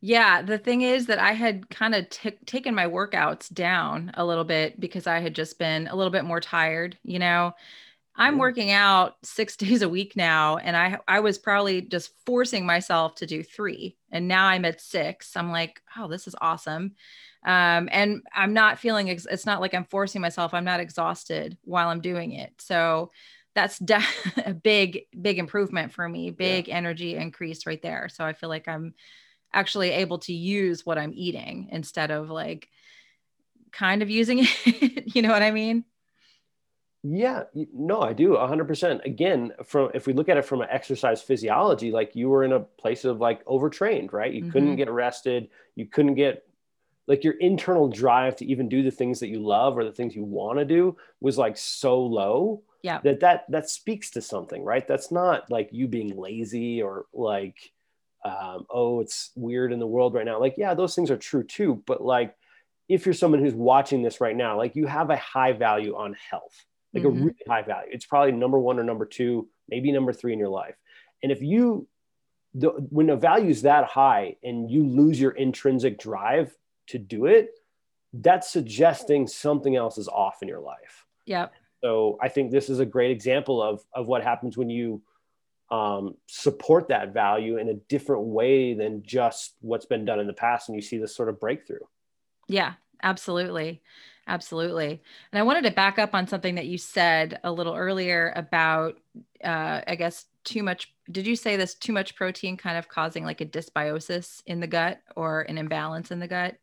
Yeah, 0.05 0.43
the 0.43 0.59
thing 0.59 0.83
is 0.83 1.07
that 1.07 1.21
I 1.21 1.33
had 1.33 1.71
kind 1.71 1.95
of 1.95 2.11
t- 2.11 2.33
taken 2.45 2.75
my 2.75 2.87
workouts 2.87 3.53
down 3.53 4.11
a 4.15 4.25
little 4.25 4.43
bit 4.43 4.81
because 4.81 5.07
I 5.07 5.21
had 5.21 5.33
just 5.33 5.61
been 5.61 5.87
a 5.87 5.95
little 5.95 6.11
bit 6.11 6.25
more 6.25 6.41
tired, 6.41 6.99
you 7.05 7.21
know. 7.21 7.55
I'm 8.17 8.39
working 8.39 8.73
out 8.73 9.15
6 9.23 9.57
days 9.59 9.83
a 9.83 9.89
week 9.89 10.17
now 10.17 10.59
and 10.59 10.77
I 10.77 10.99
I 11.09 11.21
was 11.21 11.39
probably 11.39 11.83
just 11.83 12.13
forcing 12.27 12.67
myself 12.67 13.15
to 13.17 13.27
do 13.27 13.43
3 13.45 13.97
and 14.11 14.29
now 14.29 14.47
I'm 14.47 14.65
at 14.65 14.81
6. 14.81 15.37
I'm 15.37 15.53
like, 15.53 15.81
"Oh, 15.97 16.09
this 16.09 16.27
is 16.29 16.35
awesome." 16.41 16.95
Um, 17.45 17.89
and 17.93 18.23
I'm 18.35 18.53
not 18.55 18.79
feeling 18.81 19.11
ex- 19.11 19.27
it's 19.31 19.47
not 19.47 19.61
like 19.61 19.75
I'm 19.75 19.85
forcing 19.87 20.21
myself. 20.21 20.55
I'm 20.55 20.65
not 20.65 20.81
exhausted 20.81 21.59
while 21.65 21.89
I'm 21.89 22.01
doing 22.01 22.33
it. 22.33 22.53
So 22.59 23.13
that's 23.55 23.79
de- 23.79 24.01
a 24.47 24.55
big 24.55 25.03
big 25.21 25.39
improvement 25.39 25.93
for 25.93 26.09
me. 26.09 26.31
Big 26.31 26.69
yeah. 26.69 26.77
energy 26.77 27.17
increase 27.17 27.67
right 27.67 27.83
there. 27.83 28.09
So 28.11 28.25
I 28.25 28.33
feel 28.33 28.49
like 28.49 28.69
I'm 28.69 28.95
actually 29.55 29.91
able 29.91 30.19
to 30.21 30.33
use 30.33 30.85
what 30.87 30.99
I'm 30.99 31.13
eating 31.15 31.69
instead 31.71 32.11
of 32.11 32.31
like 32.31 32.69
kind 33.73 34.03
of 34.03 34.11
using 34.11 34.41
it. 34.65 35.15
you 35.15 35.23
know 35.23 35.31
what 35.31 35.43
I 35.43 35.51
mean? 35.51 35.85
Yeah, 37.05 37.45
no, 37.75 38.01
I 38.01 38.13
do 38.13 38.31
100%. 38.31 39.05
Again, 39.05 39.53
from 39.65 39.91
if 39.93 40.07
we 40.07 40.13
look 40.13 40.29
at 40.29 40.37
it 40.37 40.45
from 40.45 40.61
an 40.61 40.69
exercise 40.71 41.21
physiology, 41.21 41.91
like 41.91 42.15
you 42.15 42.29
were 42.29 42.45
in 42.45 42.53
a 42.53 42.61
place 42.61 43.05
of 43.05 43.19
like 43.19 43.43
overtrained, 43.47 44.13
right? 44.13 44.33
You 44.33 44.43
mm-hmm. 44.43 44.53
couldn't 44.53 44.77
get 44.77 44.91
rested, 44.91 45.49
you 45.75 45.87
couldn't 45.87 46.15
get 46.15 46.47
like 47.09 47.25
your 47.25 47.35
internal 47.35 47.89
drive 47.89 48.37
to 48.37 48.47
even 48.47 48.69
do 48.69 48.85
the 48.85 48.91
things 48.93 49.19
that 49.19 49.29
you 49.29 49.41
love 49.41 49.77
or 49.77 49.85
the 49.85 49.91
things 49.91 50.15
you 50.15 50.23
want 50.23 50.61
to 50.61 50.65
do 50.65 50.97
was 51.21 51.37
like 51.37 51.57
so 51.57 52.01
low. 52.01 52.63
Yeah. 52.83 53.01
That 53.03 53.21
that 53.21 53.51
that 53.51 53.69
speaks 53.69 54.11
to 54.11 54.23
something, 54.23 54.65
right? 54.65 54.87
That's 54.87 55.11
not 55.11 55.51
like 55.51 55.71
you 55.73 55.89
being 55.89 56.17
lazy 56.17 56.83
or 56.83 57.07
like 57.13 57.73
um, 58.25 58.67
oh, 58.71 59.01
it's 59.01 59.31
weird 59.35 59.73
in 59.73 59.79
the 59.79 59.87
world 59.87 60.15
right 60.15 60.25
now. 60.25 60.39
Like, 60.41 60.55
yeah, 60.57 60.75
those 60.75 60.95
things 60.95 61.11
are 61.11 61.17
true 61.17 61.43
too. 61.43 61.83
But 61.87 62.03
like, 62.03 62.35
if 62.89 63.07
you're 63.07 63.15
someone 63.15 63.41
who's 63.41 63.55
watching 63.55 64.03
this 64.03 64.21
right 64.21 64.37
now, 64.37 64.57
like 64.57 64.77
you 64.77 64.87
have 64.87 65.11
a 65.11 65.17
high 65.17 65.53
value 65.53 65.97
on 65.97 66.15
health, 66.31 66.65
like 66.93 67.05
mm-hmm. 67.05 67.19
a 67.19 67.25
really 67.25 67.37
high 67.49 67.63
value. 67.63 67.91
It's 67.93 68.07
probably 68.07 68.33
number 68.33 68.59
one 68.59 68.79
or 68.79 68.85
number 68.85 69.07
two, 69.07 69.49
maybe 69.69 69.91
number 69.93 70.13
three 70.13 70.33
in 70.33 70.39
your 70.39 70.49
life. 70.49 70.77
And 71.23 71.33
if 71.33 71.43
you, 71.43 71.89
the, 72.55 72.69
when 72.91 73.09
a 73.11 73.17
value 73.17 73.49
is 73.49 73.63
that 73.63 73.87
high 73.87 74.37
and 74.43 74.71
you 74.71 74.87
lose 74.87 75.21
your 75.21 75.31
intrinsic 75.31 75.99
drive 75.99 76.55
to 76.89 76.99
do 76.99 77.27
it, 77.27 77.51
that's 78.13 78.53
suggesting 78.53 79.27
something 79.27 79.75
else 79.75 79.97
is 79.97 80.09
off 80.09 80.43
in 80.43 80.49
your 80.49 80.61
life. 80.61 81.07
Yep. 81.27 81.53
So 81.83 82.19
I 82.21 82.29
think 82.29 82.51
this 82.51 82.69
is 82.69 82.79
a 82.79 82.87
great 82.87 83.11
example 83.11 83.63
of 83.63 83.83
of 83.95 84.07
what 84.07 84.23
happens 84.23 84.57
when 84.57 84.71
you 84.71 85.03
um, 85.71 86.15
support 86.27 86.89
that 86.89 87.15
value 87.15 87.57
in 87.57 87.69
a 87.69 87.75
different 87.75 88.25
way 88.25 88.75
than 88.75 89.03
just 89.05 89.55
what's 89.61 89.87
been 89.87 90.05
done 90.05 90.21
in 90.21 90.27
the 90.27 90.33
past 90.33 90.69
and 90.69 90.77
you 90.77 90.83
see 90.83 90.99
this 90.99 91.15
sort 91.15 91.29
of 91.29 91.41
breakthrough. 91.41 91.79
Yeah 92.49 92.75
absolutely. 93.03 93.83
Absolutely. 94.29 95.03
And 95.33 95.39
i 95.39 95.43
wanted 95.43 95.65
to 95.65 95.73
back 95.73 95.99
up 95.99 96.15
on 96.15 96.27
something 96.27 96.55
that 96.55 96.67
you 96.67 96.79
said 96.79 97.41
a 97.43 97.51
little 97.51 97.75
earlier 97.75 98.33
about 98.37 98.99
uh, 99.43 99.81
i 99.87 99.97
guess 99.97 100.27
too 100.45 100.63
much 100.63 100.93
did 101.11 101.27
you 101.27 101.35
say 101.35 101.57
this 101.57 101.75
too 101.75 101.93
much 101.93 102.15
protein 102.15 102.57
kind 102.57 102.79
of 102.79 102.89
causing 102.89 103.25
like 103.25 103.41
a 103.41 103.47
dysbiosis 103.47 104.43
in 104.47 104.61
the 104.61 104.67
gut 104.67 105.01
or 105.17 105.43
an 105.43 105.59
imbalance 105.59 106.11
in 106.11 106.21
the 106.21 106.29
gut? 106.29 106.57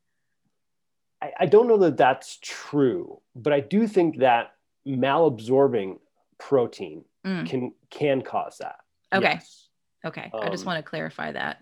I, 1.21 1.31
I 1.41 1.45
don't 1.45 1.67
know 1.67 1.77
that 1.77 1.97
that's 1.97 2.39
true 2.41 3.19
but 3.35 3.51
i 3.51 3.59
do 3.59 3.87
think 3.87 4.19
that 4.19 4.53
malabsorbing 4.87 5.99
protein 6.37 7.03
mm. 7.25 7.45
can 7.45 7.73
can 7.89 8.21
cause 8.21 8.57
that 8.59 8.79
okay 9.13 9.33
yes. 9.33 9.67
okay 10.05 10.29
um, 10.33 10.41
i 10.41 10.49
just 10.49 10.63
um, 10.63 10.67
want 10.67 10.77
to 10.83 10.89
clarify 10.89 11.31
that 11.31 11.59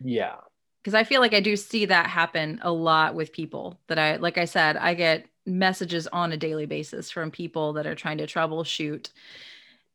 yeah 0.00 0.36
because 0.82 0.94
I 0.94 1.04
feel 1.04 1.20
like 1.20 1.34
I 1.34 1.40
do 1.40 1.54
see 1.54 1.86
that 1.86 2.08
happen 2.08 2.58
a 2.62 2.72
lot 2.72 3.14
with 3.14 3.32
people 3.32 3.78
that 3.86 3.98
I, 3.98 4.16
like 4.16 4.36
I 4.36 4.46
said, 4.46 4.76
I 4.76 4.94
get 4.94 5.26
messages 5.46 6.08
on 6.08 6.32
a 6.32 6.36
daily 6.36 6.66
basis 6.66 7.10
from 7.10 7.30
people 7.30 7.74
that 7.74 7.86
are 7.86 7.94
trying 7.94 8.18
to 8.18 8.26
troubleshoot. 8.26 9.10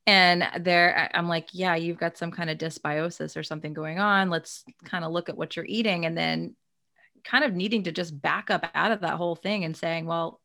And 0.06 0.48
they're, 0.62 1.12
I'm 1.13 1.28
like, 1.28 1.50
yeah, 1.52 1.76
you've 1.76 1.98
got 1.98 2.18
some 2.18 2.32
kind 2.32 2.50
of 2.50 2.58
dysbiosis 2.58 3.36
or 3.36 3.44
something 3.44 3.74
going 3.74 4.00
on. 4.00 4.30
Let's 4.30 4.63
kind 4.86 5.04
of 5.04 5.12
look 5.12 5.28
at 5.28 5.38
what 5.38 5.56
you're 5.58 5.66
eating. 5.68 6.06
And 6.06 6.18
then 6.18 6.56
kind 7.26 7.44
of 7.44 7.54
needing 7.54 7.84
to 7.84 7.92
just 7.92 8.20
back 8.22 8.50
up 8.50 8.70
out 8.74 8.94
of 8.94 9.02
that 9.02 9.16
whole 9.16 9.36
thing 9.36 9.66
and 9.66 9.76
saying, 9.76 10.06
well, 10.06 10.40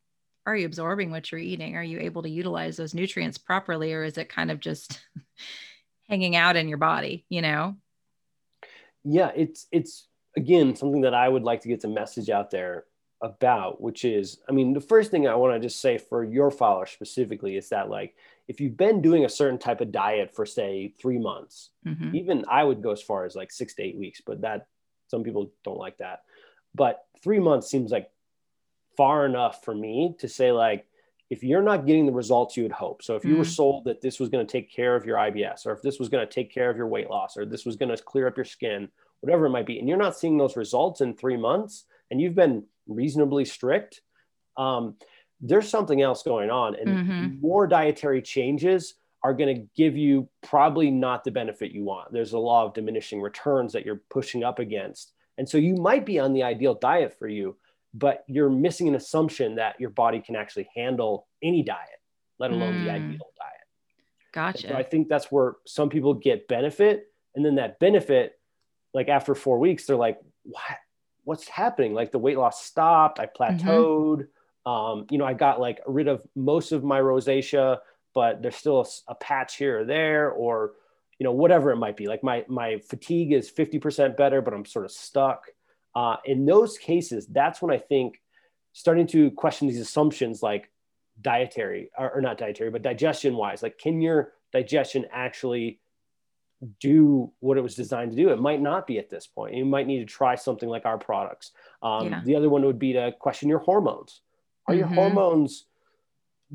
are 0.44 0.56
you 0.56 0.66
absorbing 0.66 1.12
what 1.12 1.30
you're 1.30 1.40
eating? 1.40 1.76
Are 1.76 1.84
you 1.84 2.00
able 2.00 2.22
to 2.22 2.28
utilize 2.28 2.76
those 2.76 2.94
nutrients 2.94 3.38
properly? 3.38 3.92
Or 3.92 4.02
is 4.02 4.18
it 4.18 4.28
kind 4.28 4.50
of 4.50 4.58
just 4.58 5.00
hanging 6.12 6.36
out 6.36 6.56
in 6.56 6.68
your 6.68 6.78
body, 6.78 7.24
you 7.30 7.40
know? 7.40 7.76
Yeah, 9.02 9.30
it's, 9.34 9.66
it's, 9.72 10.06
again 10.36 10.74
something 10.74 11.02
that 11.02 11.14
I 11.14 11.28
would 11.28 11.42
like 11.42 11.60
to 11.62 11.68
get 11.68 11.80
the 11.80 11.88
message 11.88 12.30
out 12.30 12.50
there 12.50 12.84
about, 13.20 13.80
which 13.80 14.04
is, 14.04 14.38
I 14.48 14.52
mean, 14.52 14.72
the 14.72 14.80
first 14.80 15.10
thing 15.10 15.28
I 15.28 15.34
want 15.34 15.54
to 15.54 15.60
just 15.60 15.80
say 15.80 15.98
for 15.98 16.24
your 16.24 16.50
followers 16.50 16.90
specifically 16.90 17.56
is 17.56 17.68
that 17.68 17.88
like 17.88 18.16
if 18.48 18.60
you've 18.60 18.76
been 18.76 19.00
doing 19.00 19.24
a 19.24 19.28
certain 19.28 19.58
type 19.58 19.80
of 19.80 19.92
diet 19.92 20.34
for 20.34 20.44
say 20.44 20.94
three 21.00 21.18
months, 21.18 21.70
mm-hmm. 21.86 22.14
even 22.16 22.44
I 22.50 22.64
would 22.64 22.82
go 22.82 22.90
as 22.90 23.02
far 23.02 23.24
as 23.24 23.36
like 23.36 23.52
six 23.52 23.74
to 23.74 23.82
eight 23.82 23.96
weeks, 23.96 24.20
but 24.24 24.40
that 24.40 24.66
some 25.08 25.22
people 25.22 25.52
don't 25.64 25.78
like 25.78 25.98
that. 25.98 26.22
But 26.74 27.04
three 27.22 27.38
months 27.38 27.70
seems 27.70 27.92
like 27.92 28.10
far 28.96 29.24
enough 29.24 29.64
for 29.64 29.74
me 29.74 30.16
to 30.18 30.28
say 30.28 30.50
like 30.50 30.86
if 31.32 31.42
you're 31.42 31.62
not 31.62 31.86
getting 31.86 32.04
the 32.06 32.12
results 32.12 32.56
you 32.56 32.62
would 32.62 32.72
hope 32.72 33.02
so 33.02 33.16
if 33.16 33.24
you 33.24 33.30
mm-hmm. 33.30 33.38
were 33.38 33.44
sold 33.44 33.84
that 33.84 34.00
this 34.00 34.20
was 34.20 34.28
going 34.28 34.46
to 34.46 34.52
take 34.52 34.70
care 34.70 34.94
of 34.94 35.04
your 35.04 35.16
ibs 35.16 35.66
or 35.66 35.72
if 35.72 35.82
this 35.82 35.98
was 35.98 36.08
going 36.08 36.26
to 36.26 36.32
take 36.32 36.52
care 36.52 36.70
of 36.70 36.76
your 36.76 36.88
weight 36.88 37.08
loss 37.10 37.36
or 37.36 37.44
this 37.44 37.64
was 37.64 37.76
going 37.76 37.94
to 37.94 38.02
clear 38.02 38.26
up 38.26 38.36
your 38.36 38.44
skin 38.44 38.88
whatever 39.22 39.46
it 39.46 39.50
might 39.50 39.66
be, 39.66 39.78
and 39.78 39.88
you're 39.88 39.96
not 39.96 40.18
seeing 40.18 40.36
those 40.36 40.56
results 40.56 41.00
in 41.00 41.14
three 41.14 41.36
months, 41.36 41.86
and 42.10 42.20
you've 42.20 42.34
been 42.34 42.64
reasonably 42.86 43.44
strict, 43.44 44.02
um, 44.56 44.96
there's 45.40 45.68
something 45.68 46.02
else 46.02 46.22
going 46.22 46.50
on. 46.50 46.74
And 46.74 46.88
mm-hmm. 46.88 47.40
more 47.40 47.66
dietary 47.66 48.20
changes 48.20 48.94
are 49.22 49.32
going 49.32 49.54
to 49.54 49.66
give 49.76 49.96
you 49.96 50.28
probably 50.42 50.90
not 50.90 51.22
the 51.22 51.30
benefit 51.30 51.70
you 51.70 51.84
want. 51.84 52.12
There's 52.12 52.32
a 52.32 52.38
law 52.38 52.66
of 52.66 52.74
diminishing 52.74 53.20
returns 53.20 53.72
that 53.72 53.86
you're 53.86 54.02
pushing 54.10 54.42
up 54.42 54.58
against. 54.58 55.12
And 55.38 55.48
so 55.48 55.56
you 55.56 55.76
might 55.76 56.04
be 56.04 56.18
on 56.18 56.32
the 56.32 56.42
ideal 56.42 56.74
diet 56.74 57.16
for 57.16 57.28
you, 57.28 57.56
but 57.94 58.24
you're 58.26 58.50
missing 58.50 58.88
an 58.88 58.94
assumption 58.94 59.56
that 59.56 59.78
your 59.80 59.90
body 59.90 60.20
can 60.20 60.36
actually 60.36 60.68
handle 60.74 61.26
any 61.42 61.62
diet, 61.62 62.00
let 62.38 62.50
alone 62.50 62.74
mm. 62.74 62.84
the 62.84 62.90
ideal 62.90 63.30
diet. 63.38 63.52
Gotcha. 64.32 64.68
so 64.68 64.74
I 64.74 64.82
think 64.82 65.08
that's 65.08 65.30
where 65.30 65.56
some 65.66 65.90
people 65.90 66.14
get 66.14 66.48
benefit. 66.48 67.06
And 67.34 67.44
then 67.44 67.56
that 67.56 67.78
benefit 67.78 68.38
like 68.94 69.08
after 69.08 69.34
four 69.34 69.58
weeks, 69.58 69.86
they're 69.86 69.96
like, 69.96 70.18
what? 70.42 70.62
What's 71.24 71.46
happening? 71.46 71.94
Like 71.94 72.10
the 72.10 72.18
weight 72.18 72.36
loss 72.36 72.64
stopped. 72.64 73.20
I 73.20 73.26
mm-hmm. 73.26 73.68
plateaued. 73.68 74.26
Mm-hmm. 74.66 74.70
Um, 74.70 75.06
you 75.10 75.18
know, 75.18 75.24
I 75.24 75.34
got 75.34 75.60
like 75.60 75.80
rid 75.86 76.08
of 76.08 76.22
most 76.34 76.72
of 76.72 76.82
my 76.82 77.00
rosacea, 77.00 77.78
but 78.12 78.42
there's 78.42 78.56
still 78.56 78.80
a, 78.80 79.12
a 79.12 79.14
patch 79.14 79.56
here 79.56 79.80
or 79.80 79.84
there, 79.84 80.30
or 80.30 80.72
you 81.18 81.24
know, 81.24 81.32
whatever 81.32 81.70
it 81.70 81.76
might 81.76 81.96
be. 81.96 82.08
Like 82.08 82.24
my 82.24 82.44
my 82.48 82.78
fatigue 82.78 83.32
is 83.32 83.50
50% 83.50 84.16
better, 84.16 84.42
but 84.42 84.52
I'm 84.52 84.64
sort 84.64 84.84
of 84.84 84.90
stuck. 84.90 85.46
Uh, 85.94 86.16
in 86.24 86.46
those 86.46 86.78
cases, 86.78 87.26
that's 87.26 87.60
when 87.60 87.70
I 87.70 87.78
think 87.78 88.20
starting 88.72 89.06
to 89.08 89.30
question 89.32 89.68
these 89.68 89.80
assumptions 89.80 90.42
like 90.42 90.70
dietary 91.20 91.90
or, 91.98 92.16
or 92.16 92.20
not 92.20 92.38
dietary, 92.38 92.70
but 92.70 92.82
digestion 92.82 93.36
wise, 93.36 93.62
like 93.62 93.78
can 93.78 94.00
your 94.00 94.32
digestion 94.52 95.06
actually 95.12 95.80
do 96.80 97.32
what 97.40 97.58
it 97.58 97.60
was 97.60 97.74
designed 97.74 98.12
to 98.12 98.16
do. 98.16 98.30
It 98.30 98.40
might 98.40 98.60
not 98.60 98.86
be 98.86 98.98
at 98.98 99.10
this 99.10 99.26
point. 99.26 99.54
You 99.54 99.64
might 99.64 99.86
need 99.86 99.98
to 99.98 100.04
try 100.04 100.36
something 100.36 100.68
like 100.68 100.86
our 100.86 100.98
products. 100.98 101.50
Um, 101.82 102.08
yeah. 102.08 102.22
The 102.24 102.36
other 102.36 102.48
one 102.48 102.64
would 102.64 102.78
be 102.78 102.92
to 102.92 103.12
question 103.18 103.48
your 103.48 103.58
hormones. 103.58 104.20
Are 104.66 104.74
mm-hmm. 104.74 104.78
your 104.78 104.88
hormones 104.88 105.66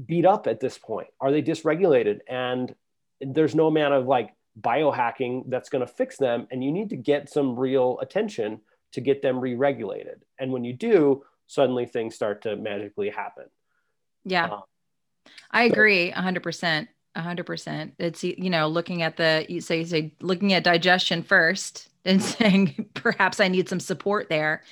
beat 0.05 0.25
up 0.25 0.47
at 0.47 0.59
this 0.59 0.77
point? 0.77 1.07
Are 1.19 1.31
they 1.31 1.41
dysregulated? 1.41 2.19
And 2.27 2.73
there's 3.19 3.55
no 3.55 3.67
amount 3.67 3.95
of 3.95 4.05
like 4.05 4.29
biohacking 4.59 5.43
that's 5.47 5.69
going 5.69 5.85
to 5.85 5.91
fix 5.91 6.17
them. 6.17 6.47
And 6.51 6.63
you 6.63 6.71
need 6.71 6.91
to 6.91 6.97
get 6.97 7.29
some 7.29 7.59
real 7.59 7.99
attention 8.01 8.61
to 8.93 9.01
get 9.01 9.21
them 9.21 9.39
re 9.39 9.55
regulated. 9.55 10.23
And 10.39 10.51
when 10.51 10.63
you 10.63 10.73
do, 10.73 11.23
suddenly 11.47 11.85
things 11.85 12.15
start 12.15 12.43
to 12.43 12.55
magically 12.55 13.09
happen. 13.09 13.45
Yeah. 14.25 14.45
Um, 14.45 14.63
I 15.51 15.63
agree 15.63 16.11
100% 16.11 16.87
hundred 17.21 17.45
percent. 17.45 17.93
It's 17.97 18.23
you 18.23 18.49
know 18.49 18.67
looking 18.67 19.01
at 19.01 19.17
the 19.17 19.45
you 19.49 19.61
say 19.61 19.79
you 19.79 19.85
say 19.85 20.13
looking 20.21 20.53
at 20.53 20.63
digestion 20.63 21.23
first 21.23 21.89
and 22.05 22.21
saying 22.23 22.89
perhaps 22.93 23.39
I 23.39 23.47
need 23.47 23.69
some 23.69 23.79
support 23.79 24.29
there. 24.29 24.63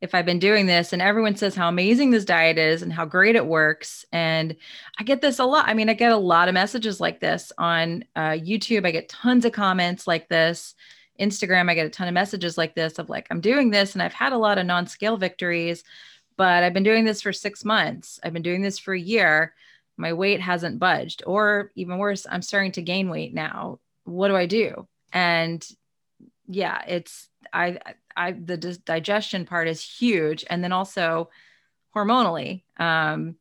If 0.00 0.16
I've 0.16 0.26
been 0.26 0.40
doing 0.40 0.66
this 0.66 0.92
and 0.92 1.00
everyone 1.00 1.36
says 1.36 1.54
how 1.54 1.68
amazing 1.68 2.10
this 2.10 2.24
diet 2.24 2.58
is 2.58 2.82
and 2.82 2.92
how 2.92 3.04
great 3.04 3.36
it 3.36 3.46
works, 3.46 4.04
and 4.12 4.56
I 4.98 5.04
get 5.04 5.20
this 5.20 5.38
a 5.38 5.44
lot. 5.44 5.68
I 5.68 5.74
mean, 5.74 5.88
I 5.88 5.94
get 5.94 6.10
a 6.10 6.16
lot 6.16 6.48
of 6.48 6.54
messages 6.54 7.00
like 7.00 7.20
this 7.20 7.52
on 7.56 8.04
uh, 8.16 8.30
YouTube. 8.30 8.84
I 8.84 8.90
get 8.90 9.08
tons 9.08 9.44
of 9.44 9.52
comments 9.52 10.08
like 10.08 10.28
this. 10.28 10.74
Instagram, 11.22 11.70
I 11.70 11.74
get 11.74 11.86
a 11.86 11.90
ton 11.90 12.08
of 12.08 12.14
messages 12.14 12.58
like 12.58 12.74
this 12.74 12.98
of 12.98 13.08
like, 13.08 13.28
I'm 13.30 13.40
doing 13.40 13.70
this 13.70 13.94
and 13.94 14.02
I've 14.02 14.12
had 14.12 14.32
a 14.32 14.38
lot 14.38 14.58
of 14.58 14.66
non 14.66 14.86
scale 14.86 15.16
victories, 15.16 15.84
but 16.36 16.64
I've 16.64 16.74
been 16.74 16.82
doing 16.82 17.04
this 17.04 17.22
for 17.22 17.32
six 17.32 17.64
months. 17.64 18.18
I've 18.22 18.32
been 18.32 18.42
doing 18.42 18.62
this 18.62 18.78
for 18.78 18.92
a 18.92 19.00
year. 19.00 19.54
My 19.96 20.12
weight 20.12 20.40
hasn't 20.40 20.78
budged. 20.78 21.22
Or 21.26 21.70
even 21.76 21.98
worse 21.98 22.26
i'm 22.28 22.42
starting 22.42 22.72
to 22.72 22.82
gain 22.82 23.08
weight 23.08 23.32
now. 23.32 23.78
What 24.04 24.28
do 24.28 24.36
i 24.36 24.46
do? 24.46 24.88
And 25.12 25.66
yeah 26.48 26.82
it's 26.88 27.28
i 27.52 27.78
i 28.16 28.32
the 28.32 28.56
digestion 28.84 29.46
part 29.46 29.68
is 29.68 29.82
huge. 29.82 30.44
And 30.50 30.64
then 30.64 30.72
also 30.72 31.30
hormonally 31.94 32.62
um, 32.78 33.36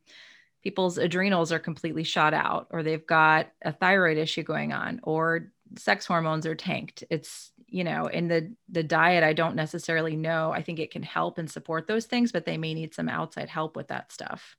people's 0.63 0.97
adrenals 0.97 1.51
are 1.51 1.59
completely 1.59 2.03
shot 2.03 2.33
out 2.33 2.67
or 2.69 2.83
they've 2.83 3.07
got 3.07 3.47
a 3.63 3.71
thyroid 3.71 4.17
issue 4.17 4.43
going 4.43 4.73
on 4.73 4.99
or 5.03 5.51
sex 5.77 6.05
hormones 6.05 6.45
are 6.45 6.55
tanked. 6.55 7.03
It's 7.09 7.50
you 7.71 7.83
know 7.83 8.05
in 8.07 8.27
the 8.27 8.53
the 8.69 8.83
diet 8.83 9.23
i 9.23 9.33
don't 9.33 9.55
necessarily 9.55 10.15
know 10.15 10.51
i 10.51 10.61
think 10.61 10.77
it 10.77 10.91
can 10.91 11.03
help 11.03 11.37
and 11.37 11.49
support 11.49 11.87
those 11.87 12.05
things 12.05 12.31
but 12.31 12.45
they 12.45 12.57
may 12.57 12.73
need 12.73 12.93
some 12.93 13.09
outside 13.09 13.49
help 13.49 13.75
with 13.75 13.87
that 13.87 14.11
stuff 14.11 14.55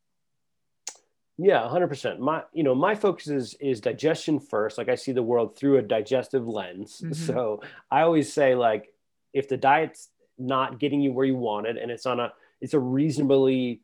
yeah, 1.39 1.63
100%. 1.63 2.19
My 2.19 2.43
you 2.53 2.63
know, 2.63 2.75
my 2.75 2.95
focus 2.95 3.27
is 3.27 3.55
is 3.55 3.81
digestion 3.81 4.39
first. 4.39 4.77
Like 4.77 4.89
I 4.89 4.95
see 4.95 5.13
the 5.13 5.23
world 5.23 5.57
through 5.57 5.79
a 5.79 5.83
digestive 5.83 6.47
lens. 6.47 7.03
Mm-hmm. 7.13 7.15
So, 7.15 7.63
I 7.91 8.03
always 8.03 8.33
say 8.33 8.55
like 8.55 8.93
if 9.33 9.49
the 9.49 9.57
diet's 9.57 10.11
not 10.39 10.79
getting 10.79 11.01
you 11.01 11.13
where 11.13 11.27
you 11.27 11.37
want 11.37 11.67
it 11.67 11.77
and 11.77 11.91
it's 11.91 12.07
on 12.07 12.21
a 12.21 12.33
it's 12.61 12.75
a 12.75 12.79
reasonably 12.79 13.81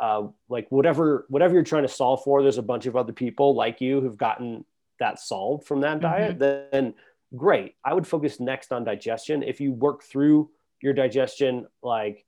uh, 0.00 0.26
like 0.48 0.66
whatever 0.70 1.26
whatever 1.28 1.54
you're 1.54 1.62
trying 1.62 1.82
to 1.82 1.88
solve 1.88 2.22
for 2.24 2.42
there's 2.42 2.58
a 2.58 2.62
bunch 2.62 2.86
of 2.86 2.96
other 2.96 3.12
people 3.12 3.54
like 3.54 3.80
you 3.80 4.00
who've 4.00 4.16
gotten 4.16 4.64
that 4.98 5.18
solved 5.18 5.66
from 5.66 5.80
that 5.80 6.00
diet 6.00 6.38
mm-hmm. 6.38 6.70
then 6.70 6.94
great. 7.36 7.74
I 7.84 7.94
would 7.94 8.06
focus 8.06 8.40
next 8.40 8.72
on 8.72 8.84
digestion. 8.84 9.42
If 9.42 9.60
you 9.60 9.72
work 9.72 10.02
through 10.02 10.50
your 10.82 10.92
digestion 10.92 11.66
like 11.82 12.26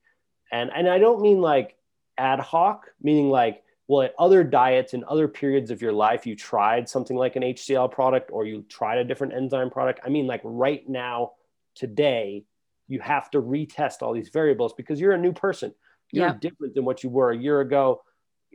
and 0.53 0.71
and 0.75 0.89
i 0.89 0.99
don't 0.99 1.21
mean 1.21 1.41
like 1.41 1.77
ad 2.17 2.41
hoc 2.41 2.87
meaning 3.03 3.29
like 3.29 3.63
well 3.89 4.03
at 4.03 4.15
other 4.19 4.43
diets 4.43 4.95
and 4.95 5.05
other 5.05 5.29
periods 5.29 5.71
of 5.71 5.83
your 5.83 5.93
life 5.93 6.27
you 6.27 6.35
tried 6.37 6.89
something 6.89 7.17
like 7.17 7.37
an 7.37 7.43
hcl 7.43 7.91
product 7.91 8.31
or 8.33 8.47
you 8.47 8.65
tried 8.69 8.99
a 8.99 9.05
different 9.05 9.35
enzyme 9.35 9.71
product. 9.71 10.01
I 10.05 10.09
mean 10.09 10.27
like 10.27 10.41
right 10.45 10.89
now 10.89 11.33
today 11.75 12.45
you 12.87 13.01
have 13.01 13.31
to 13.31 13.43
retest 13.43 14.03
all 14.03 14.15
these 14.15 14.29
variables 14.29 14.75
because 14.75 15.01
you're 15.01 15.13
a 15.13 15.19
new 15.19 15.33
person. 15.33 15.75
You're 16.13 16.29
yeah. 16.29 16.35
different 16.39 16.75
than 16.75 16.85
what 16.85 17.03
you 17.03 17.09
were 17.09 17.31
a 17.31 17.37
year 17.37 17.61
ago. 17.61 18.03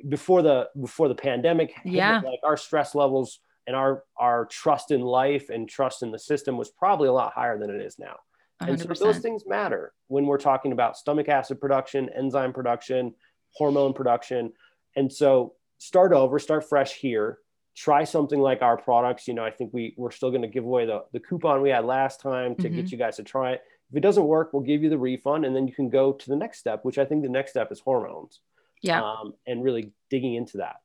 Before 0.08 0.42
the 0.42 0.70
before 0.80 1.08
the 1.08 1.16
pandemic 1.16 1.74
yeah. 1.84 2.22
like 2.24 2.40
our 2.44 2.56
stress 2.56 2.96
levels 2.96 3.40
and 3.70 3.76
our 3.78 4.04
our 4.18 4.46
trust 4.48 4.92
in 4.92 5.02
life 5.02 5.50
and 5.50 5.70
trust 5.70 6.04
in 6.04 6.12
the 6.12 6.20
system 6.20 6.58
was 6.58 6.70
probably 6.70 7.08
a 7.08 7.14
lot 7.14 7.32
higher 7.34 7.58
than 7.58 7.70
it 7.70 7.82
is 7.82 7.98
now 7.98 8.18
100%. 8.62 8.70
and 8.70 8.98
so 8.98 9.06
those 9.06 9.20
things 9.20 9.44
matter 9.48 9.94
when 10.08 10.26
we're 10.26 10.38
talking 10.38 10.74
about 10.74 10.98
stomach 10.98 11.30
acid 11.30 11.62
production 11.62 12.10
enzyme 12.18 12.52
production 12.52 13.14
hormone 13.56 13.94
production 13.94 14.52
and 14.96 15.12
so 15.12 15.54
start 15.80 16.14
over, 16.14 16.38
start 16.38 16.68
fresh 16.68 16.94
here. 16.94 17.40
Try 17.76 18.04
something 18.04 18.40
like 18.40 18.62
our 18.62 18.78
products. 18.78 19.28
You 19.28 19.34
know, 19.34 19.44
I 19.44 19.52
think 19.52 19.74
we 19.74 19.94
we're 19.98 20.12
still 20.12 20.30
going 20.30 20.42
to 20.42 20.48
give 20.48 20.66
away 20.66 20.86
the 20.86 21.06
the 21.14 21.20
coupon 21.20 21.62
we 21.62 21.70
had 21.70 21.86
last 21.86 22.20
time 22.20 22.56
to 22.56 22.64
mm-hmm. 22.64 22.76
get 22.76 22.92
you 22.92 22.98
guys 22.98 23.16
to 23.16 23.24
try 23.24 23.54
it. 23.54 23.62
If 23.90 23.98
it 23.98 24.02
doesn't 24.02 24.26
work, 24.26 24.54
we'll 24.54 24.64
give 24.64 24.84
you 24.84 24.90
the 24.90 24.98
refund, 24.98 25.46
and 25.46 25.56
then 25.56 25.68
you 25.68 25.74
can 25.74 25.90
go 25.90 26.12
to 26.12 26.30
the 26.30 26.36
next 26.36 26.60
step, 26.60 26.84
which 26.84 26.98
I 26.98 27.06
think 27.06 27.24
the 27.24 27.30
next 27.30 27.52
step 27.52 27.72
is 27.72 27.80
hormones. 27.80 28.42
Yeah. 28.82 29.02
Um, 29.02 29.34
and 29.48 29.64
really 29.64 29.94
digging 30.10 30.36
into 30.36 30.58
that. 30.58 30.78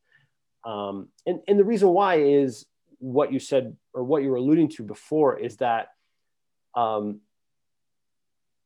Um, 0.69 1.09
and, 1.27 1.41
and 1.47 1.59
the 1.59 1.65
reason 1.65 1.91
why 1.91 2.17
is 2.17 2.65
what 3.05 3.33
you 3.33 3.39
said 3.39 3.77
or 3.93 4.03
what 4.03 4.23
you 4.23 4.31
were 4.31 4.37
alluding 4.37 4.69
to 4.71 4.83
before 4.83 5.39
is 5.39 5.59
that 5.59 5.89
um, 6.75 7.21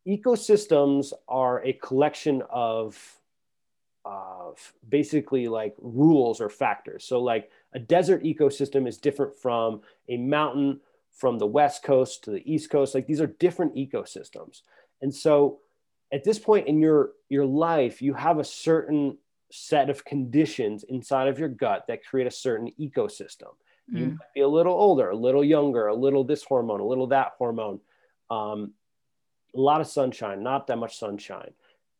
ecosystems 0.07 1.12
are 1.29 1.64
a 1.64 1.72
collection 1.72 2.42
of 2.48 3.14
of 4.05 4.72
basically 4.88 5.48
like 5.48 5.74
rules 5.79 6.40
or 6.40 6.48
factors. 6.48 7.05
So 7.05 7.20
like 7.20 7.51
a 7.74 7.79
desert 7.79 8.22
ecosystem 8.22 8.88
is 8.88 8.96
different 8.96 9.37
from 9.37 9.83
a 10.09 10.16
mountain 10.16 10.81
from 11.12 11.38
the 11.38 11.46
west 11.46 11.83
coast 11.83 12.24
to 12.24 12.31
the 12.31 12.51
east 12.51 12.70
coast. 12.70 12.94
Like 12.94 13.07
these 13.07 13.20
are 13.20 13.27
different 13.27 13.74
ecosystems. 13.74 14.62
And 15.03 15.14
so 15.14 15.59
at 16.12 16.24
this 16.24 16.38
point 16.38 16.68
in 16.68 16.81
your 16.81 17.11
your 17.29 17.44
life, 17.44 18.01
you 18.01 18.14
have 18.14 18.38
a 18.38 18.44
certain 18.44 19.18
set 19.51 19.90
of 19.90 20.05
conditions 20.05 20.85
inside 20.85 21.27
of 21.27 21.38
your 21.38 21.48
gut 21.48 21.87
that 21.88 22.07
create 22.07 22.27
a 22.27 22.31
certain 22.31 22.72
ecosystem. 22.81 23.53
Mm. 23.92 23.98
You 23.98 24.07
might 24.07 24.35
be 24.35 24.40
a 24.40 24.48
little 24.48 24.74
older, 24.74 25.11
a 25.11 25.16
little 25.16 25.44
younger, 25.44 25.87
a 25.87 25.94
little 25.94 26.24
this 26.24 26.44
hormone, 26.44 26.81
a 26.81 26.87
little 26.87 27.09
that 27.09 27.33
hormone. 27.38 27.81
Um, 28.31 28.72
a 29.55 29.61
lot 29.61 29.81
of 29.81 29.87
sunshine, 29.87 30.42
not 30.42 30.66
that 30.66 30.77
much 30.77 30.98
sunshine. 30.98 31.53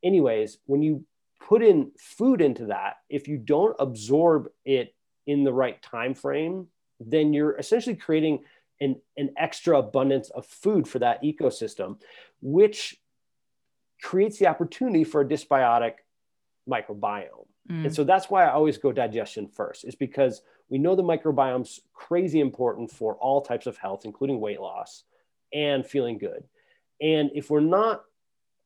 Anyways, 0.03 0.59
when 0.67 0.83
you 0.83 1.05
put 1.41 1.63
in 1.63 1.91
food 1.99 2.41
into 2.41 2.67
that, 2.67 2.97
if 3.09 3.27
you 3.27 3.39
don't 3.39 3.75
absorb 3.79 4.49
it 4.65 4.95
in 5.27 5.45
the 5.45 5.53
right 5.53 5.81
time 5.83 6.15
frame, 6.15 6.67
then 7.01 7.33
you're 7.33 7.57
essentially 7.57 7.97
creating 7.97 8.45
an, 8.81 8.97
an 9.17 9.31
extra 9.37 9.79
abundance 9.79 10.31
of 10.31 10.47
food 10.47 10.87
for 10.87 10.99
that 10.99 11.23
ecosystem, 11.23 11.99
which 12.43 13.01
creates 14.03 14.39
the 14.39 14.47
opportunity 14.47 15.05
for 15.05 15.23
a 15.23 15.25
dysbiotic 15.25 15.95
microbiome. 16.69 17.47
Mm. 17.71 17.87
And 17.87 17.95
so 17.95 18.05
that's 18.05 18.29
why 18.29 18.45
I 18.45 18.53
always 18.53 18.79
go 18.79 18.93
digestion 18.93 19.49
first, 19.49 19.85
is 19.85 19.95
because 19.95 20.43
we 20.69 20.79
know 20.79 20.95
the 20.95 21.03
microbiome's 21.03 21.81
crazy 21.95 22.41
important 22.41 22.91
for 22.91 23.15
all 23.15 23.41
types 23.41 23.67
of 23.67 23.77
health, 23.77 24.05
including 24.05 24.41
weight 24.41 24.61
loss 24.61 25.05
and 25.53 25.87
feeling 25.87 26.19
good. 26.19 26.45
And 27.01 27.31
if 27.35 27.51
we're 27.51 27.61
not 27.61 28.05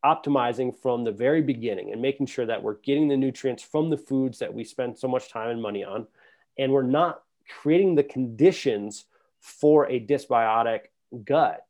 optimizing 0.05 0.77
from 0.77 1.05
the 1.05 1.13
very 1.13 1.43
beginning 1.43 1.93
and 1.93 2.03
making 2.03 2.27
sure 2.27 2.47
that 2.47 2.63
we're 2.63 2.79
getting 2.79 3.09
the 3.09 3.17
nutrients 3.17 3.63
from 3.63 3.89
the 3.89 3.97
foods 3.97 4.41
that 4.41 4.53
we 4.53 4.65
spend 4.65 4.99
so 4.99 5.07
much 5.07 5.31
time 5.31 5.51
and 5.51 5.63
money 5.63 5.85
on, 5.85 6.07
and 6.59 6.73
we're 6.73 6.83
not 6.83 7.23
creating 7.61 7.95
the 7.95 8.03
conditions 8.03 9.05
for 9.41 9.89
a 9.89 10.05
dysbiotic 10.05 10.81
gut, 11.25 11.65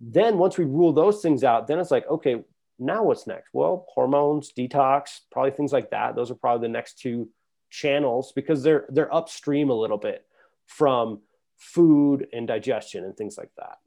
then 0.00 0.36
once 0.36 0.58
we 0.58 0.64
rule 0.64 0.92
those 0.92 1.22
things 1.22 1.44
out, 1.44 1.66
then 1.66 1.78
it's 1.78 1.90
like, 1.90 2.06
okay, 2.08 2.42
now 2.78 3.04
what's 3.04 3.26
next? 3.26 3.50
Well, 3.52 3.86
hormones, 3.88 4.52
detox, 4.52 5.20
probably 5.30 5.52
things 5.52 5.72
like 5.72 5.90
that. 5.90 6.16
Those 6.16 6.30
are 6.30 6.34
probably 6.34 6.66
the 6.66 6.72
next 6.72 6.98
two 6.98 7.28
channels 7.74 8.32
because 8.32 8.62
they're 8.62 8.86
they're 8.90 9.12
upstream 9.12 9.68
a 9.68 9.74
little 9.74 9.98
bit 9.98 10.24
from 10.66 11.20
food 11.56 12.26
and 12.32 12.46
digestion 12.46 13.04
and 13.04 13.16
things 13.16 13.36
like 13.36 13.50
that. 13.56 13.78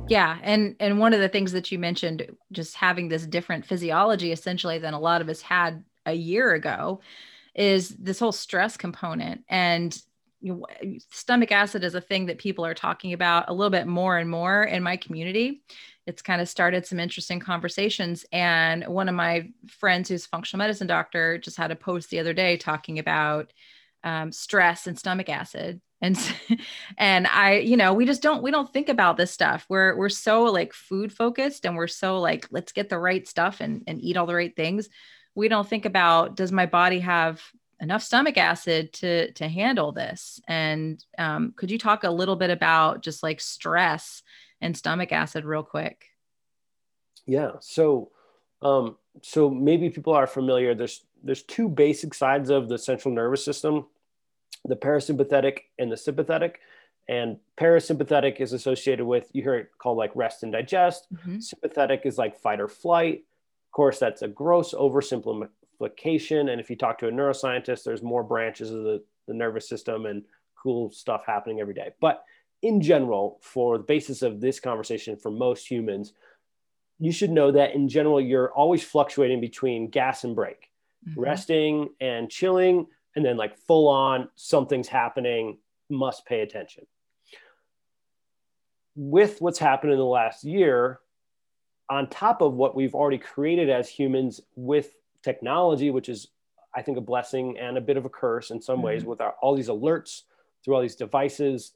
Yeah, 0.09 0.37
and 0.41 0.77
and 0.79 0.99
one 0.99 1.13
of 1.13 1.19
the 1.19 1.27
things 1.27 1.51
that 1.51 1.69
you 1.69 1.79
mentioned, 1.79 2.25
just 2.53 2.75
having 2.75 3.09
this 3.09 3.25
different 3.25 3.65
physiology 3.65 4.31
essentially 4.31 4.79
than 4.79 4.93
a 4.93 4.99
lot 4.99 5.19
of 5.19 5.27
us 5.27 5.41
had 5.41 5.83
a 6.05 6.13
year 6.13 6.53
ago, 6.53 7.01
is 7.53 7.89
this 7.89 8.19
whole 8.19 8.31
stress 8.31 8.77
component. 8.77 9.43
And 9.49 10.01
you 10.41 10.53
know, 10.53 10.97
stomach 11.11 11.51
acid 11.51 11.83
is 11.83 11.95
a 11.95 12.01
thing 12.01 12.27
that 12.27 12.37
people 12.37 12.65
are 12.65 12.73
talking 12.73 13.13
about 13.13 13.49
a 13.49 13.53
little 13.53 13.69
bit 13.69 13.87
more 13.87 14.17
and 14.17 14.29
more 14.29 14.63
in 14.63 14.83
my 14.83 14.97
community. 14.97 15.63
It's 16.05 16.21
kind 16.21 16.41
of 16.41 16.47
started 16.47 16.85
some 16.85 16.99
interesting 16.99 17.39
conversations. 17.39 18.25
And 18.31 18.85
one 18.87 19.09
of 19.09 19.15
my 19.15 19.49
friends 19.67 20.09
who's 20.09 20.25
a 20.25 20.29
functional 20.29 20.59
medicine 20.59 20.87
doctor 20.87 21.37
just 21.37 21.57
had 21.57 21.71
a 21.71 21.75
post 21.75 22.09
the 22.09 22.19
other 22.19 22.33
day 22.33 22.57
talking 22.57 22.99
about 22.99 23.51
um, 24.03 24.31
stress 24.31 24.87
and 24.87 24.97
stomach 24.97 25.27
acid. 25.27 25.81
And 26.01 26.17
and 26.97 27.27
I, 27.27 27.57
you 27.57 27.75
know, 27.75 27.93
we 27.93 28.05
just 28.05 28.21
don't 28.21 28.43
we 28.43 28.51
don't 28.51 28.71
think 28.71 28.89
about 28.89 29.17
this 29.17 29.31
stuff. 29.31 29.65
We're 29.69 29.95
we're 29.97 30.09
so 30.09 30.43
like 30.43 30.73
food 30.73 31.11
focused 31.11 31.65
and 31.65 31.75
we're 31.75 31.87
so 31.87 32.19
like 32.19 32.47
let's 32.51 32.71
get 32.71 32.89
the 32.89 32.99
right 32.99 33.27
stuff 33.27 33.59
and 33.59 33.83
and 33.87 34.01
eat 34.01 34.17
all 34.17 34.27
the 34.27 34.35
right 34.35 34.55
things. 34.55 34.87
We 35.35 35.47
don't 35.49 35.67
think 35.67 35.85
about 35.85 36.35
does 36.35 36.51
my 36.51 36.67
body 36.67 36.99
have 36.99 37.41
enough 37.79 38.03
stomach 38.03 38.37
acid 38.37 38.93
to 38.93 39.31
to 39.33 39.47
handle 39.47 39.91
this. 39.91 40.41
And 40.47 41.03
um, 41.17 41.53
could 41.55 41.71
you 41.71 41.77
talk 41.77 42.03
a 42.03 42.11
little 42.11 42.35
bit 42.35 42.49
about 42.49 43.01
just 43.01 43.23
like 43.23 43.39
stress 43.41 44.23
and 44.61 44.75
stomach 44.75 45.11
acid 45.11 45.45
real 45.45 45.63
quick? 45.63 46.05
Yeah. 47.25 47.53
So 47.59 48.11
um, 48.61 48.97
so 49.21 49.49
maybe 49.49 49.89
people 49.89 50.13
are 50.13 50.27
familiar 50.27 50.73
there's 50.73 51.05
there's 51.23 51.43
two 51.43 51.69
basic 51.69 52.13
sides 52.13 52.49
of 52.49 52.69
the 52.69 52.77
central 52.77 53.13
nervous 53.13 53.43
system 53.43 53.85
the 54.67 54.75
parasympathetic 54.75 55.59
and 55.79 55.91
the 55.91 55.97
sympathetic. 55.97 56.59
And 57.09 57.37
parasympathetic 57.57 58.41
is 58.41 58.51
associated 58.51 59.05
with 59.05 59.29
you 59.31 59.41
hear 59.41 59.55
it 59.55 59.69
called 59.77 59.97
like 59.97 60.11
rest 60.13 60.43
and 60.43 60.51
digest. 60.51 61.07
Mm-hmm. 61.13 61.39
sympathetic 61.39 62.01
is 62.03 62.17
like 62.17 62.37
fight 62.37 62.59
or 62.59 62.67
flight. 62.67 63.23
Of 63.67 63.71
course 63.71 63.99
that's 63.99 64.21
a 64.21 64.27
gross 64.27 64.73
oversimplification 64.73 65.49
and 65.79 66.59
if 66.59 66.69
you 66.69 66.75
talk 66.75 66.97
to 66.99 67.07
a 67.07 67.11
neuroscientist, 67.11 67.83
there's 67.83 68.01
more 68.03 68.23
branches 68.23 68.71
of 68.71 68.83
the, 68.83 69.03
the 69.27 69.33
nervous 69.33 69.67
system 69.67 70.05
and 70.05 70.23
cool 70.61 70.91
stuff 70.91 71.23
happening 71.25 71.59
every 71.59 71.73
day. 71.73 71.91
But 72.01 72.23
in 72.61 72.81
general, 72.81 73.39
for 73.41 73.77
the 73.77 73.83
basis 73.83 74.21
of 74.21 74.41
this 74.41 74.59
conversation, 74.59 75.17
for 75.17 75.31
most 75.31 75.69
humans, 75.69 76.13
you 76.99 77.11
should 77.11 77.29
know 77.29 77.51
that 77.51 77.75
in 77.75 77.87
general, 77.87 78.19
you're 78.19 78.51
always 78.51 78.83
fluctuating 78.83 79.39
between 79.39 79.89
gas 79.89 80.23
and 80.23 80.35
brake, 80.35 80.69
mm-hmm. 81.07 81.19
resting 81.19 81.89
and 82.01 82.29
chilling, 82.29 82.87
and 83.15 83.23
then 83.23 83.37
like 83.37 83.57
full 83.57 83.87
on, 83.87 84.29
something's 84.35 84.87
happening, 84.87 85.59
must 85.89 86.25
pay 86.25 86.41
attention. 86.41 86.85
With 88.95 89.39
what's 89.41 89.59
happened 89.59 89.91
in 89.91 89.99
the 89.99 90.05
last 90.05 90.43
year, 90.43 90.99
on 91.89 92.09
top 92.09 92.41
of 92.41 92.53
what 92.53 92.75
we've 92.75 92.95
already 92.95 93.19
created 93.19 93.69
as 93.69 93.87
humans 93.87 94.41
with 94.55 94.91
technology, 95.27 95.89
which 95.91 96.09
is, 96.09 96.27
I 96.75 96.81
think, 96.81 96.97
a 96.97 97.01
blessing 97.11 97.57
and 97.59 97.77
a 97.77 97.81
bit 97.81 97.97
of 97.97 98.05
a 98.05 98.09
curse 98.09 98.51
in 98.51 98.61
some 98.61 98.77
mm-hmm. 98.77 98.85
ways 98.85 99.05
with 99.05 99.19
our, 99.21 99.33
all 99.41 99.55
these 99.55 99.69
alerts 99.69 100.21
through 100.63 100.75
all 100.75 100.81
these 100.81 100.95
devices. 100.95 101.73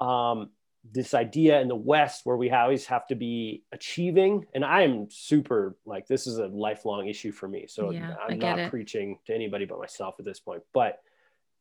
Um, 0.00 0.50
this 0.92 1.14
idea 1.14 1.60
in 1.62 1.68
the 1.68 1.82
West 1.92 2.26
where 2.26 2.36
we 2.36 2.50
always 2.50 2.84
have 2.86 3.06
to 3.06 3.14
be 3.14 3.62
achieving, 3.72 4.44
and 4.54 4.64
I 4.64 4.82
am 4.82 5.08
super 5.08 5.76
like 5.86 6.06
this 6.06 6.26
is 6.26 6.38
a 6.38 6.46
lifelong 6.48 7.08
issue 7.08 7.32
for 7.32 7.48
me. 7.48 7.66
So 7.68 7.90
yeah, 7.90 8.16
I'm 8.28 8.38
not 8.38 8.58
it. 8.58 8.70
preaching 8.70 9.18
to 9.26 9.34
anybody 9.34 9.64
but 9.64 9.78
myself 9.78 10.16
at 10.18 10.26
this 10.26 10.40
point. 10.40 10.62
But 10.74 11.00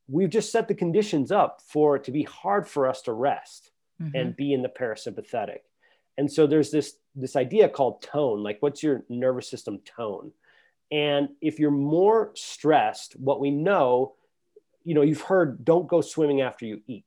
we've 0.10 0.30
just 0.30 0.52
set 0.52 0.68
the 0.68 0.76
conditions 0.76 1.32
up 1.32 1.62
for 1.66 1.96
it 1.96 2.04
to 2.06 2.12
be 2.12 2.24
hard 2.24 2.68
for 2.68 2.88
us 2.88 3.02
to 3.04 3.14
rest 3.14 3.72
mm-hmm. 4.02 4.16
and 4.16 4.36
be 4.36 4.54
in 4.54 4.62
the 4.62 4.70
parasympathetic. 4.70 5.60
And 6.18 6.32
so 6.32 6.46
there's 6.46 6.72
this 6.72 6.96
this 7.16 7.36
idea 7.36 7.70
called 7.70 8.02
tone, 8.02 8.44
like 8.44 8.58
what's 8.60 8.84
your 8.84 9.04
nervous 9.08 9.50
system 9.50 9.80
tone? 9.86 10.34
And 10.92 11.30
if 11.42 11.60
you're 11.60 11.72
more 11.72 12.32
stressed, 12.36 13.14
what 13.14 13.40
we 13.40 13.52
know, 13.52 14.14
you 14.84 14.94
know, 14.94 15.02
you've 15.02 15.22
heard 15.22 15.64
don't 15.66 15.88
go 15.88 16.02
swimming 16.02 16.42
after 16.42 16.66
you 16.66 16.82
eat. 16.88 17.06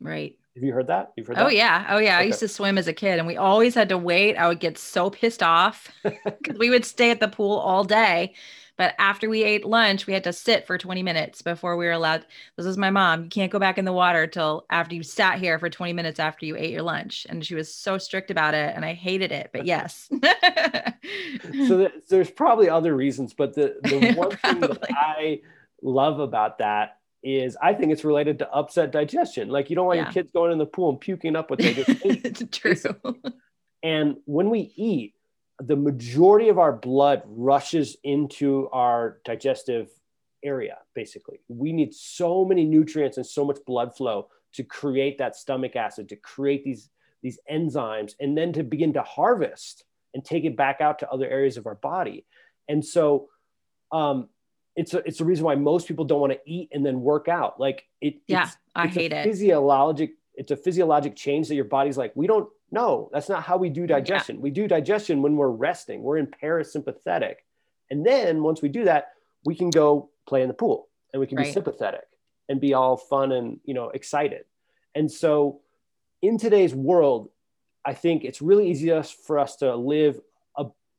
Right. 0.00 0.36
Have 0.54 0.62
you 0.62 0.72
heard 0.72 0.88
that? 0.88 1.12
You've 1.16 1.26
heard 1.26 1.38
oh, 1.38 1.44
that? 1.44 1.54
yeah. 1.54 1.86
Oh, 1.88 1.98
yeah. 1.98 2.16
Okay. 2.16 2.24
I 2.24 2.26
used 2.26 2.40
to 2.40 2.48
swim 2.48 2.76
as 2.76 2.86
a 2.86 2.92
kid 2.92 3.18
and 3.18 3.26
we 3.26 3.36
always 3.36 3.74
had 3.74 3.88
to 3.88 3.98
wait. 3.98 4.36
I 4.36 4.48
would 4.48 4.60
get 4.60 4.76
so 4.76 5.08
pissed 5.08 5.42
off 5.42 5.90
because 6.02 6.58
we 6.58 6.70
would 6.70 6.84
stay 6.84 7.10
at 7.10 7.20
the 7.20 7.28
pool 7.28 7.56
all 7.58 7.84
day. 7.84 8.34
But 8.82 8.96
after 8.98 9.30
we 9.30 9.44
ate 9.44 9.64
lunch, 9.64 10.08
we 10.08 10.12
had 10.12 10.24
to 10.24 10.32
sit 10.32 10.66
for 10.66 10.76
20 10.76 11.04
minutes 11.04 11.40
before 11.40 11.76
we 11.76 11.84
were 11.84 11.92
allowed. 11.92 12.26
This 12.56 12.66
is 12.66 12.76
my 12.76 12.90
mom. 12.90 13.22
You 13.22 13.28
can't 13.28 13.52
go 13.52 13.60
back 13.60 13.78
in 13.78 13.84
the 13.84 13.92
water 13.92 14.26
till 14.26 14.66
after 14.70 14.96
you 14.96 15.04
sat 15.04 15.38
here 15.38 15.56
for 15.60 15.70
20 15.70 15.92
minutes 15.92 16.18
after 16.18 16.46
you 16.46 16.56
ate 16.56 16.72
your 16.72 16.82
lunch. 16.82 17.24
And 17.30 17.46
she 17.46 17.54
was 17.54 17.72
so 17.72 17.96
strict 17.96 18.32
about 18.32 18.54
it. 18.54 18.74
And 18.74 18.84
I 18.84 18.94
hated 18.94 19.30
it. 19.30 19.50
But 19.52 19.66
yes. 19.66 20.10
so 21.68 21.92
there's 22.08 22.32
probably 22.32 22.68
other 22.68 22.92
reasons. 22.96 23.34
But 23.34 23.54
the, 23.54 23.76
the 23.84 24.14
one 24.16 24.30
thing 24.30 24.58
that 24.58 24.84
I 24.90 25.42
love 25.80 26.18
about 26.18 26.58
that 26.58 26.96
is 27.22 27.56
I 27.62 27.74
think 27.74 27.92
it's 27.92 28.02
related 28.02 28.40
to 28.40 28.50
upset 28.50 28.90
digestion. 28.90 29.48
Like 29.48 29.70
you 29.70 29.76
don't 29.76 29.86
want 29.86 29.98
yeah. 29.98 30.06
your 30.06 30.12
kids 30.12 30.32
going 30.32 30.50
in 30.50 30.58
the 30.58 30.66
pool 30.66 30.90
and 30.90 31.00
puking 31.00 31.36
up 31.36 31.50
what 31.50 31.60
they 31.60 31.72
just 31.72 31.88
ate. 32.04 32.24
it's 32.24 32.42
true. 32.50 32.96
And 33.80 34.16
when 34.24 34.50
we 34.50 34.72
eat, 34.74 35.14
the 35.66 35.76
majority 35.76 36.48
of 36.48 36.58
our 36.58 36.72
blood 36.72 37.22
rushes 37.26 37.96
into 38.02 38.68
our 38.72 39.18
digestive 39.24 39.88
area, 40.42 40.78
basically. 40.94 41.40
We 41.48 41.72
need 41.72 41.94
so 41.94 42.44
many 42.44 42.64
nutrients 42.64 43.16
and 43.16 43.26
so 43.26 43.44
much 43.44 43.58
blood 43.66 43.96
flow 43.96 44.28
to 44.54 44.64
create 44.64 45.18
that 45.18 45.36
stomach 45.36 45.76
acid, 45.76 46.08
to 46.08 46.16
create 46.16 46.64
these, 46.64 46.90
these 47.22 47.38
enzymes, 47.50 48.14
and 48.20 48.36
then 48.36 48.52
to 48.54 48.62
begin 48.62 48.92
to 48.94 49.02
harvest 49.02 49.84
and 50.14 50.24
take 50.24 50.44
it 50.44 50.56
back 50.56 50.80
out 50.80 50.98
to 50.98 51.10
other 51.10 51.28
areas 51.28 51.56
of 51.56 51.66
our 51.66 51.76
body. 51.76 52.26
And 52.68 52.84
so 52.84 53.28
um, 53.92 54.28
it's 54.74 54.94
a, 54.94 54.98
it's 55.06 55.20
a 55.20 55.24
reason 55.24 55.44
why 55.44 55.54
most 55.54 55.86
people 55.86 56.04
don't 56.04 56.20
want 56.20 56.32
to 56.32 56.40
eat 56.44 56.70
and 56.72 56.84
then 56.84 57.00
work 57.00 57.28
out. 57.28 57.60
Like 57.60 57.86
it, 58.00 58.16
yeah, 58.26 58.44
it's, 58.44 58.56
I 58.74 58.86
it's 58.86 58.94
hate 58.94 59.12
it. 59.12 59.24
Physiologic, 59.24 60.14
it's 60.34 60.50
a 60.50 60.56
physiologic 60.56 61.14
change 61.14 61.48
that 61.48 61.54
your 61.54 61.64
body's 61.64 61.96
like, 61.96 62.12
we 62.16 62.26
don't 62.26 62.48
know. 62.72 63.10
That's 63.12 63.28
not 63.28 63.42
how 63.42 63.56
we 63.56 63.68
do 63.68 63.86
digestion. 63.86 64.36
Yeah. 64.36 64.42
We 64.42 64.50
do 64.50 64.68
digestion 64.68 65.22
when 65.22 65.36
we're 65.36 65.50
resting. 65.50 66.02
We're 66.02 66.18
in 66.18 66.26
parasympathetic, 66.26 67.36
and 67.90 68.04
then 68.04 68.42
once 68.42 68.62
we 68.62 68.68
do 68.68 68.84
that, 68.84 69.08
we 69.44 69.54
can 69.54 69.70
go 69.70 70.10
play 70.26 70.42
in 70.42 70.48
the 70.48 70.54
pool 70.54 70.88
and 71.12 71.20
we 71.20 71.26
can 71.26 71.36
right. 71.36 71.46
be 71.46 71.52
sympathetic 71.52 72.04
and 72.48 72.60
be 72.60 72.74
all 72.74 72.96
fun 72.96 73.32
and 73.32 73.60
you 73.64 73.74
know 73.74 73.90
excited. 73.90 74.44
And 74.94 75.10
so, 75.10 75.60
in 76.20 76.38
today's 76.38 76.74
world, 76.74 77.30
I 77.84 77.94
think 77.94 78.24
it's 78.24 78.42
really 78.42 78.70
easy 78.70 78.90
for 79.26 79.38
us 79.38 79.56
to 79.56 79.74
live 79.74 80.20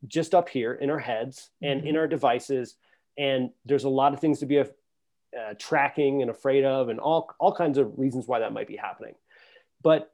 just 0.07 0.35
up 0.35 0.49
here 0.49 0.73
in 0.73 0.89
our 0.89 0.99
heads 0.99 1.49
and 1.61 1.79
mm-hmm. 1.79 1.89
in 1.89 1.97
our 1.97 2.07
devices 2.07 2.75
and 3.17 3.51
there's 3.65 3.83
a 3.83 3.89
lot 3.89 4.13
of 4.13 4.19
things 4.19 4.39
to 4.39 4.45
be 4.45 4.59
uh, 4.59 4.65
tracking 5.59 6.21
and 6.21 6.31
afraid 6.31 6.65
of 6.65 6.89
and 6.89 6.99
all, 6.99 7.29
all 7.39 7.53
kinds 7.53 7.77
of 7.77 7.97
reasons 7.97 8.27
why 8.27 8.39
that 8.39 8.53
might 8.53 8.67
be 8.67 8.75
happening 8.75 9.13
but 9.81 10.12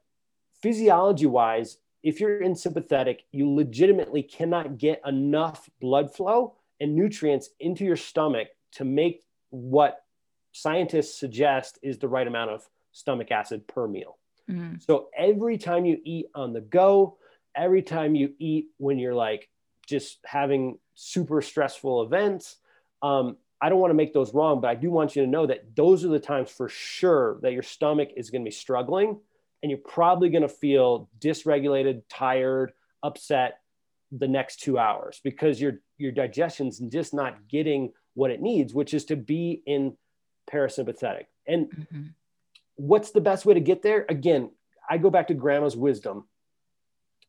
physiology 0.62 1.26
wise 1.26 1.78
if 2.02 2.20
you're 2.20 2.40
in 2.40 2.54
sympathetic 2.54 3.24
you 3.32 3.52
legitimately 3.52 4.22
cannot 4.22 4.78
get 4.78 5.00
enough 5.06 5.68
blood 5.80 6.14
flow 6.14 6.54
and 6.80 6.94
nutrients 6.94 7.50
into 7.60 7.84
your 7.84 7.96
stomach 7.96 8.48
to 8.72 8.84
make 8.84 9.22
what 9.50 10.04
scientists 10.52 11.18
suggest 11.18 11.78
is 11.82 11.98
the 11.98 12.08
right 12.08 12.26
amount 12.26 12.50
of 12.50 12.68
stomach 12.92 13.30
acid 13.30 13.66
per 13.66 13.86
meal 13.86 14.18
mm-hmm. 14.50 14.74
so 14.80 15.08
every 15.16 15.58
time 15.58 15.84
you 15.84 15.98
eat 16.04 16.26
on 16.34 16.52
the 16.52 16.60
go 16.60 17.16
every 17.54 17.82
time 17.82 18.14
you 18.14 18.32
eat 18.38 18.66
when 18.78 18.98
you're 18.98 19.14
like 19.14 19.48
just 19.86 20.18
having 20.24 20.78
super 20.94 21.42
stressful 21.42 22.02
events 22.02 22.56
um, 23.02 23.36
I 23.60 23.68
don't 23.68 23.78
want 23.78 23.90
to 23.90 23.96
make 23.96 24.14
those 24.14 24.32
wrong, 24.32 24.60
but 24.60 24.68
I 24.68 24.74
do 24.74 24.90
want 24.90 25.14
you 25.14 25.22
to 25.22 25.28
know 25.28 25.46
that 25.46 25.76
those 25.76 26.04
are 26.04 26.08
the 26.08 26.18
times 26.18 26.50
for 26.50 26.68
sure 26.68 27.38
that 27.42 27.52
your 27.52 27.62
stomach 27.62 28.10
is 28.16 28.30
going 28.30 28.42
to 28.42 28.48
be 28.48 28.54
struggling 28.54 29.20
and 29.62 29.70
you're 29.70 29.78
probably 29.78 30.30
going 30.30 30.42
to 30.42 30.48
feel 30.48 31.08
dysregulated, 31.18 32.02
tired, 32.08 32.72
upset 33.02 33.58
the 34.12 34.28
next 34.28 34.60
two 34.60 34.78
hours 34.78 35.20
because 35.22 35.60
your 35.60 35.80
your 35.98 36.12
digestion's 36.12 36.78
just 36.78 37.14
not 37.14 37.48
getting 37.48 37.92
what 38.14 38.30
it 38.30 38.40
needs, 38.40 38.74
which 38.74 38.94
is 38.94 39.04
to 39.06 39.16
be 39.16 39.62
in 39.66 39.96
parasympathetic. 40.52 41.26
And 41.46 41.66
mm-hmm. 41.70 42.02
what's 42.76 43.12
the 43.12 43.20
best 43.20 43.46
way 43.46 43.54
to 43.54 43.60
get 43.60 43.82
there? 43.82 44.06
Again, 44.08 44.50
I 44.88 44.98
go 44.98 45.10
back 45.10 45.28
to 45.28 45.34
grandma's 45.34 45.76
wisdom. 45.76 46.24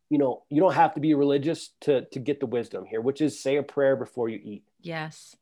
You 0.10 0.18
know, 0.18 0.44
you 0.50 0.60
don't 0.60 0.74
have 0.74 0.96
to 0.96 1.00
be 1.00 1.14
religious 1.14 1.70
to 1.82 2.06
to 2.06 2.20
get 2.20 2.40
the 2.40 2.46
wisdom 2.48 2.86
here, 2.86 3.02
which 3.02 3.22
is 3.22 3.42
say 3.42 3.58
a 3.58 3.64
prayer 3.64 3.96
before 3.96 4.30
you 4.30 4.40
eat. 4.44 4.64
Yes 4.82 5.36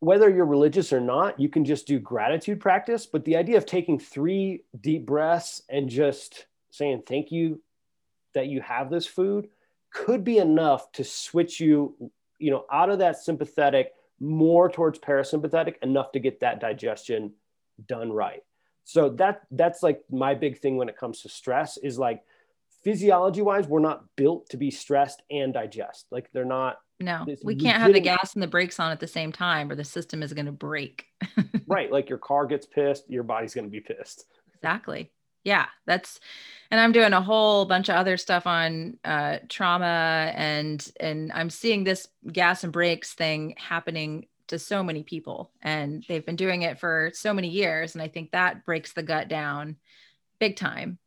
whether 0.00 0.28
you're 0.28 0.44
religious 0.44 0.92
or 0.92 1.00
not, 1.00 1.40
you 1.40 1.48
can 1.48 1.64
just 1.64 1.86
do 1.86 1.98
gratitude 1.98 2.60
practice. 2.60 3.06
But 3.06 3.24
the 3.24 3.36
idea 3.36 3.56
of 3.56 3.66
taking 3.66 3.98
three 3.98 4.64
deep 4.80 5.06
breaths 5.06 5.62
and 5.68 5.88
just 5.88 6.46
saying 6.70 7.02
thank 7.06 7.32
you 7.32 7.60
that 8.34 8.48
you 8.48 8.60
have 8.60 8.90
this 8.90 9.06
food 9.06 9.48
could 9.92 10.24
be 10.24 10.38
enough 10.38 10.90
to 10.92 11.04
switch 11.04 11.60
you, 11.60 11.94
you 12.38 12.50
know, 12.50 12.64
out 12.70 12.90
of 12.90 12.98
that 12.98 13.16
sympathetic 13.16 13.92
more 14.20 14.68
towards 14.68 14.98
parasympathetic 14.98 15.76
enough 15.82 16.12
to 16.12 16.20
get 16.20 16.40
that 16.40 16.60
digestion 16.60 17.32
done 17.86 18.12
right. 18.12 18.42
So 18.84 19.08
that 19.10 19.42
that's 19.50 19.82
like 19.82 20.02
my 20.10 20.34
big 20.34 20.58
thing 20.58 20.76
when 20.76 20.88
it 20.88 20.98
comes 20.98 21.22
to 21.22 21.28
stress 21.28 21.78
is 21.78 21.98
like 21.98 22.22
physiology 22.82 23.40
wise, 23.40 23.66
we're 23.66 23.80
not 23.80 24.04
built 24.16 24.50
to 24.50 24.56
be 24.56 24.70
stressed 24.70 25.22
and 25.30 25.54
digest. 25.54 26.06
Like 26.10 26.30
they're 26.32 26.44
not 26.44 26.78
no, 27.00 27.26
we 27.42 27.56
can't 27.56 27.82
have 27.82 27.92
the 27.92 28.00
gas 28.00 28.34
and 28.34 28.42
the 28.42 28.48
brakes 28.48 28.78
on 28.78 28.92
at 28.92 29.00
the 29.00 29.06
same 29.06 29.32
time, 29.32 29.70
or 29.70 29.74
the 29.74 29.84
system 29.84 30.22
is 30.22 30.32
going 30.32 30.46
to 30.46 30.52
break. 30.52 31.06
right. 31.66 31.90
Like 31.90 32.08
your 32.08 32.18
car 32.18 32.46
gets 32.46 32.66
pissed, 32.66 33.10
your 33.10 33.24
body's 33.24 33.54
going 33.54 33.66
to 33.66 33.70
be 33.70 33.80
pissed. 33.80 34.26
Exactly. 34.54 35.10
Yeah. 35.42 35.66
That's, 35.86 36.20
and 36.70 36.80
I'm 36.80 36.92
doing 36.92 37.12
a 37.12 37.20
whole 37.20 37.64
bunch 37.64 37.88
of 37.88 37.96
other 37.96 38.16
stuff 38.16 38.46
on 38.46 38.98
uh, 39.04 39.38
trauma, 39.48 40.32
and 40.34 40.86
and 41.00 41.32
I'm 41.32 41.50
seeing 41.50 41.84
this 41.84 42.08
gas 42.32 42.64
and 42.64 42.72
brakes 42.72 43.12
thing 43.12 43.54
happening 43.58 44.26
to 44.48 44.58
so 44.58 44.82
many 44.82 45.02
people, 45.02 45.50
and 45.62 46.04
they've 46.08 46.24
been 46.24 46.36
doing 46.36 46.62
it 46.62 46.78
for 46.78 47.10
so 47.14 47.34
many 47.34 47.48
years, 47.48 47.94
and 47.94 48.02
I 48.02 48.08
think 48.08 48.30
that 48.30 48.64
breaks 48.64 48.92
the 48.92 49.02
gut 49.02 49.28
down, 49.28 49.76
big 50.38 50.56
time, 50.56 50.98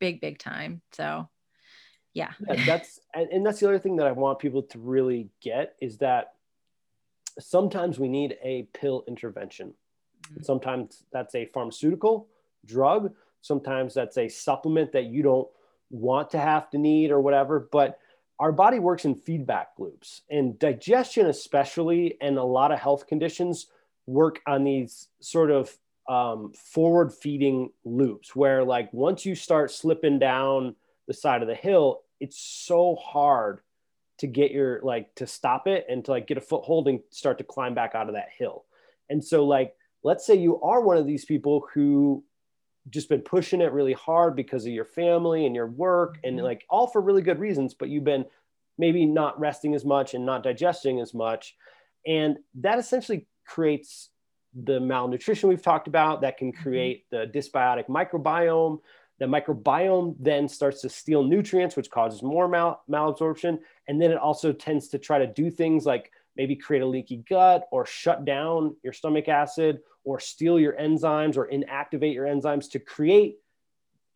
big 0.00 0.20
big 0.20 0.38
time. 0.38 0.82
So 0.92 1.28
yeah. 2.14 2.30
yeah 2.48 2.64
that's 2.64 3.00
and, 3.14 3.28
and 3.30 3.46
that's 3.46 3.60
the 3.60 3.68
other 3.68 3.78
thing 3.78 3.96
that 3.96 4.06
i 4.06 4.12
want 4.12 4.38
people 4.38 4.62
to 4.62 4.78
really 4.78 5.28
get 5.40 5.74
is 5.80 5.98
that 5.98 6.34
sometimes 7.38 7.98
we 7.98 8.08
need 8.08 8.36
a 8.42 8.68
pill 8.72 9.04
intervention 9.06 9.74
mm-hmm. 10.28 10.42
sometimes 10.42 11.04
that's 11.12 11.34
a 11.34 11.46
pharmaceutical 11.46 12.28
drug 12.64 13.12
sometimes 13.42 13.92
that's 13.92 14.16
a 14.16 14.28
supplement 14.28 14.92
that 14.92 15.04
you 15.04 15.22
don't 15.22 15.48
want 15.90 16.30
to 16.30 16.38
have 16.38 16.70
to 16.70 16.78
need 16.78 17.10
or 17.10 17.20
whatever 17.20 17.68
but 17.70 17.98
our 18.40 18.50
body 18.50 18.78
works 18.78 19.04
in 19.04 19.14
feedback 19.14 19.68
loops 19.78 20.22
and 20.30 20.58
digestion 20.58 21.26
especially 21.26 22.16
and 22.20 22.38
a 22.38 22.42
lot 22.44 22.72
of 22.72 22.78
health 22.78 23.06
conditions 23.06 23.66
work 24.06 24.40
on 24.46 24.64
these 24.64 25.08
sort 25.20 25.50
of 25.50 25.76
um, 26.08 26.52
forward 26.52 27.12
feeding 27.12 27.70
loops 27.84 28.36
where 28.36 28.62
like 28.62 28.92
once 28.92 29.24
you 29.24 29.34
start 29.34 29.70
slipping 29.70 30.18
down 30.18 30.74
the 31.06 31.14
side 31.14 31.42
of 31.42 31.48
the 31.48 31.54
hill 31.54 32.02
it's 32.24 32.38
so 32.38 32.96
hard 32.96 33.60
to 34.16 34.26
get 34.26 34.50
your 34.50 34.80
like 34.82 35.14
to 35.16 35.26
stop 35.26 35.66
it 35.66 35.84
and 35.90 36.02
to 36.06 36.10
like 36.10 36.26
get 36.26 36.38
a 36.38 36.40
foothold 36.40 36.88
and 36.88 37.00
start 37.10 37.36
to 37.36 37.44
climb 37.44 37.74
back 37.74 37.94
out 37.94 38.08
of 38.08 38.14
that 38.14 38.30
hill. 38.36 38.64
And 39.10 39.22
so 39.22 39.44
like 39.44 39.74
let's 40.02 40.26
say 40.26 40.34
you 40.34 40.58
are 40.62 40.80
one 40.80 40.96
of 40.96 41.06
these 41.06 41.26
people 41.26 41.66
who 41.74 42.24
just 42.88 43.10
been 43.10 43.20
pushing 43.20 43.60
it 43.60 43.72
really 43.72 43.92
hard 43.92 44.34
because 44.34 44.64
of 44.64 44.72
your 44.72 44.86
family 44.86 45.44
and 45.44 45.54
your 45.54 45.66
work 45.66 46.16
and 46.24 46.36
mm-hmm. 46.36 46.46
like 46.46 46.64
all 46.70 46.86
for 46.86 47.02
really 47.02 47.22
good 47.22 47.38
reasons, 47.38 47.74
but 47.74 47.90
you've 47.90 48.04
been 48.04 48.24
maybe 48.78 49.04
not 49.04 49.38
resting 49.38 49.74
as 49.74 49.84
much 49.84 50.14
and 50.14 50.24
not 50.24 50.42
digesting 50.42 51.00
as 51.00 51.12
much. 51.12 51.56
And 52.06 52.38
that 52.56 52.78
essentially 52.78 53.26
creates 53.46 54.08
the 54.54 54.80
malnutrition 54.80 55.50
we've 55.50 55.62
talked 55.62 55.88
about 55.88 56.22
that 56.22 56.38
can 56.38 56.52
mm-hmm. 56.52 56.62
create 56.62 57.04
the 57.10 57.30
dysbiotic 57.34 57.86
microbiome 57.88 58.80
the 59.18 59.26
microbiome 59.26 60.16
then 60.18 60.48
starts 60.48 60.80
to 60.82 60.88
steal 60.88 61.22
nutrients, 61.22 61.76
which 61.76 61.90
causes 61.90 62.22
more 62.22 62.48
mal- 62.48 62.82
malabsorption. 62.90 63.58
And 63.86 64.00
then 64.00 64.10
it 64.10 64.18
also 64.18 64.52
tends 64.52 64.88
to 64.88 64.98
try 64.98 65.18
to 65.18 65.26
do 65.26 65.50
things 65.50 65.86
like 65.86 66.10
maybe 66.36 66.56
create 66.56 66.82
a 66.82 66.86
leaky 66.86 67.24
gut 67.28 67.68
or 67.70 67.86
shut 67.86 68.24
down 68.24 68.76
your 68.82 68.92
stomach 68.92 69.28
acid 69.28 69.80
or 70.02 70.18
steal 70.18 70.58
your 70.58 70.74
enzymes 70.74 71.36
or 71.36 71.48
inactivate 71.48 72.14
your 72.14 72.26
enzymes 72.26 72.70
to 72.70 72.78
create 72.78 73.36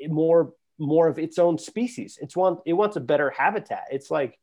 more 0.09 0.53
more 0.81 1.09
of 1.09 1.19
its 1.19 1.39
own 1.39 1.59
species. 1.59 2.19
It's 2.21 2.37
one 2.37 2.59
it 2.67 2.73
wants 2.73 2.97
a 2.97 3.01
better 3.01 3.31
habitat. 3.31 3.85
It's 3.91 4.11
like, 4.11 4.39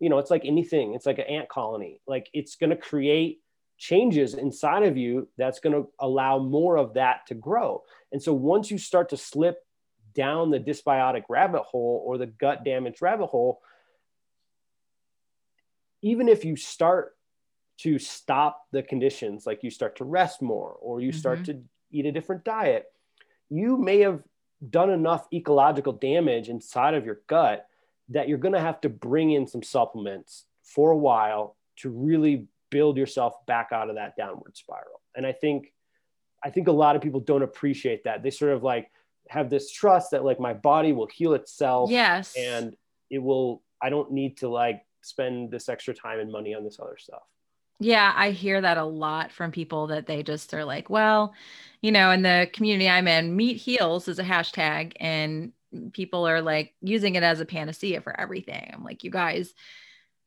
you 0.00 0.08
know, 0.08 0.18
it's 0.18 0.30
like 0.30 0.44
anything. 0.44 0.94
It's 0.94 1.06
like 1.06 1.18
an 1.18 1.26
ant 1.26 1.48
colony. 1.48 2.00
Like 2.06 2.28
it's 2.32 2.56
going 2.56 2.70
to 2.70 2.76
create 2.76 3.40
changes 3.78 4.34
inside 4.34 4.84
of 4.84 4.96
you 4.96 5.28
that's 5.36 5.58
going 5.58 5.74
to 5.74 5.88
allow 5.98 6.38
more 6.38 6.76
of 6.76 6.94
that 6.94 7.26
to 7.28 7.34
grow. 7.34 7.82
And 8.12 8.22
so 8.22 8.32
once 8.32 8.70
you 8.70 8.78
start 8.78 9.08
to 9.08 9.16
slip 9.16 9.58
down 10.14 10.50
the 10.50 10.60
dysbiotic 10.60 11.24
rabbit 11.28 11.62
hole 11.62 12.02
or 12.06 12.18
the 12.18 12.26
gut 12.26 12.64
damage 12.64 13.00
rabbit 13.00 13.26
hole, 13.26 13.60
even 16.02 16.28
if 16.28 16.44
you 16.44 16.56
start 16.56 17.16
to 17.78 17.98
stop 17.98 18.62
the 18.72 18.82
conditions, 18.82 19.46
like 19.46 19.62
you 19.62 19.70
start 19.70 19.96
to 19.96 20.04
rest 20.04 20.42
more 20.42 20.76
or 20.80 21.00
you 21.00 21.12
start 21.12 21.40
mm-hmm. 21.40 21.58
to 21.58 21.64
eat 21.90 22.06
a 22.06 22.12
different 22.12 22.44
diet, 22.44 22.86
you 23.48 23.76
may 23.76 24.00
have 24.00 24.22
done 24.70 24.90
enough 24.90 25.26
ecological 25.32 25.92
damage 25.92 26.48
inside 26.48 26.94
of 26.94 27.04
your 27.04 27.20
gut 27.26 27.66
that 28.08 28.28
you're 28.28 28.38
going 28.38 28.54
to 28.54 28.60
have 28.60 28.80
to 28.80 28.88
bring 28.88 29.32
in 29.32 29.46
some 29.46 29.62
supplements 29.62 30.44
for 30.62 30.90
a 30.90 30.96
while 30.96 31.56
to 31.76 31.90
really 31.90 32.46
build 32.70 32.96
yourself 32.96 33.34
back 33.46 33.68
out 33.72 33.88
of 33.88 33.96
that 33.96 34.16
downward 34.16 34.56
spiral. 34.56 35.00
And 35.16 35.26
I 35.26 35.32
think 35.32 35.72
I 36.44 36.50
think 36.50 36.66
a 36.66 36.72
lot 36.72 36.96
of 36.96 37.02
people 37.02 37.20
don't 37.20 37.42
appreciate 37.42 38.04
that. 38.04 38.22
They 38.22 38.30
sort 38.30 38.52
of 38.52 38.64
like 38.64 38.90
have 39.28 39.50
this 39.50 39.70
trust 39.70 40.10
that 40.10 40.24
like 40.24 40.40
my 40.40 40.54
body 40.54 40.92
will 40.92 41.08
heal 41.08 41.34
itself. 41.34 41.90
Yes. 41.90 42.34
And 42.36 42.76
it 43.10 43.18
will 43.18 43.62
I 43.80 43.90
don't 43.90 44.12
need 44.12 44.38
to 44.38 44.48
like 44.48 44.82
spend 45.02 45.50
this 45.50 45.68
extra 45.68 45.94
time 45.94 46.20
and 46.20 46.30
money 46.30 46.54
on 46.54 46.64
this 46.64 46.78
other 46.80 46.96
stuff. 46.98 47.22
Yeah, 47.80 48.12
I 48.14 48.30
hear 48.30 48.60
that 48.60 48.78
a 48.78 48.84
lot 48.84 49.32
from 49.32 49.50
people 49.50 49.88
that 49.88 50.06
they 50.06 50.22
just 50.22 50.54
are 50.54 50.64
like, 50.64 50.88
well, 50.88 51.34
you 51.80 51.90
know, 51.90 52.12
in 52.12 52.22
the 52.22 52.48
community 52.52 52.88
I'm 52.88 53.08
in, 53.08 53.34
meat 53.34 53.56
heals 53.56 54.06
is 54.06 54.20
a 54.20 54.24
hashtag 54.24 54.92
and 55.00 55.52
people 55.92 56.28
are 56.28 56.40
like 56.40 56.74
using 56.80 57.16
it 57.16 57.24
as 57.24 57.40
a 57.40 57.44
panacea 57.44 58.00
for 58.00 58.18
everything. 58.18 58.70
I'm 58.72 58.84
like, 58.84 59.02
you 59.02 59.10
guys, 59.10 59.52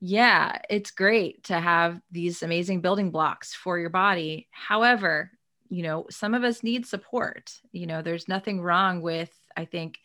yeah, 0.01 0.59
it's 0.69 0.91
great 0.91 1.45
to 1.45 1.57
have 1.57 2.01
these 2.11 2.43
amazing 2.43 2.81
building 2.81 3.11
blocks 3.11 3.53
for 3.53 3.79
your 3.79 3.89
body. 3.89 4.49
However, 4.51 5.31
you 5.69 5.83
know, 5.83 6.05
some 6.09 6.33
of 6.33 6.43
us 6.43 6.63
need 6.63 6.85
support. 6.85 7.51
You 7.71 7.87
know, 7.87 8.01
there's 8.01 8.27
nothing 8.27 8.61
wrong 8.61 9.01
with, 9.01 9.31
I 9.55 9.65
think, 9.65 9.99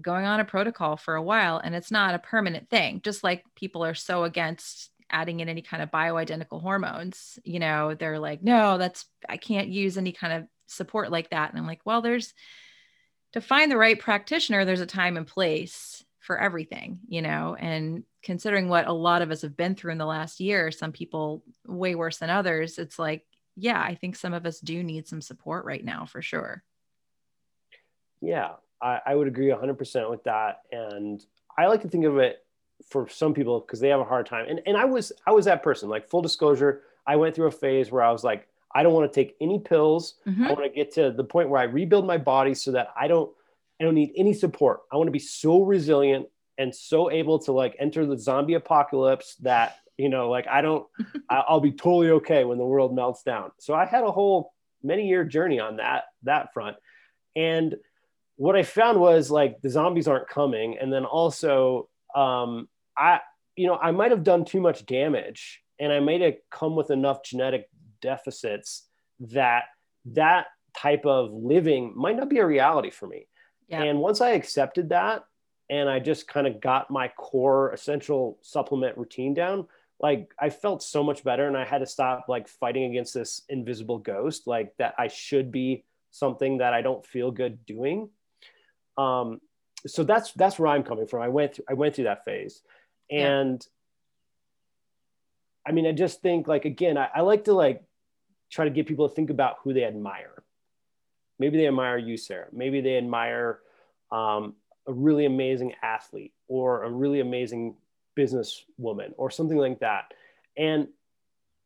going 0.00 0.26
on 0.26 0.40
a 0.40 0.44
protocol 0.44 0.96
for 0.96 1.16
a 1.16 1.22
while 1.22 1.58
and 1.58 1.74
it's 1.74 1.90
not 1.90 2.14
a 2.14 2.20
permanent 2.20 2.70
thing, 2.70 3.00
just 3.02 3.24
like 3.24 3.44
people 3.56 3.84
are 3.84 3.94
so 3.94 4.24
against 4.24 4.90
adding 5.10 5.40
in 5.40 5.48
any 5.48 5.62
kind 5.62 5.82
of 5.82 5.90
bioidentical 5.90 6.60
hormones 6.60 7.38
you 7.44 7.58
know 7.58 7.94
they're 7.94 8.18
like 8.18 8.42
no 8.42 8.78
that's 8.78 9.06
i 9.28 9.36
can't 9.36 9.68
use 9.68 9.96
any 9.96 10.12
kind 10.12 10.32
of 10.32 10.44
support 10.66 11.10
like 11.10 11.30
that 11.30 11.50
and 11.50 11.58
i'm 11.58 11.66
like 11.66 11.80
well 11.84 12.02
there's 12.02 12.34
to 13.32 13.40
find 13.40 13.70
the 13.70 13.76
right 13.76 13.98
practitioner 13.98 14.64
there's 14.64 14.80
a 14.80 14.86
time 14.86 15.16
and 15.16 15.26
place 15.26 16.04
for 16.18 16.38
everything 16.38 16.98
you 17.08 17.22
know 17.22 17.56
and 17.58 18.04
considering 18.22 18.68
what 18.68 18.86
a 18.86 18.92
lot 18.92 19.22
of 19.22 19.30
us 19.30 19.42
have 19.42 19.56
been 19.56 19.74
through 19.74 19.92
in 19.92 19.98
the 19.98 20.04
last 20.04 20.40
year 20.40 20.70
some 20.70 20.92
people 20.92 21.42
way 21.66 21.94
worse 21.94 22.18
than 22.18 22.28
others 22.28 22.78
it's 22.78 22.98
like 22.98 23.24
yeah 23.58 23.80
i 23.80 23.94
think 23.94 24.16
some 24.16 24.34
of 24.34 24.46
us 24.46 24.60
do 24.60 24.82
need 24.82 25.06
some 25.06 25.20
support 25.20 25.64
right 25.64 25.84
now 25.84 26.04
for 26.04 26.22
sure 26.22 26.62
yeah 28.20 28.52
i, 28.80 29.00
I 29.06 29.14
would 29.14 29.28
agree 29.28 29.48
100% 29.48 30.10
with 30.10 30.24
that 30.24 30.62
and 30.72 31.24
i 31.56 31.66
like 31.66 31.82
to 31.82 31.88
think 31.88 32.04
of 32.04 32.18
it 32.18 32.44
for 32.86 33.08
some 33.08 33.34
people 33.34 33.60
because 33.60 33.80
they 33.80 33.88
have 33.88 34.00
a 34.00 34.04
hard 34.04 34.26
time. 34.26 34.46
And 34.48 34.60
and 34.66 34.76
I 34.76 34.84
was 34.84 35.12
I 35.26 35.32
was 35.32 35.44
that 35.46 35.62
person. 35.62 35.88
Like 35.88 36.08
full 36.08 36.22
disclosure, 36.22 36.82
I 37.06 37.16
went 37.16 37.34
through 37.34 37.48
a 37.48 37.52
phase 37.52 37.90
where 37.90 38.02
I 38.02 38.10
was 38.10 38.24
like, 38.24 38.46
I 38.74 38.82
don't 38.82 38.92
want 38.92 39.10
to 39.10 39.14
take 39.14 39.36
any 39.40 39.58
pills. 39.58 40.14
Mm-hmm. 40.26 40.44
I 40.44 40.52
want 40.52 40.64
to 40.64 40.70
get 40.70 40.92
to 40.94 41.10
the 41.10 41.24
point 41.24 41.48
where 41.48 41.60
I 41.60 41.64
rebuild 41.64 42.06
my 42.06 42.18
body 42.18 42.54
so 42.54 42.72
that 42.72 42.92
I 42.98 43.08
don't 43.08 43.30
I 43.80 43.84
don't 43.84 43.94
need 43.94 44.12
any 44.16 44.32
support. 44.32 44.80
I 44.92 44.96
want 44.96 45.08
to 45.08 45.12
be 45.12 45.18
so 45.18 45.62
resilient 45.62 46.28
and 46.56 46.74
so 46.74 47.10
able 47.10 47.38
to 47.40 47.52
like 47.52 47.76
enter 47.78 48.04
the 48.06 48.18
zombie 48.18 48.54
apocalypse 48.54 49.36
that 49.36 49.78
you 49.98 50.08
know 50.08 50.30
like 50.30 50.46
I 50.48 50.62
don't 50.62 50.86
I'll 51.30 51.60
be 51.60 51.72
totally 51.72 52.10
okay 52.12 52.44
when 52.44 52.58
the 52.58 52.64
world 52.64 52.94
melts 52.94 53.22
down. 53.22 53.50
So 53.58 53.74
I 53.74 53.84
had 53.84 54.04
a 54.04 54.10
whole 54.10 54.52
many 54.82 55.08
year 55.08 55.24
journey 55.24 55.60
on 55.60 55.76
that 55.76 56.04
that 56.22 56.52
front. 56.54 56.76
And 57.36 57.76
what 58.36 58.56
I 58.56 58.62
found 58.62 59.00
was 59.00 59.30
like 59.30 59.60
the 59.60 59.70
zombies 59.70 60.08
aren't 60.08 60.28
coming 60.28 60.78
and 60.78 60.92
then 60.92 61.04
also 61.04 61.88
um, 62.14 62.68
I, 62.96 63.20
you 63.56 63.66
know, 63.66 63.76
I 63.76 63.90
might 63.90 64.10
have 64.10 64.22
done 64.22 64.44
too 64.44 64.60
much 64.60 64.86
damage 64.86 65.60
and 65.78 65.92
I 65.92 66.00
might 66.00 66.20
have 66.20 66.36
come 66.50 66.76
with 66.76 66.90
enough 66.90 67.22
genetic 67.22 67.68
deficits 68.00 68.86
that 69.20 69.64
that 70.06 70.46
type 70.76 71.06
of 71.06 71.32
living 71.32 71.92
might 71.96 72.16
not 72.16 72.28
be 72.28 72.38
a 72.38 72.46
reality 72.46 72.90
for 72.90 73.06
me. 73.06 73.26
Yeah. 73.68 73.82
And 73.82 73.98
once 73.98 74.20
I 74.20 74.30
accepted 74.30 74.90
that 74.90 75.24
and 75.68 75.88
I 75.88 75.98
just 75.98 76.28
kind 76.28 76.46
of 76.46 76.60
got 76.60 76.90
my 76.90 77.08
core 77.08 77.72
essential 77.72 78.38
supplement 78.42 78.96
routine 78.96 79.34
down, 79.34 79.66
like 80.00 80.32
I 80.38 80.50
felt 80.50 80.82
so 80.82 81.02
much 81.02 81.24
better 81.24 81.46
and 81.46 81.56
I 81.56 81.64
had 81.64 81.78
to 81.78 81.86
stop 81.86 82.26
like 82.28 82.48
fighting 82.48 82.84
against 82.84 83.14
this 83.14 83.42
invisible 83.48 83.98
ghost, 83.98 84.46
like 84.46 84.76
that 84.78 84.94
I 84.98 85.08
should 85.08 85.50
be 85.50 85.84
something 86.10 86.58
that 86.58 86.72
I 86.72 86.82
don't 86.82 87.04
feel 87.04 87.30
good 87.30 87.66
doing. 87.66 88.10
Um, 88.96 89.40
so 89.86 90.04
that's 90.04 90.32
that's 90.32 90.58
where 90.58 90.68
I'm 90.68 90.82
coming 90.82 91.06
from. 91.06 91.22
I 91.22 91.28
went 91.28 91.54
through 91.54 91.64
I 91.68 91.74
went 91.74 91.94
through 91.94 92.04
that 92.04 92.24
phase, 92.24 92.62
and 93.10 93.64
yeah. 95.64 95.70
I 95.70 95.72
mean, 95.72 95.86
I 95.86 95.92
just 95.92 96.22
think 96.22 96.48
like 96.48 96.64
again, 96.64 96.96
I, 96.96 97.08
I 97.14 97.20
like 97.22 97.44
to 97.44 97.52
like 97.52 97.82
try 98.50 98.64
to 98.64 98.70
get 98.70 98.86
people 98.86 99.08
to 99.08 99.14
think 99.14 99.30
about 99.30 99.56
who 99.62 99.72
they 99.72 99.84
admire. 99.84 100.42
Maybe 101.38 101.58
they 101.58 101.68
admire 101.68 101.98
you, 101.98 102.16
Sarah. 102.16 102.48
Maybe 102.52 102.80
they 102.80 102.96
admire 102.98 103.60
um, 104.10 104.54
a 104.86 104.92
really 104.92 105.26
amazing 105.26 105.74
athlete 105.82 106.32
or 106.48 106.82
a 106.82 106.90
really 106.90 107.20
amazing 107.20 107.76
businesswoman 108.18 109.12
or 109.16 109.30
something 109.30 109.56
like 109.56 109.80
that. 109.80 110.12
And 110.56 110.88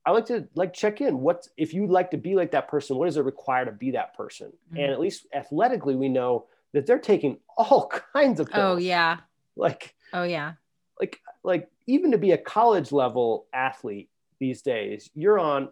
I 0.05 0.11
like 0.11 0.27
to 0.27 0.49
like 0.55 0.75
check 0.75 1.01
in. 1.01 1.21
What 1.21 1.47
if 1.57 1.73
you'd 1.73 1.91
like 1.91 2.11
to 2.11 2.17
be 2.17 2.35
like 2.35 2.51
that 2.53 2.69
person? 2.69 2.97
What 2.97 3.07
does 3.07 3.17
it 3.17 3.25
require 3.25 3.65
to 3.65 3.73
be 3.73 3.93
that 3.93 4.15
person? 4.17 4.49
Mm-hmm. 4.49 4.79
And 4.79 4.93
at 4.93 5.01
least 5.01 5.27
athletically, 5.33 5.95
we 5.95 6.09
know 6.09 6.47
that 6.73 6.87
they're 6.87 6.99
taking 6.99 7.39
all 7.57 7.91
kinds 8.13 8.41
of 8.41 8.49
oh, 8.53 8.55
pills. 8.55 8.77
Oh 8.77 8.77
yeah. 8.79 9.19
Like 9.57 9.95
oh 10.13 10.25
yeah. 10.25 10.55
Like 11.01 11.21
like 11.43 11.69
even 11.87 12.13
to 12.13 12.19
be 12.19 12.33
a 12.33 12.39
college 12.39 12.93
level 12.93 13.47
athlete 13.53 14.11
these 14.39 14.63
days, 14.63 15.11
you're 15.15 15.39
on 15.39 15.69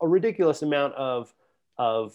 a 0.00 0.08
ridiculous 0.08 0.62
amount 0.62 0.94
of 0.94 1.32
of 1.76 2.14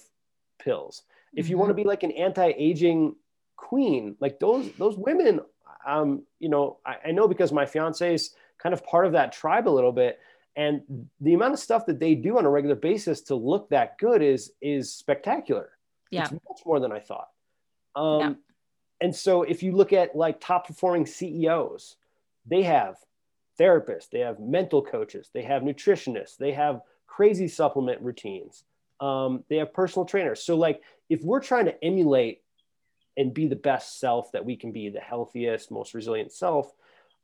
pills. 0.59 1.03
If 1.33 1.49
you 1.49 1.55
mm-hmm. 1.55 1.59
want 1.59 1.69
to 1.71 1.75
be 1.75 1.83
like 1.83 2.03
an 2.03 2.11
anti-aging 2.11 3.15
queen, 3.57 4.15
like 4.19 4.39
those 4.39 4.71
those 4.73 4.97
women, 4.97 5.41
um, 5.87 6.23
you 6.39 6.49
know, 6.49 6.79
I, 6.85 6.95
I 7.07 7.11
know 7.11 7.27
because 7.27 7.51
my 7.51 7.65
fiance 7.65 8.13
is 8.13 8.33
kind 8.57 8.73
of 8.73 8.85
part 8.85 9.05
of 9.05 9.13
that 9.13 9.31
tribe 9.33 9.67
a 9.67 9.71
little 9.71 9.91
bit 9.91 10.19
and 10.55 10.81
the 11.19 11.33
amount 11.33 11.53
of 11.53 11.59
stuff 11.59 11.85
that 11.87 11.99
they 11.99 12.13
do 12.13 12.37
on 12.37 12.45
a 12.45 12.49
regular 12.49 12.75
basis 12.75 13.21
to 13.21 13.35
look 13.35 13.69
that 13.69 13.97
good 13.97 14.21
is 14.21 14.51
is 14.61 14.93
spectacular 14.93 15.71
yeah 16.11 16.21
it's 16.21 16.31
much 16.31 16.61
more 16.65 16.79
than 16.79 16.91
i 16.91 16.99
thought 16.99 17.27
um, 17.95 18.19
yeah. 18.19 18.33
And 19.01 19.15
so 19.15 19.43
if 19.43 19.63
you 19.63 19.73
look 19.73 19.93
at 19.93 20.15
like 20.15 20.39
top 20.39 20.67
performing 20.67 21.05
CEOs, 21.05 21.97
they 22.45 22.63
have 22.63 22.95
therapists, 23.59 24.09
they 24.09 24.19
have 24.19 24.39
mental 24.39 24.81
coaches, 24.81 25.29
they 25.33 25.43
have 25.43 25.61
nutritionists, 25.61 26.37
they 26.37 26.53
have 26.53 26.81
crazy 27.05 27.47
supplement 27.47 28.01
routines, 28.01 28.63
um, 29.01 29.43
they 29.49 29.57
have 29.57 29.73
personal 29.73 30.05
trainers. 30.05 30.41
So 30.41 30.55
like 30.55 30.81
if 31.09 31.21
we're 31.21 31.41
trying 31.41 31.65
to 31.65 31.83
emulate 31.83 32.42
and 33.17 33.33
be 33.33 33.47
the 33.47 33.55
best 33.55 33.99
self 33.99 34.31
that 34.31 34.45
we 34.45 34.55
can 34.55 34.71
be, 34.71 34.89
the 34.89 34.99
healthiest, 34.99 35.71
most 35.71 35.93
resilient 35.93 36.31
self, 36.31 36.71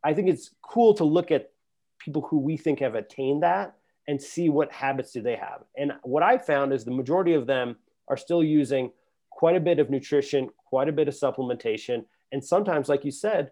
I 0.04 0.14
think 0.14 0.30
it's 0.30 0.52
cool 0.62 0.94
to 0.96 1.04
look 1.04 1.32
at 1.32 1.52
people 2.00 2.22
who 2.22 2.40
we 2.40 2.58
think 2.58 2.80
have 2.80 2.96
attained 2.96 3.44
that 3.44 3.76
and 4.08 4.22
see 4.22 4.50
what 4.50 4.72
habits 4.72 5.12
do 5.12 5.22
they 5.22 5.36
have. 5.36 5.64
And 5.78 5.94
what 6.04 6.24
I 6.24 6.38
found 6.38 6.74
is 6.74 6.84
the 6.84 6.92
majority 6.92 7.34
of 7.34 7.46
them 7.46 7.76
are 8.08 8.18
still 8.18 8.44
using 8.44 8.92
quite 9.30 9.56
a 9.56 9.60
bit 9.60 9.80
of 9.80 9.90
nutrition, 9.90 10.50
quite 10.66 10.90
a 10.90 10.92
bit 10.92 11.08
of 11.08 11.14
supplementation, 11.14 12.06
and 12.32 12.44
sometimes, 12.44 12.90
like 12.90 13.06
you 13.06 13.12
said, 13.12 13.52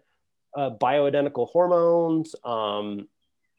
uh, 0.56 0.70
bioidentical 0.70 1.48
hormones, 1.48 2.34
um, 2.44 3.08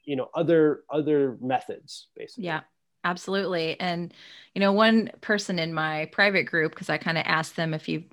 you 0.05 0.15
know, 0.15 0.29
other 0.33 0.83
other 0.89 1.37
methods, 1.41 2.07
basically. 2.15 2.45
Yeah, 2.45 2.61
absolutely. 3.03 3.79
And 3.79 4.13
you 4.55 4.59
know, 4.59 4.73
one 4.73 5.11
person 5.21 5.59
in 5.59 5.73
my 5.73 6.05
private 6.11 6.45
group, 6.45 6.73
because 6.73 6.89
I 6.89 6.97
kind 6.97 7.17
of 7.17 7.23
asked 7.27 7.55
them 7.55 7.73
if 7.73 7.87
you 7.87 8.03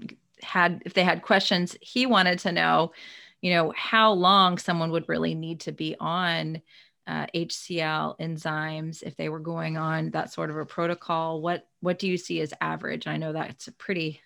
had 0.43 0.83
if 0.85 0.95
they 0.95 1.05
had 1.05 1.23
questions, 1.23 1.77
he 1.81 2.07
wanted 2.07 2.39
to 2.41 2.53
know, 2.53 2.93
you 3.41 3.53
know, 3.53 3.73
how 3.77 4.13
long 4.13 4.59
someone 4.59 4.91
would 4.91 5.09
really 5.09 5.35
need 5.35 5.61
to 5.61 5.73
be 5.73 5.97
on 6.01 6.63
uh, 7.07 7.27
HCL 7.35 8.19
enzymes 8.19 9.03
if 9.03 9.17
they 9.17 9.29
were 9.29 9.39
going 9.39 9.77
on 9.77 10.11
that 10.11 10.33
sort 10.33 10.51
of 10.51 10.57
a 10.57 10.67
protocol? 10.67 11.41
What 11.41 11.67
what 11.81 11.99
do 11.99 12.09
you 12.09 12.17
see 12.17 12.41
as 12.41 12.53
average? 12.61 13.07
I 13.07 13.17
know 13.17 13.33
that's 13.33 13.69
a 13.69 13.73
pretty 13.73 14.21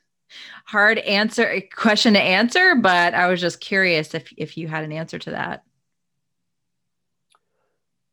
hard 0.64 0.98
answer 0.98 1.60
question 1.74 2.14
to 2.14 2.20
answer, 2.20 2.74
but 2.76 3.14
I 3.14 3.28
was 3.28 3.40
just 3.40 3.60
curious 3.60 4.14
if 4.14 4.32
if 4.36 4.56
you 4.56 4.68
had 4.68 4.84
an 4.84 4.92
answer 4.92 5.18
to 5.18 5.30
that. 5.30 5.64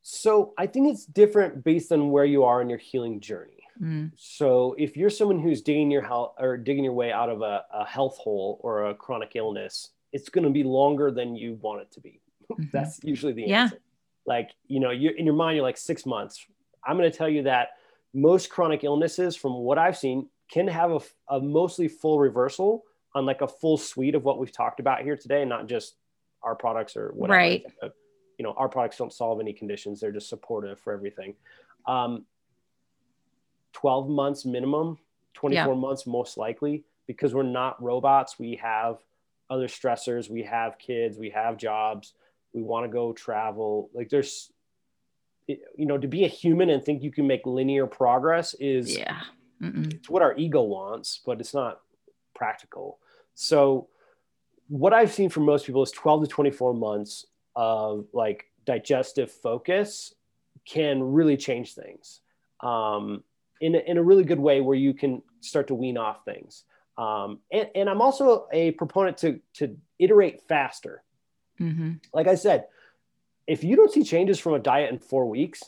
So 0.02 0.54
I 0.58 0.68
think 0.68 0.88
it's 0.88 1.06
different 1.06 1.66
based 1.66 1.92
on 1.92 2.12
where 2.12 2.24
you 2.24 2.46
are 2.46 2.62
in 2.62 2.70
your 2.70 2.80
healing 2.80 3.20
journey. 3.20 3.57
Mm. 3.82 4.12
So 4.16 4.76
if 4.78 4.98
you're 4.98 5.10
someone 5.10 5.40
who's 5.40 5.62
digging 5.62 5.92
your 5.92 6.02
health 6.02 6.34
or 6.40 6.58
digging 6.58 6.84
your 6.84 6.94
way 6.94 7.12
out 7.12 7.30
of 7.30 7.42
a, 7.42 7.64
a 7.74 7.86
health 7.86 8.18
hole 8.18 8.60
or 8.64 8.88
a 8.88 8.96
chronic 8.96 9.36
illness, 9.36 9.90
it's 10.14 10.30
going 10.30 10.44
to 10.46 10.50
be 10.50 10.64
longer 10.64 11.12
than 11.12 11.36
you 11.36 11.58
want 11.62 11.82
it 11.82 11.92
to 11.92 12.02
be. 12.02 12.22
Mm-hmm. 12.50 12.64
That's 12.72 13.04
usually 13.04 13.34
the 13.34 13.44
yeah. 13.44 13.64
answer. 13.64 13.80
Like, 14.26 14.52
you 14.68 14.80
know, 14.80 14.92
you 14.92 15.10
in 15.10 15.26
your 15.26 15.36
mind, 15.36 15.58
you're 15.58 15.64
like 15.64 15.76
six 15.76 16.06
months. 16.06 16.46
I'm 16.82 16.96
going 16.98 17.12
to 17.12 17.18
tell 17.18 17.28
you 17.28 17.44
that 17.44 17.72
most 18.14 18.50
chronic 18.50 18.86
illnesses, 18.86 19.36
from 19.36 19.56
what 19.56 19.78
I've 19.78 19.98
seen, 19.98 20.30
can 20.50 20.66
have 20.70 20.92
a, 20.92 21.00
a 21.36 21.42
mostly 21.42 21.90
full 21.90 22.20
reversal 22.20 22.86
on 23.14 23.26
like 23.26 23.42
a 23.42 23.48
full 23.50 23.78
suite 23.78 24.16
of 24.16 24.24
what 24.24 24.40
we've 24.40 24.52
talked 24.52 24.80
about 24.80 25.02
here 25.02 25.18
today, 25.18 25.44
not 25.44 25.68
just 25.68 25.96
our 26.42 26.56
products 26.56 26.96
or 26.96 27.10
whatever. 27.10 27.38
Right. 27.38 27.66
You 28.38 28.44
know, 28.46 28.54
our 28.56 28.70
products 28.70 28.98
don't 28.98 29.12
solve 29.12 29.42
any 29.42 29.52
conditions; 29.52 30.00
they're 30.00 30.12
just 30.12 30.30
supportive 30.30 30.80
for 30.80 30.94
everything. 30.94 31.36
Um, 31.86 32.26
Twelve 33.74 34.10
months 34.10 34.46
minimum, 34.46 34.98
twenty-four 35.34 35.74
yeah. 35.74 35.80
months 35.80 36.08
most 36.08 36.38
likely, 36.38 36.84
because 37.06 37.34
we're 37.34 37.44
not 37.44 37.82
robots. 37.82 38.40
We 38.40 38.56
have 38.56 38.98
other 39.50 39.68
stressors. 39.68 40.30
We 40.30 40.44
have 40.44 40.78
kids. 40.78 41.18
We 41.18 41.30
have 41.32 41.58
jobs. 41.58 42.14
We 42.54 42.64
want 42.64 42.86
to 42.86 42.92
go 42.92 43.14
travel. 43.14 43.90
Like 43.94 44.10
there's, 44.10 44.52
you 45.48 45.86
know, 45.86 45.98
to 45.98 46.08
be 46.08 46.26
a 46.26 46.30
human 46.30 46.70
and 46.70 46.84
think 46.84 47.04
you 47.04 47.12
can 47.12 47.28
make 47.28 47.46
linear 47.46 47.88
progress 47.88 48.54
is 48.60 48.98
yeah. 48.98 49.22
It's 49.60 50.08
what 50.08 50.22
our 50.22 50.36
ego 50.38 50.62
wants, 50.62 51.22
but 51.26 51.40
it's 51.40 51.54
not 51.54 51.82
practical. 52.36 53.00
So 53.34 53.88
what 54.68 54.94
I've 54.94 55.12
seen 55.12 55.30
from 55.30 55.46
most 55.46 55.66
people 55.66 55.82
is 55.82 55.92
12 55.92 56.24
to 56.24 56.28
24 56.28 56.74
months 56.74 57.26
of 57.56 58.06
like 58.14 58.46
digestive 58.66 59.32
focus 59.32 60.14
can 60.66 61.02
really 61.02 61.38
change 61.38 61.74
things 61.74 62.20
um, 62.60 63.24
in, 63.62 63.76
a, 63.76 63.80
in 63.80 63.98
a 63.98 64.04
really 64.04 64.24
good 64.24 64.40
way 64.40 64.62
where 64.62 64.76
you 64.78 64.94
can 64.94 65.22
start 65.42 65.68
to 65.68 65.76
wean 65.76 65.98
off 65.98 66.26
things. 66.26 66.64
Um, 66.98 67.40
and, 67.52 67.70
and 67.76 67.90
I'm 67.90 68.02
also 68.02 68.48
a 68.52 68.72
proponent 68.72 69.18
to, 69.20 69.40
to 69.56 69.78
iterate 70.00 70.42
faster. 70.48 71.04
Mm-hmm. 71.60 71.94
Like 72.14 72.28
I 72.28 72.36
said, 72.36 72.66
if 73.46 73.64
you 73.64 73.76
don't 73.76 73.92
see 73.92 74.04
changes 74.04 74.40
from 74.40 74.54
a 74.54 74.60
diet 74.60 74.92
in 74.92 75.00
four 75.00 75.28
weeks, 75.28 75.64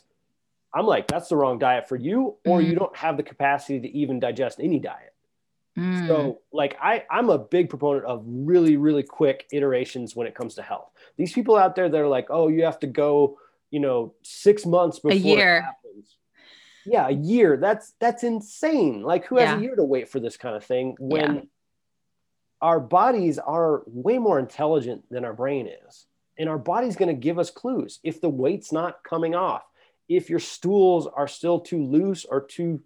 I'm 0.73 0.85
like, 0.85 1.07
that's 1.07 1.29
the 1.29 1.35
wrong 1.35 1.57
diet 1.59 1.87
for 1.87 1.95
you, 1.95 2.35
or 2.45 2.59
mm-hmm. 2.59 2.69
you 2.69 2.75
don't 2.75 2.95
have 2.95 3.17
the 3.17 3.23
capacity 3.23 3.79
to 3.79 3.97
even 3.97 4.19
digest 4.19 4.59
any 4.59 4.79
diet. 4.79 5.13
Mm. 5.77 6.07
So, 6.07 6.39
like, 6.51 6.77
I, 6.81 7.05
I'm 7.09 7.29
a 7.29 7.37
big 7.37 7.69
proponent 7.69 8.05
of 8.05 8.23
really, 8.25 8.77
really 8.77 9.03
quick 9.03 9.47
iterations 9.51 10.15
when 10.15 10.27
it 10.27 10.35
comes 10.35 10.55
to 10.55 10.61
health. 10.61 10.91
These 11.17 11.33
people 11.33 11.55
out 11.55 11.75
there 11.75 11.89
that 11.89 11.97
are 11.97 12.07
like, 12.07 12.27
oh, 12.29 12.49
you 12.49 12.65
have 12.65 12.79
to 12.79 12.87
go, 12.87 13.37
you 13.71 13.79
know, 13.79 14.13
six 14.23 14.65
months 14.65 14.99
before 14.99 15.11
a 15.11 15.15
year. 15.15 15.69
Yeah, 16.89 17.07
a 17.07 17.11
year. 17.11 17.57
That's 17.57 17.93
that's 17.99 18.23
insane. 18.23 19.03
Like, 19.03 19.25
who 19.25 19.37
has 19.37 19.49
yeah. 19.49 19.57
a 19.57 19.61
year 19.61 19.75
to 19.75 19.83
wait 19.83 20.09
for 20.09 20.19
this 20.19 20.37
kind 20.37 20.55
of 20.55 20.63
thing 20.63 20.95
when 20.99 21.35
yeah. 21.35 21.41
our 22.61 22.79
bodies 22.79 23.37
are 23.37 23.83
way 23.85 24.17
more 24.17 24.39
intelligent 24.39 25.03
than 25.11 25.23
our 25.23 25.33
brain 25.33 25.69
is, 25.87 26.07
and 26.37 26.49
our 26.49 26.57
body's 26.57 26.95
going 26.95 27.13
to 27.13 27.19
give 27.19 27.37
us 27.37 27.51
clues 27.51 27.99
if 28.03 28.21
the 28.21 28.29
weight's 28.29 28.71
not 28.71 29.03
coming 29.03 29.35
off, 29.35 29.63
if 30.07 30.29
your 30.29 30.39
stools 30.39 31.07
are 31.07 31.27
still 31.27 31.59
too 31.59 31.83
loose 31.83 32.25
or 32.25 32.41
too 32.41 32.81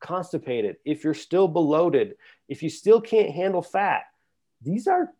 constipated, 0.00 0.76
if 0.84 1.04
you're 1.04 1.14
still 1.14 1.46
bloated, 1.46 2.16
if 2.48 2.62
you 2.62 2.68
still 2.68 3.00
can't 3.00 3.30
handle 3.30 3.62
fat, 3.62 4.02
these 4.62 4.88
are, 4.88 5.12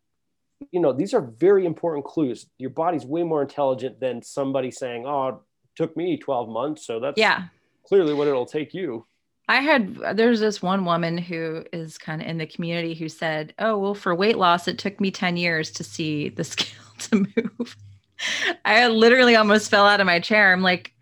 you 0.72 0.80
know, 0.80 0.92
these 0.92 1.14
are 1.14 1.20
very 1.20 1.66
important 1.66 2.04
clues. 2.04 2.46
Your 2.58 2.70
body's 2.70 3.04
way 3.04 3.22
more 3.22 3.42
intelligent 3.42 4.00
than 4.00 4.22
somebody 4.22 4.70
saying, 4.70 5.04
"Oh, 5.06 5.28
it 5.28 5.34
took 5.76 5.96
me 5.96 6.16
12 6.16 6.48
months, 6.48 6.86
so 6.86 6.98
that's 6.98 7.18
yeah, 7.18 7.44
clearly 7.84 8.14
what 8.14 8.28
it'll 8.28 8.46
take 8.46 8.74
you." 8.74 9.06
I 9.46 9.60
had 9.60 9.96
there's 10.16 10.40
this 10.40 10.62
one 10.62 10.84
woman 10.84 11.18
who 11.18 11.64
is 11.72 11.98
kind 11.98 12.22
of 12.22 12.28
in 12.28 12.38
the 12.38 12.46
community 12.46 12.94
who 12.94 13.08
said, 13.08 13.54
"Oh, 13.58 13.78
well, 13.78 13.94
for 13.94 14.14
weight 14.14 14.38
loss, 14.38 14.68
it 14.68 14.78
took 14.78 15.00
me 15.00 15.10
10 15.10 15.36
years 15.36 15.70
to 15.72 15.84
see 15.84 16.28
the 16.28 16.44
scale 16.44 16.82
to 16.98 17.26
move." 17.36 17.76
I 18.64 18.86
literally 18.88 19.36
almost 19.36 19.70
fell 19.70 19.86
out 19.86 20.00
of 20.00 20.06
my 20.06 20.20
chair. 20.20 20.52
I'm 20.52 20.62
like, 20.62 20.92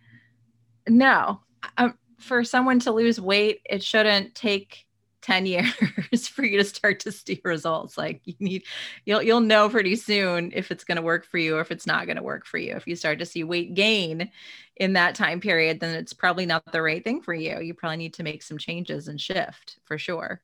no, 0.88 1.40
um, 1.78 1.94
for 2.18 2.44
someone 2.44 2.80
to 2.80 2.92
lose 2.92 3.20
weight, 3.20 3.60
it 3.64 3.82
shouldn't 3.82 4.34
take 4.34 4.86
10 5.22 5.46
years 6.12 6.28
for 6.28 6.44
you 6.44 6.58
to 6.58 6.64
start 6.64 7.00
to 7.00 7.12
see 7.12 7.40
results. 7.44 7.96
Like 7.96 8.20
you 8.24 8.34
need 8.38 8.64
you'll 9.06 9.22
you'll 9.22 9.40
know 9.40 9.68
pretty 9.68 9.96
soon 9.96 10.52
if 10.54 10.70
it's 10.70 10.84
going 10.84 10.96
to 10.96 11.02
work 11.02 11.24
for 11.24 11.38
you 11.38 11.56
or 11.56 11.60
if 11.60 11.70
it's 11.70 11.86
not 11.86 12.06
going 12.06 12.16
to 12.16 12.22
work 12.22 12.46
for 12.46 12.58
you. 12.58 12.74
If 12.74 12.86
you 12.86 12.96
start 12.96 13.18
to 13.20 13.26
see 13.26 13.44
weight 13.44 13.74
gain 13.74 14.30
in 14.76 14.94
that 14.94 15.14
time 15.14 15.40
period 15.40 15.80
then 15.80 15.94
it's 15.94 16.12
probably 16.12 16.46
not 16.46 16.70
the 16.72 16.82
right 16.82 17.02
thing 17.02 17.22
for 17.22 17.34
you. 17.34 17.60
You 17.60 17.74
probably 17.74 17.98
need 17.98 18.14
to 18.14 18.22
make 18.22 18.42
some 18.42 18.58
changes 18.58 19.08
and 19.08 19.20
shift 19.20 19.78
for 19.84 19.96
sure. 19.96 20.42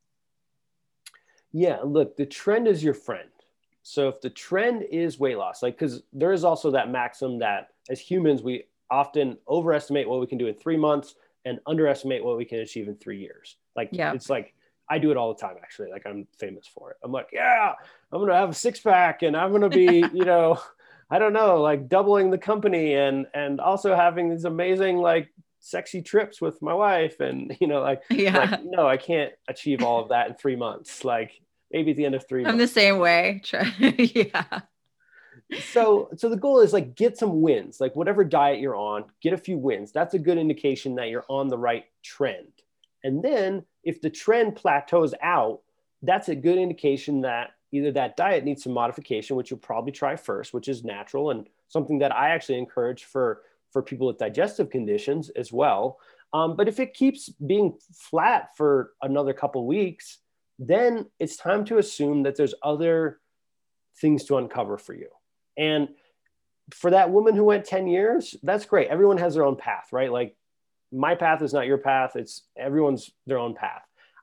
Yeah 1.52 1.78
look 1.84 2.16
the 2.16 2.26
trend 2.26 2.68
is 2.68 2.82
your 2.82 2.94
friend. 2.94 3.28
So 3.82 4.08
if 4.08 4.20
the 4.20 4.30
trend 4.30 4.84
is 4.90 5.18
weight 5.18 5.38
loss 5.38 5.62
like 5.62 5.78
because 5.78 6.02
there 6.12 6.32
is 6.32 6.44
also 6.44 6.70
that 6.70 6.90
maxim 6.90 7.38
that 7.40 7.68
as 7.90 8.00
humans 8.00 8.42
we 8.42 8.64
often 8.90 9.36
overestimate 9.48 10.08
what 10.08 10.20
we 10.20 10.26
can 10.26 10.38
do 10.38 10.46
in 10.46 10.54
three 10.54 10.76
months 10.76 11.14
and 11.44 11.60
underestimate 11.66 12.24
what 12.24 12.36
we 12.36 12.44
can 12.44 12.60
achieve 12.60 12.88
in 12.88 12.96
three 12.96 13.18
years. 13.18 13.56
Like, 13.76 13.88
yeah. 13.92 14.12
it's 14.12 14.30
like, 14.30 14.54
I 14.90 14.98
do 14.98 15.10
it 15.10 15.16
all 15.16 15.34
the 15.34 15.40
time, 15.40 15.56
actually. 15.62 15.90
Like, 15.90 16.06
I'm 16.06 16.26
famous 16.38 16.66
for 16.66 16.90
it. 16.90 16.96
I'm 17.02 17.12
like, 17.12 17.28
yeah, 17.32 17.74
I'm 18.12 18.18
going 18.18 18.30
to 18.30 18.36
have 18.36 18.50
a 18.50 18.54
six 18.54 18.80
pack 18.80 19.22
and 19.22 19.36
I'm 19.36 19.50
going 19.50 19.62
to 19.62 19.68
be, 19.68 20.04
you 20.16 20.24
know, 20.24 20.60
I 21.10 21.18
don't 21.18 21.32
know, 21.32 21.60
like 21.60 21.88
doubling 21.88 22.30
the 22.30 22.38
company 22.38 22.94
and, 22.94 23.26
and 23.34 23.60
also 23.60 23.94
having 23.94 24.30
these 24.30 24.44
amazing, 24.44 24.98
like, 24.98 25.30
sexy 25.60 26.02
trips 26.02 26.40
with 26.40 26.60
my 26.62 26.74
wife. 26.74 27.20
And, 27.20 27.56
you 27.60 27.66
know, 27.66 27.80
like, 27.80 28.02
yeah. 28.10 28.38
like 28.38 28.64
no, 28.64 28.86
I 28.86 28.96
can't 28.96 29.32
achieve 29.48 29.82
all 29.82 30.02
of 30.02 30.08
that 30.10 30.28
in 30.28 30.34
three 30.34 30.56
months. 30.56 31.04
Like, 31.04 31.40
maybe 31.72 31.90
at 31.90 31.96
the 31.96 32.06
end 32.06 32.14
of 32.14 32.26
3 32.26 32.44
I'm 32.44 32.56
months. 32.56 32.72
the 32.72 32.80
same 32.80 32.98
way. 32.98 33.42
yeah 33.98 34.60
so 35.72 36.08
so 36.16 36.28
the 36.28 36.36
goal 36.36 36.60
is 36.60 36.72
like 36.72 36.94
get 36.94 37.16
some 37.16 37.40
wins 37.40 37.80
like 37.80 37.96
whatever 37.96 38.24
diet 38.24 38.60
you're 38.60 38.76
on 38.76 39.04
get 39.22 39.32
a 39.32 39.38
few 39.38 39.56
wins 39.56 39.92
that's 39.92 40.14
a 40.14 40.18
good 40.18 40.38
indication 40.38 40.94
that 40.96 41.08
you're 41.08 41.24
on 41.28 41.48
the 41.48 41.58
right 41.58 41.86
trend 42.02 42.48
and 43.04 43.22
then 43.22 43.64
if 43.84 44.00
the 44.00 44.10
trend 44.10 44.56
plateaus 44.56 45.14
out 45.22 45.60
that's 46.02 46.28
a 46.28 46.34
good 46.34 46.58
indication 46.58 47.20
that 47.22 47.50
either 47.72 47.92
that 47.92 48.16
diet 48.16 48.44
needs 48.44 48.62
some 48.62 48.72
modification 48.72 49.36
which 49.36 49.50
you'll 49.50 49.58
probably 49.58 49.92
try 49.92 50.16
first 50.16 50.52
which 50.54 50.68
is 50.68 50.84
natural 50.84 51.30
and 51.30 51.48
something 51.68 51.98
that 51.98 52.14
i 52.14 52.30
actually 52.30 52.58
encourage 52.58 53.04
for 53.04 53.42
for 53.72 53.82
people 53.82 54.06
with 54.06 54.18
digestive 54.18 54.70
conditions 54.70 55.30
as 55.30 55.52
well 55.52 55.98
um, 56.34 56.56
but 56.56 56.68
if 56.68 56.78
it 56.78 56.92
keeps 56.92 57.30
being 57.30 57.78
flat 57.92 58.50
for 58.56 58.92
another 59.02 59.32
couple 59.32 59.66
weeks 59.66 60.18
then 60.58 61.06
it's 61.18 61.36
time 61.36 61.64
to 61.64 61.78
assume 61.78 62.24
that 62.24 62.36
there's 62.36 62.54
other 62.62 63.20
things 64.00 64.24
to 64.24 64.36
uncover 64.36 64.76
for 64.76 64.94
you 64.94 65.08
and 65.56 65.88
for 66.72 66.90
that 66.90 67.10
woman 67.10 67.34
who 67.34 67.44
went 67.44 67.64
10 67.64 67.86
years, 67.86 68.36
that's 68.42 68.66
great. 68.66 68.88
Everyone 68.88 69.18
has 69.18 69.34
their 69.34 69.44
own 69.44 69.56
path, 69.56 69.88
right? 69.92 70.12
Like 70.12 70.36
my 70.92 71.14
path 71.14 71.42
is 71.42 71.52
not 71.52 71.66
your 71.66 71.78
path. 71.78 72.16
It's 72.16 72.42
everyone's 72.56 73.10
their 73.26 73.38
own 73.38 73.54
path. 73.54 73.82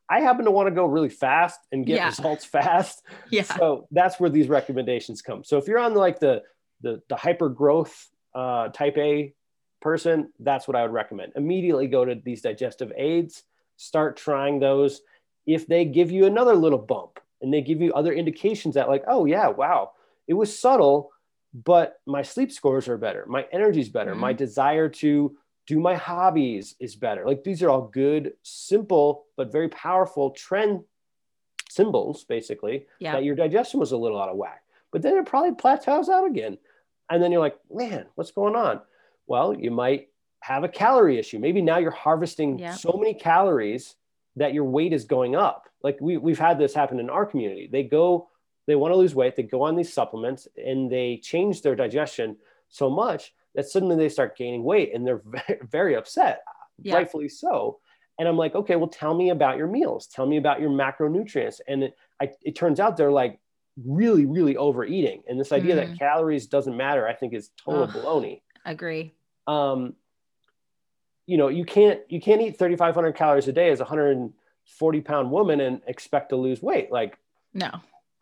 I 0.09 0.22
happen 0.22 0.45
to 0.45 0.51
want 0.51 0.68
to 0.68 0.72
go 0.72 0.86
really 0.86 1.09
fast 1.09 1.59
and 1.72 1.86
get 1.86 1.97
yeah. 1.97 2.07
results 2.07 2.45
fast. 2.57 3.03
Yeah. 3.30 3.43
So 3.43 3.88
that's 3.91 4.20
where 4.20 4.30
these 4.30 4.47
recommendations 4.47 5.22
come. 5.22 5.43
So 5.43 5.57
if 5.57 5.68
you're 5.68 5.80
on 5.80 5.93
like 5.93 6.20
the 6.20 6.43
the, 6.82 7.01
the 7.09 7.16
hyper 7.16 7.49
growth 7.49 8.09
uh, 8.36 8.68
type 8.70 8.97
A 8.97 9.34
person, 9.82 10.32
that's 10.39 10.68
what 10.68 10.76
I 10.76 10.84
would 10.84 10.91
recommend. 10.91 11.34
Immediately 11.36 11.88
go 11.88 12.05
to 12.05 12.16
these 12.16 12.41
digestive 12.41 12.91
aids, 12.95 13.43
start 13.78 14.18
trying 14.18 14.59
those. 14.59 15.01
If 15.47 15.68
they 15.68 15.86
give 15.86 16.11
you 16.11 16.26
another 16.26 16.55
little 16.55 16.80
bump 16.80 17.20
and 17.41 17.53
they 17.53 17.61
give 17.61 17.82
you 17.82 17.93
other 17.93 18.13
indications 18.13 18.76
that 18.76 18.89
like, 18.89 19.03
oh 19.07 19.26
yeah, 19.26 19.47
wow, 19.47 19.91
it 20.28 20.34
was 20.34 20.57
subtle, 20.57 21.11
but 21.63 22.01
my 22.05 22.22
sleep 22.22 22.51
scores 22.51 22.89
are 22.89 22.97
better 22.97 23.26
my 23.28 23.45
energy's 23.51 23.88
better 23.88 24.11
mm-hmm. 24.11 24.20
my 24.20 24.34
desire 24.34 24.89
to 24.89 25.38
do 25.68 25.80
my 25.80 25.95
hobbies 25.95 26.76
is 26.80 26.95
better. 26.95 27.26
Like 27.26 27.43
these 27.43 27.63
are 27.63 27.70
all 27.70 27.88
good 27.88 28.34
simple 28.43 29.26
but 29.36 29.51
very 29.51 29.70
powerful 29.70 30.32
trend 30.32 30.84
symbols 31.70 32.24
basically 32.24 32.86
yeah. 32.99 33.13
that 33.13 33.24
your 33.24 33.36
digestion 33.36 33.80
was 33.80 33.91
a 33.91 33.97
little 33.97 34.22
out 34.22 34.30
of 34.30 34.38
whack. 34.38 34.63
But 34.91 35.01
then 35.01 35.18
it 35.18 35.26
probably 35.26 35.55
plateaus 35.55 36.09
out 36.09 36.26
again. 36.28 36.57
And 37.09 37.22
then 37.22 37.32
you're 37.32 37.41
like 37.41 37.57
man 37.72 38.05
what's 38.16 38.32
going 38.32 38.55
on? 38.55 38.82
Well 39.28 39.53
you 39.53 39.72
might 39.72 40.09
have 40.41 40.63
a 40.63 40.70
calorie 40.70 41.18
issue. 41.18 41.39
Maybe 41.39 41.61
now 41.61 41.80
you're 41.80 41.91
harvesting 41.91 42.59
yeah. 42.59 42.74
so 42.74 42.93
many 42.97 43.13
calories 43.13 43.95
that 44.36 44.53
your 44.53 44.66
weight 44.66 44.93
is 44.93 45.05
going 45.05 45.36
up. 45.36 45.70
Like 45.82 45.97
we, 45.99 46.18
we've 46.18 46.39
had 46.39 46.59
this 46.59 46.74
happen 46.74 46.99
in 46.99 47.09
our 47.09 47.26
community. 47.26 47.68
They 47.72 47.84
go 47.84 48.30
they 48.68 48.76
want 48.76 48.91
to 48.91 48.97
lose 48.97 49.13
weight, 49.13 49.36
they 49.36 49.43
go 49.43 49.61
on 49.61 49.76
these 49.76 49.93
supplements 49.93 50.47
and 50.57 50.91
they 50.91 51.18
change 51.18 51.61
their 51.61 51.76
digestion 51.76 52.38
so 52.70 52.89
much 52.89 53.34
that 53.56 53.68
suddenly 53.68 53.95
they 53.95 54.10
start 54.10 54.38
gaining 54.38 54.64
weight 54.64 54.93
and 54.93 55.06
they're 55.06 55.22
very, 55.26 55.60
very 55.70 55.95
upset, 55.95 56.43
yeah. 56.82 56.95
rightfully 56.95 57.30
so. 57.30 57.80
And 58.18 58.28
I'm 58.28 58.38
like, 58.38 58.56
okay, 58.56 58.76
well, 58.76 58.88
tell 58.88 59.14
me 59.14 59.30
about 59.30 59.58
your 59.58 59.68
meals. 59.68 60.08
Tell 60.08 60.26
me 60.26 60.38
about 60.38 60.62
your 60.62 60.70
macronutrients. 60.70 61.60
And 61.68 61.84
it, 61.84 61.97
I, 62.22 62.30
it 62.43 62.56
turns 62.56 62.80
out 62.80 62.95
they're 62.95 63.12
like 63.12 63.39
really, 63.84 64.26
really 64.26 64.56
overeating. 64.56 65.24
And 65.28 65.39
this 65.39 65.51
idea 65.51 65.76
mm. 65.76 65.88
that 65.88 65.99
calories 65.99 66.47
doesn't 66.47 66.78
matter, 66.78 67.08
I 67.08 67.14
think 67.14 67.34
is 67.34 67.49
total 67.58 67.84
Ugh, 67.84 67.89
baloney. 67.91 68.41
Agree. 68.66 69.14
Um, 69.47 69.95
you 71.26 71.38
know, 71.38 71.47
you 71.47 71.66
can't 71.66 71.99
you 72.08 72.22
can't 72.22 72.41
eat 72.41 72.58
3,500 72.58 73.14
calories 73.14 73.47
a 73.47 73.51
day 73.51 73.70
as 73.72 73.80
a 73.80 73.84
140 73.84 75.01
pound 75.01 75.32
woman 75.32 75.60
and 75.60 75.82
expect 75.88 76.30
to 76.30 76.36
lose 76.36 76.62
weight. 76.62 76.91
Like, 76.91 77.18
no. 77.53 77.72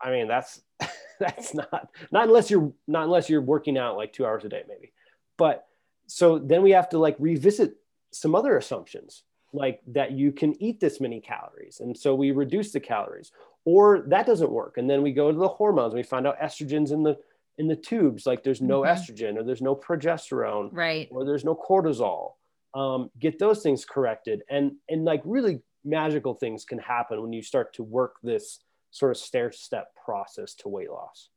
I 0.00 0.10
mean, 0.10 0.26
that's 0.26 0.62
that's 1.20 1.54
not 1.54 1.90
not 2.10 2.28
unless 2.28 2.50
you're 2.50 2.72
not 2.88 3.04
unless 3.04 3.28
you're 3.28 3.42
working 3.42 3.78
out 3.78 3.96
like 3.96 4.12
two 4.12 4.26
hours 4.26 4.44
a 4.44 4.48
day, 4.48 4.62
maybe. 4.68 4.92
But 5.36 5.66
so 6.06 6.38
then 6.38 6.62
we 6.62 6.72
have 6.72 6.88
to 6.90 6.98
like 6.98 7.16
revisit 7.18 7.76
some 8.12 8.34
other 8.34 8.56
assumptions 8.56 9.24
like 9.52 9.80
that 9.86 10.12
you 10.12 10.32
can 10.32 10.60
eat 10.62 10.80
this 10.80 11.00
many 11.00 11.20
calories 11.20 11.80
and 11.80 11.96
so 11.96 12.14
we 12.14 12.32
reduce 12.32 12.72
the 12.72 12.80
calories 12.80 13.30
or 13.64 14.04
that 14.08 14.26
doesn't 14.26 14.50
work 14.50 14.76
and 14.76 14.90
then 14.90 15.02
we 15.02 15.12
go 15.12 15.30
to 15.30 15.38
the 15.38 15.48
hormones 15.48 15.92
and 15.92 15.98
we 15.98 16.02
find 16.02 16.26
out 16.26 16.38
estrogens 16.40 16.90
in 16.90 17.02
the 17.02 17.16
in 17.58 17.68
the 17.68 17.76
tubes 17.76 18.26
like 18.26 18.42
there's 18.42 18.60
no 18.60 18.82
mm-hmm. 18.82 18.92
estrogen 18.92 19.36
or 19.36 19.44
there's 19.44 19.62
no 19.62 19.76
progesterone 19.76 20.68
right. 20.72 21.08
or 21.10 21.24
there's 21.24 21.44
no 21.44 21.54
cortisol. 21.54 22.32
Um, 22.74 23.10
get 23.20 23.38
those 23.38 23.62
things 23.62 23.84
corrected 23.84 24.42
and 24.50 24.72
and 24.88 25.04
like 25.04 25.22
really 25.24 25.62
magical 25.84 26.34
things 26.34 26.64
can 26.64 26.78
happen 26.78 27.22
when 27.22 27.32
you 27.32 27.42
start 27.42 27.72
to 27.74 27.84
work 27.84 28.16
this 28.22 28.58
sort 28.90 29.12
of 29.12 29.16
stair 29.16 29.52
step 29.52 29.94
process 30.04 30.54
to 30.54 30.68
weight 30.68 30.90
loss. 30.90 31.28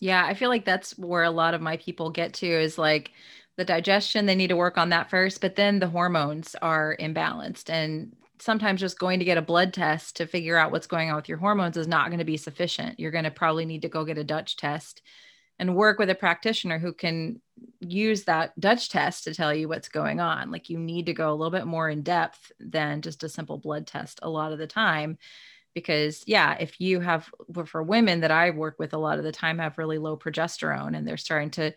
Yeah 0.00 0.24
i 0.24 0.34
feel 0.34 0.50
like 0.50 0.64
that's 0.64 0.96
where 0.96 1.24
a 1.24 1.30
lot 1.30 1.54
of 1.54 1.60
my 1.60 1.76
people 1.78 2.10
get 2.10 2.34
to 2.34 2.46
is 2.46 2.78
like 2.78 3.10
the 3.56 3.64
digestion 3.64 4.26
they 4.26 4.34
need 4.34 4.48
to 4.48 4.56
work 4.56 4.76
on 4.76 4.88
that 4.88 5.10
first 5.10 5.40
but 5.40 5.56
then 5.56 5.78
the 5.78 5.88
hormones 5.88 6.56
are 6.60 6.96
imbalanced. 7.00 7.70
And 7.70 8.14
sometimes 8.38 8.80
just 8.80 8.98
going 8.98 9.20
to 9.20 9.24
get 9.24 9.38
a 9.38 9.42
blood 9.42 9.72
test 9.72 10.16
to 10.16 10.26
figure 10.26 10.56
out 10.56 10.72
what's 10.72 10.86
going 10.86 11.10
on 11.10 11.16
with 11.16 11.28
your 11.28 11.38
hormones 11.38 11.76
is 11.76 11.88
not 11.88 12.08
going 12.08 12.18
to 12.18 12.24
be 12.24 12.36
sufficient. 12.36 12.98
You're 12.98 13.10
going 13.10 13.24
to 13.24 13.30
probably 13.30 13.64
need 13.64 13.82
to 13.82 13.88
go 13.88 14.04
get 14.04 14.18
a 14.18 14.24
dutch 14.24 14.56
test 14.56 15.02
and 15.58 15.76
work 15.76 15.98
with 15.98 16.10
a 16.10 16.14
practitioner 16.14 16.78
who 16.78 16.92
can 16.92 17.40
use 17.80 18.24
that 18.24 18.58
dutch 18.58 18.88
test 18.90 19.24
to 19.24 19.34
tell 19.34 19.54
you 19.54 19.68
what's 19.68 19.88
going 19.88 20.18
on. 20.18 20.50
Like 20.50 20.68
you 20.68 20.78
need 20.78 21.06
to 21.06 21.14
go 21.14 21.32
a 21.32 21.34
little 21.34 21.52
bit 21.52 21.66
more 21.66 21.88
in 21.88 22.02
depth 22.02 22.50
than 22.58 23.02
just 23.02 23.22
a 23.22 23.28
simple 23.28 23.58
blood 23.58 23.86
test 23.86 24.18
a 24.22 24.28
lot 24.28 24.52
of 24.52 24.58
the 24.58 24.66
time 24.66 25.16
because 25.74 26.22
yeah 26.26 26.56
if 26.60 26.80
you 26.80 27.00
have 27.00 27.28
for 27.66 27.82
women 27.82 28.20
that 28.20 28.30
i 28.30 28.50
work 28.50 28.76
with 28.78 28.94
a 28.94 28.98
lot 28.98 29.18
of 29.18 29.24
the 29.24 29.32
time 29.32 29.58
have 29.58 29.76
really 29.76 29.98
low 29.98 30.16
progesterone 30.16 30.96
and 30.96 31.04
they're 31.06 31.16
starting 31.16 31.50
to 31.50 31.74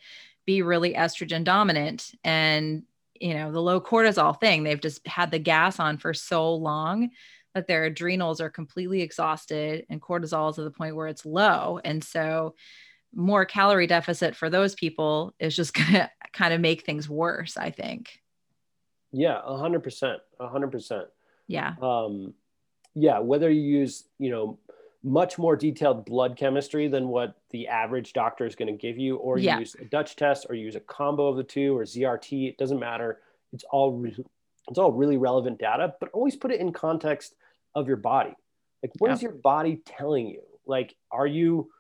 be 0.47 0.63
really 0.63 0.95
estrogen 0.95 1.43
dominant. 1.43 2.11
And 2.23 2.83
you 3.19 3.35
know 3.35 3.51
the 3.51 3.61
low 3.61 3.81
cortisol 3.81 4.39
thing 4.39 4.63
they've 4.63 4.81
just 4.81 5.05
had 5.07 5.31
the 5.31 5.39
gas 5.39 5.79
on 5.79 5.97
for 5.97 6.13
so 6.13 6.53
long 6.55 7.09
that 7.53 7.67
their 7.67 7.85
adrenals 7.85 8.39
are 8.39 8.49
completely 8.49 9.01
exhausted 9.01 9.85
and 9.89 10.01
cortisol 10.01 10.49
is 10.49 10.55
to 10.55 10.63
the 10.63 10.71
point 10.71 10.95
where 10.95 11.07
it's 11.07 11.25
low. 11.25 11.79
And 11.83 12.03
so 12.03 12.55
more 13.13 13.45
calorie 13.45 13.87
deficit 13.87 14.35
for 14.35 14.49
those 14.49 14.75
people 14.75 15.33
is 15.39 15.55
just 15.55 15.73
going 15.73 15.93
to 15.93 16.09
kind 16.33 16.53
of 16.53 16.61
make 16.61 16.85
things 16.85 17.07
worse 17.09 17.57
i 17.57 17.69
think. 17.69 18.19
Yeah 19.11 19.41
100% 19.47 20.17
100% 20.39 21.05
yeah. 21.47 21.73
Um 21.81 22.33
yeah 22.93 23.19
whether 23.19 23.49
you 23.49 23.61
use 23.61 24.03
you 24.19 24.29
know 24.29 24.59
much 25.07 25.37
more 25.37 25.55
detailed 25.55 26.05
blood 26.05 26.35
chemistry 26.35 26.87
than 26.87 27.07
what 27.07 27.35
the 27.51 27.67
average 27.67 28.13
doctor 28.13 28.45
is 28.45 28.55
going 28.55 28.67
to 28.67 28.77
give 28.77 28.97
you, 28.97 29.15
or 29.17 29.37
you 29.37 29.45
yeah. 29.45 29.59
use 29.59 29.75
a 29.79 29.85
Dutch 29.85 30.15
test, 30.15 30.45
or 30.49 30.55
use 30.55 30.75
a 30.75 30.79
combo 30.81 31.27
of 31.27 31.37
the 31.37 31.43
two, 31.43 31.77
or 31.77 31.83
ZRT. 31.83 32.49
It 32.49 32.57
doesn't 32.57 32.79
matter. 32.79 33.19
It's 33.53 33.63
all 33.71 33.93
re- 33.93 34.25
it's 34.67 34.77
all 34.77 34.91
really 34.91 35.17
relevant 35.17 35.59
data, 35.59 35.95
but 35.99 36.09
always 36.11 36.35
put 36.35 36.51
it 36.51 36.59
in 36.59 36.73
context 36.73 37.35
of 37.73 37.87
your 37.87 37.97
body. 37.97 38.35
Like, 38.83 38.91
what 38.97 39.07
yeah. 39.07 39.13
is 39.13 39.21
your 39.21 39.31
body 39.31 39.81
telling 39.85 40.27
you? 40.27 40.41
Like, 40.65 40.95
are 41.09 41.27
you 41.27 41.71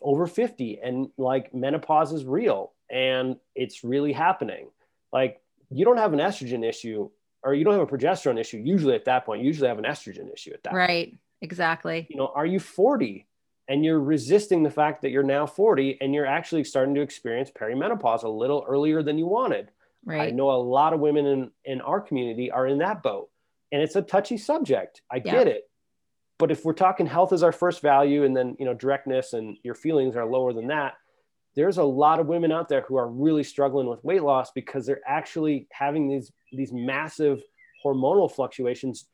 over 0.00 0.26
50 0.26 0.80
and 0.82 1.08
like 1.18 1.54
menopause 1.54 2.12
is 2.12 2.24
real 2.24 2.72
and 2.90 3.36
it's 3.54 3.84
really 3.84 4.12
happening? 4.12 4.68
Like, 5.12 5.42
you 5.70 5.84
don't 5.84 5.98
have 5.98 6.14
an 6.14 6.20
estrogen 6.20 6.66
issue 6.66 7.10
or 7.42 7.54
you 7.54 7.64
don't 7.64 7.74
have 7.74 7.82
a 7.82 7.86
progesterone 7.86 8.40
issue 8.40 8.58
usually 8.58 8.94
at 8.94 9.04
that 9.04 9.26
point. 9.26 9.42
You 9.42 9.46
usually 9.46 9.68
have 9.68 9.78
an 9.78 9.84
estrogen 9.84 10.32
issue 10.32 10.52
at 10.52 10.62
that 10.64 10.72
right. 10.72 11.10
Point. 11.10 11.18
Exactly. 11.46 12.08
You 12.10 12.16
know, 12.16 12.32
are 12.34 12.44
you 12.44 12.58
40 12.58 13.24
and 13.68 13.84
you're 13.84 14.00
resisting 14.00 14.64
the 14.64 14.70
fact 14.70 15.02
that 15.02 15.10
you're 15.10 15.22
now 15.22 15.46
40 15.46 15.98
and 16.00 16.12
you're 16.12 16.26
actually 16.26 16.64
starting 16.64 16.96
to 16.96 17.02
experience 17.02 17.50
perimenopause 17.50 18.24
a 18.24 18.28
little 18.28 18.64
earlier 18.68 19.04
than 19.04 19.16
you 19.16 19.26
wanted? 19.26 19.70
Right. 20.04 20.28
I 20.28 20.30
know 20.30 20.50
a 20.50 20.60
lot 20.60 20.92
of 20.92 20.98
women 20.98 21.24
in, 21.24 21.50
in 21.64 21.80
our 21.80 22.00
community 22.00 22.50
are 22.50 22.66
in 22.66 22.78
that 22.78 23.02
boat 23.02 23.30
and 23.70 23.80
it's 23.80 23.94
a 23.94 24.02
touchy 24.02 24.38
subject. 24.38 25.02
I 25.10 25.22
yeah. 25.24 25.32
get 25.32 25.46
it. 25.46 25.62
But 26.38 26.50
if 26.50 26.64
we're 26.64 26.72
talking 26.72 27.06
health 27.06 27.32
as 27.32 27.44
our 27.44 27.52
first 27.52 27.80
value 27.80 28.24
and 28.24 28.36
then, 28.36 28.56
you 28.58 28.66
know, 28.66 28.74
directness 28.74 29.32
and 29.32 29.56
your 29.62 29.74
feelings 29.74 30.16
are 30.16 30.26
lower 30.26 30.52
than 30.52 30.66
that, 30.66 30.94
there's 31.54 31.78
a 31.78 31.84
lot 31.84 32.18
of 32.18 32.26
women 32.26 32.52
out 32.52 32.68
there 32.68 32.82
who 32.82 32.96
are 32.96 33.08
really 33.08 33.44
struggling 33.44 33.88
with 33.88 34.04
weight 34.04 34.22
loss 34.22 34.50
because 34.50 34.84
they're 34.84 35.00
actually 35.06 35.68
having 35.70 36.08
these 36.08 36.30
these 36.52 36.72
massive 36.72 37.40
hormonal 37.84 38.30
fluctuations 38.30 39.06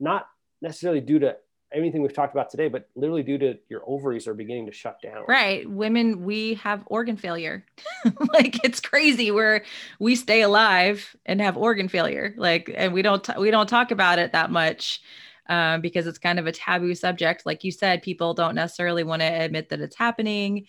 not 0.00 0.26
necessarily 0.60 1.00
due 1.00 1.20
to 1.20 1.36
anything 1.72 2.02
we've 2.02 2.14
talked 2.14 2.34
about 2.34 2.50
today, 2.50 2.68
but 2.68 2.88
literally 2.94 3.22
due 3.22 3.38
to 3.38 3.58
your 3.68 3.82
ovaries 3.86 4.26
are 4.26 4.34
beginning 4.34 4.66
to 4.66 4.72
shut 4.72 5.00
down. 5.02 5.24
Right. 5.28 5.68
Women, 5.68 6.24
we 6.24 6.54
have 6.54 6.82
organ 6.86 7.16
failure. 7.16 7.64
like 8.32 8.64
it's 8.64 8.80
crazy 8.80 9.30
where 9.30 9.64
we 9.98 10.16
stay 10.16 10.42
alive 10.42 11.16
and 11.26 11.40
have 11.40 11.56
organ 11.56 11.88
failure. 11.88 12.34
Like, 12.36 12.70
and 12.74 12.92
we 12.92 13.02
don't, 13.02 13.22
t- 13.22 13.32
we 13.38 13.50
don't 13.50 13.68
talk 13.68 13.90
about 13.90 14.18
it 14.18 14.32
that 14.32 14.50
much. 14.50 15.00
Um, 15.48 15.80
because 15.80 16.08
it's 16.08 16.18
kind 16.18 16.40
of 16.40 16.48
a 16.48 16.52
taboo 16.52 16.92
subject. 16.96 17.46
Like 17.46 17.62
you 17.62 17.70
said, 17.70 18.02
people 18.02 18.34
don't 18.34 18.56
necessarily 18.56 19.04
want 19.04 19.22
to 19.22 19.26
admit 19.26 19.68
that 19.68 19.80
it's 19.80 19.94
happening 19.94 20.66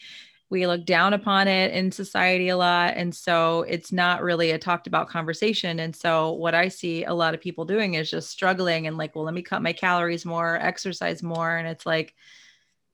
we 0.49 0.65
look 0.65 0.85
down 0.85 1.13
upon 1.13 1.47
it 1.47 1.73
in 1.73 1.91
society 1.91 2.49
a 2.49 2.57
lot 2.57 2.93
and 2.95 3.13
so 3.13 3.63
it's 3.63 3.91
not 3.91 4.23
really 4.23 4.51
a 4.51 4.57
talked 4.57 4.87
about 4.87 5.09
conversation 5.09 5.79
and 5.79 5.95
so 5.95 6.31
what 6.31 6.55
i 6.55 6.67
see 6.67 7.03
a 7.03 7.13
lot 7.13 7.33
of 7.33 7.41
people 7.41 7.65
doing 7.65 7.95
is 7.95 8.09
just 8.09 8.29
struggling 8.29 8.87
and 8.87 8.97
like 8.97 9.15
well 9.15 9.25
let 9.25 9.33
me 9.33 9.41
cut 9.41 9.61
my 9.61 9.73
calories 9.73 10.25
more 10.25 10.57
exercise 10.57 11.21
more 11.21 11.57
and 11.57 11.67
it's 11.67 11.85
like 11.85 12.13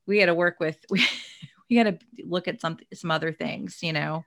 we 0.08 0.20
got 0.20 0.26
to 0.26 0.36
work 0.36 0.60
with 0.60 0.78
we, 0.90 1.06
we 1.70 1.76
got 1.76 1.84
to 1.84 1.98
look 2.26 2.48
at 2.48 2.62
some 2.62 2.78
some 2.94 3.12
other 3.12 3.32
things 3.32 3.80
you 3.82 3.94
know? 3.94 4.24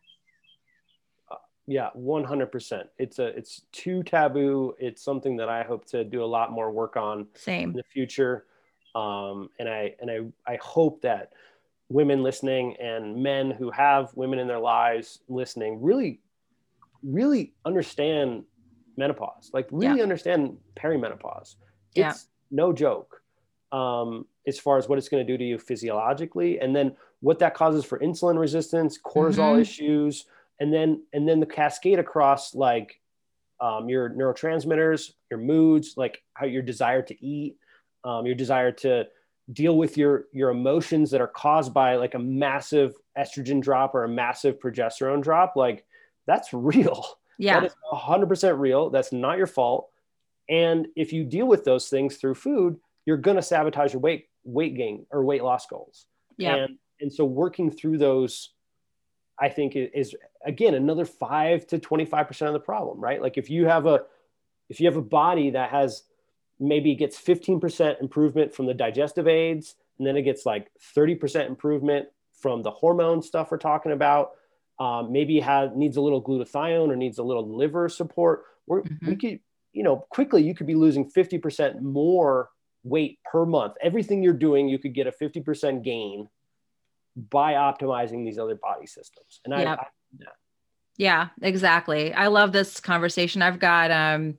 Uh, 1.31 1.37
yeah 1.67 1.91
100% 1.97 2.85
it's 2.99 3.19
a 3.19 3.27
it's 3.27 3.63
too 3.73 4.03
taboo. 4.03 4.75
It's 4.79 5.03
something 5.03 5.37
that 5.39 5.49
i 5.49 5.65
hope 5.65 5.85
to 5.87 6.05
do 6.05 6.23
a 6.23 6.27
lot 6.27 6.53
more 6.53 6.71
work 6.71 6.97
on 6.97 7.27
same. 7.35 7.71
in 7.71 7.77
the 7.77 7.85
future. 7.93 8.45
Um 8.95 9.51
and 9.59 9.69
i 9.69 9.95
and 10.01 10.11
i 10.11 10.53
i 10.53 10.57
hope 10.63 11.03
that 11.03 11.33
women 11.89 12.23
listening 12.23 12.77
and 12.81 13.23
men 13.23 13.51
who 13.51 13.71
have 13.71 14.11
women 14.15 14.39
in 14.39 14.49
their 14.49 14.59
lives 14.59 15.21
listening 15.29 15.81
really 15.81 16.21
really 17.03 17.55
understand 17.65 18.43
menopause 18.97 19.51
like 19.53 19.69
really 19.71 19.99
yeah. 19.99 20.03
understand 20.03 20.57
perimenopause 20.77 21.57
it's 21.95 21.97
yeah. 21.97 22.13
no 22.51 22.73
joke 22.73 23.23
um, 23.73 24.27
as 24.47 24.59
far 24.59 24.79
as 24.79 24.89
what 24.89 24.97
it's 24.97 25.09
going 25.09 25.25
to 25.25 25.33
do 25.33 25.37
to 25.37 25.45
you 25.45 25.59
physiologically 25.59 26.59
and 26.61 26.75
then 26.75 26.97
what 27.21 27.39
that 27.39 27.55
causes 27.55 27.85
for 27.85 27.99
insulin 28.01 28.39
resistance 28.39 28.99
cortisol 28.99 29.53
mm-hmm. 29.53 29.61
issues 29.61 30.27
and 30.61 30.73
then 30.73 31.03
and 31.13 31.29
then 31.29 31.41
the 31.41 31.47
cascade 31.47 31.99
across 31.99 32.55
like 32.55 33.01
um, 33.61 33.89
your 33.89 34.11
neurotransmitters 34.11 35.13
your 35.31 35.39
moods 35.39 35.95
like 35.97 36.23
how 36.35 36.47
your 36.47 36.63
desire 36.63 37.03
to 37.03 37.25
eat 37.25 37.57
um, 38.05 38.27
your 38.27 38.35
desire 38.35 38.73
to 38.73 39.05
deal 39.53 39.77
with 39.77 39.97
your 39.97 40.25
your 40.33 40.51
emotions 40.51 41.11
that 41.13 41.21
are 41.21 41.29
caused 41.29 41.73
by 41.73 41.97
like 41.97 42.15
a 42.15 42.19
massive 42.19 42.95
estrogen 43.17 43.61
drop 43.61 43.95
or 43.95 44.05
a 44.05 44.09
massive 44.09 44.59
progesterone 44.59 45.23
drop 45.23 45.55
like 45.57 45.85
that's 46.27 46.53
real. 46.53 47.05
Yeah. 47.39 47.61
That 47.61 47.67
is 47.67 47.75
100% 47.93 48.59
real. 48.59 48.91
That's 48.91 49.13
not 49.13 49.39
your 49.39 49.47
fault. 49.47 49.91
And 50.49 50.89
if 50.97 51.13
you 51.13 51.23
deal 51.23 51.47
with 51.47 51.65
those 51.65 51.89
things 51.89 52.17
through 52.17 52.35
food 52.35 52.79
you're 53.05 53.17
going 53.17 53.37
to 53.37 53.43
sabotage 53.43 53.93
your 53.93 54.01
weight 54.01 54.27
weight 54.43 54.77
gain 54.77 55.07
or 55.11 55.25
weight 55.25 55.43
loss 55.43 55.67
goals. 55.67 56.07
Yeah. 56.37 56.57
And 56.57 56.79
and 57.01 57.13
so 57.13 57.25
working 57.25 57.71
through 57.71 57.99
those 57.99 58.51
i 59.39 59.51
think 59.51 59.77
is 59.77 60.17
again 60.47 60.75
another 60.75 61.05
5 61.05 61.67
to 61.67 61.79
25% 61.79 62.47
of 62.47 62.53
the 62.55 62.61
problem 62.61 62.99
right? 62.99 63.21
Like 63.21 63.37
if 63.37 63.51
you 63.51 63.67
have 63.67 63.87
a 63.87 64.03
if 64.69 64.81
you 64.81 64.87
have 64.87 64.97
a 64.97 65.03
body 65.03 65.51
that 65.51 65.71
has 65.71 66.03
maybe 66.59 66.93
it 66.93 66.97
gets 66.97 67.21
15% 67.21 68.01
improvement 68.01 68.55
from 68.55 68.67
the 68.67 68.75
digestive 68.75 69.29
aids, 69.29 69.77
and 69.99 70.07
then 70.07 70.17
it 70.17 70.23
gets 70.23 70.47
like 70.47 70.71
30% 70.97 71.47
improvement 71.47 72.09
from 72.41 72.63
the 72.63 72.71
hormone 72.71 73.23
stuff 73.23 73.51
we're 73.51 73.59
talking 73.59 73.93
about. 73.93 74.33
Um, 74.79 75.11
maybe 75.11 75.41
has 75.41 75.71
needs 75.75 75.97
a 75.97 76.03
little 76.03 76.23
glutathione 76.23 76.91
or 76.91 76.97
needs 76.97 77.19
a 77.19 77.23
little 77.23 77.57
liver 77.57 77.89
support. 77.89 78.45
We're, 78.67 78.83
mm-hmm. 78.83 79.09
We 79.09 79.17
could, 79.17 79.41
you 79.73 79.83
know, 79.83 80.05
quickly 80.11 80.43
you 80.43 80.55
could 80.55 80.67
be 80.67 80.75
losing 80.75 81.11
50% 81.11 81.81
more 81.81 82.51
weight 82.85 83.19
per 83.31 83.47
month. 83.47 83.75
Everything 83.83 84.23
you're 84.23 84.35
doing, 84.35 84.69
you 84.69 84.79
could 84.79 84.95
get 84.95 85.07
a 85.07 85.13
50% 85.13 85.83
gain 85.83 86.29
by 87.17 87.55
optimizing 87.55 88.25
these 88.25 88.39
other 88.39 88.55
body 88.55 88.87
systems. 88.87 89.41
And 89.45 89.55
yep. 89.55 89.67
I, 89.67 89.73
I 89.73 89.87
yeah. 90.19 90.27
yeah, 90.99 91.29
exactly. 91.41 92.13
I 92.13 92.27
love 92.27 92.53
this 92.53 92.81
conversation. 92.81 93.41
I've 93.41 93.59
got 93.59 93.91
um 93.91 94.39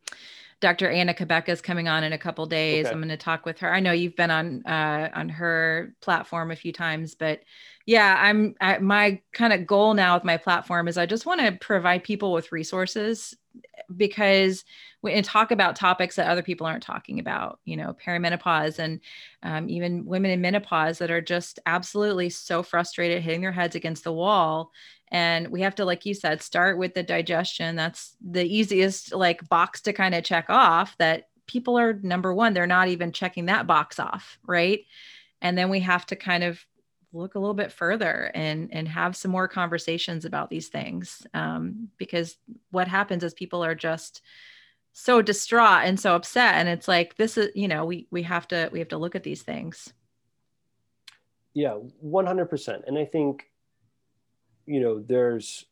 Dr. 0.59 0.89
Anna 0.89 1.13
Cabeca 1.13 1.49
is 1.49 1.61
coming 1.61 1.87
on 1.87 2.03
in 2.03 2.13
a 2.13 2.17
couple 2.17 2.45
days. 2.47 2.85
Okay. 2.85 2.93
I'm 2.93 2.99
going 2.99 3.09
to 3.09 3.17
talk 3.17 3.45
with 3.45 3.59
her. 3.59 3.71
I 3.71 3.79
know 3.79 3.91
you've 3.91 4.15
been 4.15 4.31
on 4.31 4.63
uh, 4.65 5.09
on 5.13 5.29
her 5.29 5.93
platform 6.01 6.51
a 6.51 6.55
few 6.55 6.73
times, 6.73 7.13
but 7.13 7.41
yeah, 7.85 8.17
I'm 8.19 8.55
I, 8.59 8.79
my 8.79 9.21
kind 9.33 9.53
of 9.53 9.67
goal 9.67 9.93
now 9.93 10.15
with 10.15 10.23
my 10.23 10.37
platform 10.37 10.87
is 10.87 10.97
I 10.97 11.05
just 11.05 11.25
want 11.25 11.41
to 11.41 11.51
provide 11.61 12.03
people 12.03 12.33
with 12.33 12.51
resources 12.51 13.35
because 13.95 14.65
we 15.01 15.13
and 15.13 15.23
talk 15.23 15.51
about 15.51 15.75
topics 15.75 16.15
that 16.15 16.27
other 16.27 16.41
people 16.41 16.65
aren't 16.65 16.83
talking 16.83 17.19
about, 17.19 17.59
you 17.65 17.77
know, 17.77 17.95
perimenopause 18.05 18.79
and 18.79 18.99
um, 19.43 19.69
even 19.69 20.05
women 20.05 20.31
in 20.31 20.41
menopause 20.41 20.97
that 20.97 21.11
are 21.11 21.21
just 21.21 21.59
absolutely 21.65 22.29
so 22.29 22.63
frustrated, 22.63 23.21
hitting 23.21 23.41
their 23.41 23.51
heads 23.51 23.75
against 23.75 24.03
the 24.03 24.11
wall. 24.11 24.71
And 25.09 25.49
we 25.49 25.61
have 25.61 25.75
to, 25.75 25.85
like 25.85 26.05
you 26.05 26.13
said, 26.13 26.41
start 26.41 26.77
with 26.77 26.93
the 26.93 27.03
digestion. 27.03 27.75
That's 27.75 28.15
the 28.21 28.43
easiest 28.43 29.13
like 29.13 29.47
box 29.47 29.81
to 29.81 29.93
kind 29.93 30.13
of 30.13 30.23
check 30.23 30.49
off 30.49 30.97
that 30.97 31.29
people 31.47 31.79
are 31.79 31.93
number 31.93 32.33
one, 32.33 32.53
they're 32.53 32.67
not 32.67 32.89
even 32.89 33.11
checking 33.11 33.45
that 33.45 33.67
box 33.67 33.99
off, 33.99 34.37
right? 34.45 34.81
And 35.41 35.57
then 35.57 35.69
we 35.69 35.79
have 35.79 36.05
to 36.07 36.15
kind 36.15 36.43
of 36.43 36.63
look 37.13 37.35
a 37.35 37.39
little 37.39 37.53
bit 37.53 37.71
further 37.71 38.31
and 38.35 38.69
and 38.73 38.87
have 38.87 39.15
some 39.15 39.31
more 39.31 39.47
conversations 39.47 40.25
about 40.25 40.49
these 40.49 40.67
things 40.67 41.25
um, 41.33 41.89
because 41.97 42.37
what 42.71 42.87
happens 42.87 43.23
is 43.23 43.33
people 43.33 43.63
are 43.63 43.75
just 43.75 44.21
so 44.93 45.21
distraught 45.21 45.85
and 45.85 45.99
so 45.99 46.15
upset 46.15 46.55
and 46.55 46.67
it's 46.67 46.87
like 46.87 47.15
this 47.17 47.37
is 47.37 47.49
you 47.55 47.67
know 47.67 47.85
we 47.85 48.07
we 48.11 48.23
have 48.23 48.47
to 48.47 48.69
we 48.71 48.79
have 48.79 48.87
to 48.87 48.97
look 48.97 49.15
at 49.15 49.23
these 49.23 49.43
things 49.43 49.93
yeah 51.53 51.77
100% 52.03 52.87
and 52.87 52.97
i 52.97 53.05
think 53.05 53.45
you 54.67 54.79
know 54.79 54.99
there's 54.99 55.65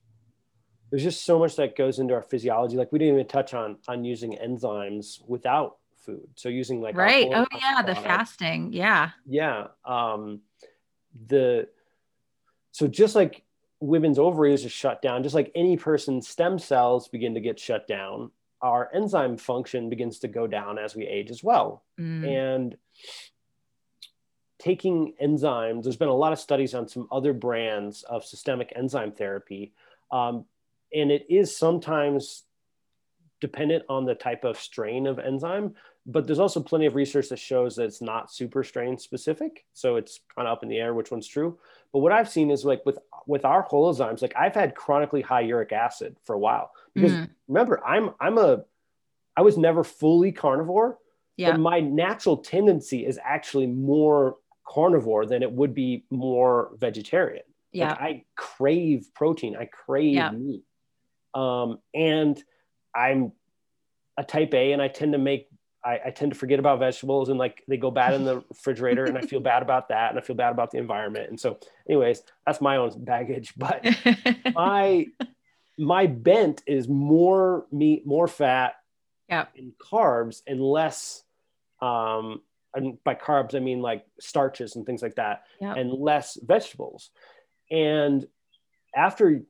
there's 0.89 1.03
just 1.03 1.25
so 1.25 1.37
much 1.37 1.55
that 1.57 1.75
goes 1.75 1.99
into 1.99 2.13
our 2.13 2.21
physiology. 2.21 2.77
Like 2.77 2.91
we 2.91 2.99
didn't 2.99 3.15
even 3.15 3.27
touch 3.27 3.53
on 3.53 3.77
on 3.87 4.03
using 4.03 4.37
enzymes 4.41 5.19
without 5.27 5.77
food. 5.97 6.27
So 6.35 6.49
using 6.49 6.81
like 6.81 6.95
right. 6.95 7.27
oh 7.33 7.45
yeah 7.59 7.81
the 7.81 7.95
fasting. 7.95 8.73
Yeah. 8.73 9.11
Yeah 9.27 9.67
um 9.83 10.41
the 11.27 11.67
so 12.71 12.87
just 12.87 13.15
like 13.15 13.43
women's 13.79 14.19
ovaries 14.19 14.65
are 14.65 14.69
shut 14.69 15.01
down, 15.01 15.23
just 15.23 15.35
like 15.35 15.51
any 15.55 15.77
person's 15.77 16.27
stem 16.27 16.59
cells 16.59 17.07
begin 17.07 17.33
to 17.33 17.39
get 17.39 17.59
shut 17.59 17.87
down, 17.87 18.31
our 18.61 18.89
enzyme 18.93 19.37
function 19.37 19.89
begins 19.89 20.19
to 20.19 20.27
go 20.27 20.47
down 20.47 20.77
as 20.77 20.95
we 20.95 21.05
age 21.05 21.29
as 21.29 21.43
well. 21.43 21.83
Mm. 21.99 22.27
And 22.27 22.77
taking 24.65 25.13
enzymes, 25.21 25.83
there's 25.83 25.95
been 25.95 26.07
a 26.07 26.13
lot 26.13 26.33
of 26.33 26.39
studies 26.39 26.73
on 26.73 26.87
some 26.87 27.07
other 27.11 27.33
brands 27.33 28.01
of 28.03 28.25
systemic 28.25 28.73
enzyme 28.75 29.11
therapy. 29.11 29.73
Um, 30.11 30.45
and 30.91 31.11
it 31.11 31.27
is 31.29 31.55
sometimes 31.55 32.43
dependent 33.41 33.83
on 33.89 34.05
the 34.05 34.15
type 34.15 34.43
of 34.43 34.59
strain 34.59 35.05
of 35.05 35.19
enzyme 35.19 35.75
but 36.07 36.25
there's 36.25 36.39
also 36.39 36.61
plenty 36.61 36.85
of 36.85 36.95
research 36.95 37.29
that 37.29 37.39
shows 37.39 37.75
that 37.75 37.83
it's 37.83 38.01
not 38.01 38.31
super 38.31 38.63
strain 38.63 38.97
specific 38.97 39.65
so 39.73 39.97
it's 39.97 40.21
kind 40.35 40.47
of 40.47 40.53
up 40.53 40.63
in 40.63 40.69
the 40.69 40.77
air 40.77 40.93
which 40.93 41.11
one's 41.11 41.27
true 41.27 41.59
but 41.91 41.99
what 41.99 42.13
i've 42.13 42.29
seen 42.29 42.49
is 42.49 42.63
like 42.63 42.83
with 42.85 42.97
with 43.27 43.43
our 43.43 43.67
holozymes 43.67 44.21
like 44.21 44.33
i've 44.37 44.55
had 44.55 44.73
chronically 44.73 45.21
high 45.21 45.41
uric 45.41 45.73
acid 45.73 46.15
for 46.23 46.33
a 46.33 46.39
while 46.39 46.71
because 46.93 47.11
mm-hmm. 47.11 47.25
remember 47.49 47.85
i'm 47.85 48.11
i'm 48.21 48.37
a 48.37 48.63
i 49.35 49.41
was 49.41 49.57
never 49.57 49.83
fully 49.83 50.31
carnivore 50.31 50.97
yeah. 51.37 51.51
but 51.51 51.59
my 51.59 51.81
natural 51.81 52.37
tendency 52.37 53.05
is 53.05 53.19
actually 53.21 53.67
more 53.67 54.37
carnivore 54.67 55.25
then 55.25 55.43
it 55.43 55.51
would 55.51 55.73
be 55.73 56.05
more 56.09 56.71
vegetarian 56.77 57.43
yeah 57.71 57.89
like 57.89 57.99
i 57.99 58.23
crave 58.35 59.07
protein 59.13 59.55
i 59.55 59.65
crave 59.65 60.15
yeah. 60.15 60.31
meat 60.31 60.63
um 61.33 61.79
and 61.93 62.43
i'm 62.93 63.31
a 64.17 64.23
type 64.23 64.53
a 64.53 64.71
and 64.71 64.81
i 64.81 64.87
tend 64.87 65.13
to 65.13 65.19
make 65.19 65.47
I, 65.85 65.99
I, 66.07 66.09
tend 66.09 66.31
to 66.31 66.37
forget 66.37 66.57
about 66.57 66.79
vegetables 66.79 67.29
and 67.29 67.37
like 67.37 67.63
they 67.67 67.77
go 67.77 67.91
bad 67.91 68.15
in 68.15 68.25
the 68.25 68.37
refrigerator 68.49 69.05
and 69.05 69.17
I 69.17 69.21
feel 69.21 69.39
bad 69.39 69.61
about 69.61 69.89
that 69.89 70.09
and 70.09 70.17
I 70.17 70.21
feel 70.21 70.35
bad 70.35 70.51
about 70.51 70.71
the 70.71 70.79
environment. 70.79 71.29
And 71.29 71.39
so 71.39 71.59
anyways, 71.87 72.23
that's 72.45 72.59
my 72.59 72.77
own 72.77 72.91
baggage, 73.03 73.53
but 73.57 73.85
my, 74.55 75.05
my 75.77 76.07
bent 76.07 76.63
is 76.65 76.87
more 76.87 77.67
meat, 77.71 78.05
more 78.05 78.27
fat 78.27 78.75
yeah. 79.29 79.45
and 79.55 79.73
carbs 79.77 80.41
and 80.47 80.59
less, 80.59 81.23
um, 81.81 82.41
and 82.75 83.03
by 83.03 83.15
carbs, 83.15 83.55
I 83.55 83.59
mean 83.59 83.81
like 83.81 84.05
starches 84.19 84.75
and 84.75 84.85
things 84.85 85.01
like 85.01 85.15
that 85.15 85.43
yep. 85.59 85.77
and 85.77 85.91
less 85.91 86.37
vegetables. 86.41 87.09
And 87.71 88.25
after, 88.95 89.41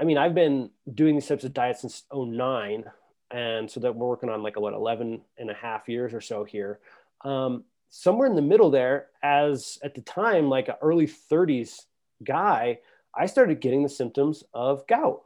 I 0.00 0.04
mean, 0.04 0.18
I've 0.18 0.34
been 0.34 0.70
doing 0.92 1.14
these 1.14 1.26
types 1.26 1.44
of 1.44 1.52
diets 1.52 1.80
since 1.80 2.04
09 2.12 2.84
and 3.30 3.70
so 3.70 3.80
that 3.80 3.94
we're 3.94 4.08
working 4.08 4.28
on 4.28 4.42
like 4.42 4.58
what 4.58 4.72
11 4.72 5.20
and 5.38 5.50
a 5.50 5.54
half 5.54 5.88
years 5.88 6.14
or 6.14 6.20
so 6.20 6.44
here 6.44 6.78
um, 7.24 7.64
somewhere 7.90 8.28
in 8.28 8.36
the 8.36 8.42
middle 8.42 8.70
there 8.70 9.06
as 9.22 9.78
at 9.82 9.94
the 9.94 10.00
time 10.00 10.48
like 10.48 10.68
an 10.68 10.74
early 10.80 11.06
30s 11.06 11.82
guy 12.22 12.78
i 13.14 13.26
started 13.26 13.60
getting 13.60 13.82
the 13.82 13.88
symptoms 13.88 14.44
of 14.54 14.86
gout 14.86 15.22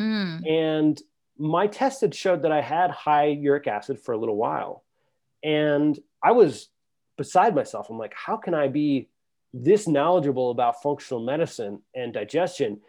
mm. 0.00 0.50
and 0.50 1.00
my 1.38 1.66
test 1.66 2.00
had 2.00 2.14
showed 2.14 2.42
that 2.42 2.52
i 2.52 2.60
had 2.60 2.90
high 2.90 3.26
uric 3.26 3.66
acid 3.66 3.98
for 3.98 4.12
a 4.12 4.18
little 4.18 4.36
while 4.36 4.84
and 5.42 5.98
i 6.22 6.32
was 6.32 6.68
beside 7.16 7.54
myself. 7.54 7.90
I'm 7.90 7.98
like 7.98 8.14
how 8.14 8.36
can 8.36 8.54
i 8.54 8.68
be 8.68 9.08
this 9.54 9.86
knowledgeable 9.86 10.50
about 10.50 10.82
functional 10.82 11.22
medicine 11.22 11.82
and 11.94 12.12
digestion? 12.12 12.80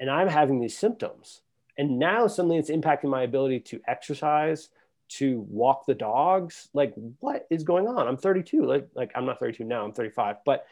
And 0.00 0.10
i'm 0.10 0.28
having 0.28 0.60
these 0.60 0.76
symptoms. 0.76 1.42
And 1.78 1.98
now 1.98 2.26
suddenly 2.26 2.58
it's 2.58 2.70
impacting 2.70 3.10
my 3.10 3.22
ability 3.22 3.60
to 3.60 3.80
exercise 3.86 4.70
to 5.08 5.40
walk 5.48 5.86
the 5.86 5.94
dogs. 5.94 6.68
Like 6.72 6.94
what 7.20 7.46
is 7.50 7.64
going 7.64 7.86
on? 7.86 8.08
I'm 8.08 8.16
32 8.16 8.64
like 8.64 8.88
like 8.94 9.12
i'm 9.14 9.26
not 9.26 9.38
32 9.38 9.64
now 9.64 9.84
i'm 9.84 9.92
35 9.92 10.36
but 10.44 10.66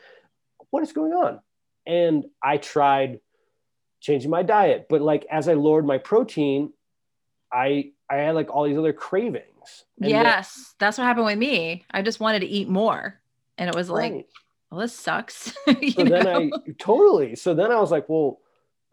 what 0.71 0.83
is 0.83 0.93
going 0.93 1.13
on? 1.13 1.41
And 1.87 2.25
i 2.43 2.57
tried 2.57 3.21
changing 4.01 4.31
my 4.31 4.43
diet 4.43 4.87
but 4.91 5.01
like 5.01 5.25
as 5.31 5.49
i 5.49 5.55
lowered 5.55 5.87
my 5.87 5.97
protein 5.97 6.71
i 7.51 7.91
i 8.11 8.17
had 8.17 8.35
like 8.35 8.51
all 8.51 8.65
these 8.65 8.79
other 8.79 8.93
cravings 8.93 9.85
yes 9.99 10.75
that's 10.79 10.99
what 10.99 11.05
happened 11.05 11.27
with 11.27 11.39
me 11.39 11.85
i 11.91 12.03
just 12.03 12.21
wanted 12.21 12.41
to 12.41 12.47
eat 12.47 12.69
more 12.69 13.19
and 13.59 13.69
it 13.69 13.75
was 13.75 13.89
like 13.89 14.13
right. 14.13 14.27
well 14.71 14.81
this 14.81 14.95
sucks 14.95 15.53
so 15.67 16.03
know? 16.03 16.23
then 16.23 16.27
i 16.27 16.51
totally 16.79 17.35
so 17.35 17.55
then 17.55 17.71
i 17.71 17.81
was 17.81 17.91
like 17.91 18.09
well 18.09 18.41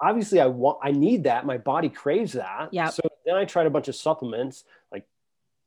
obviously 0.01 0.41
I 0.41 0.47
want 0.47 0.79
I 0.81 0.91
need 0.91 1.23
that. 1.25 1.45
My 1.45 1.57
body 1.57 1.89
craves 1.89 2.33
that. 2.33 2.69
Yeah. 2.71 2.89
So 2.89 3.03
then 3.25 3.35
I 3.35 3.45
tried 3.45 3.67
a 3.67 3.69
bunch 3.69 3.87
of 3.87 3.95
supplements 3.95 4.63
like 4.91 5.05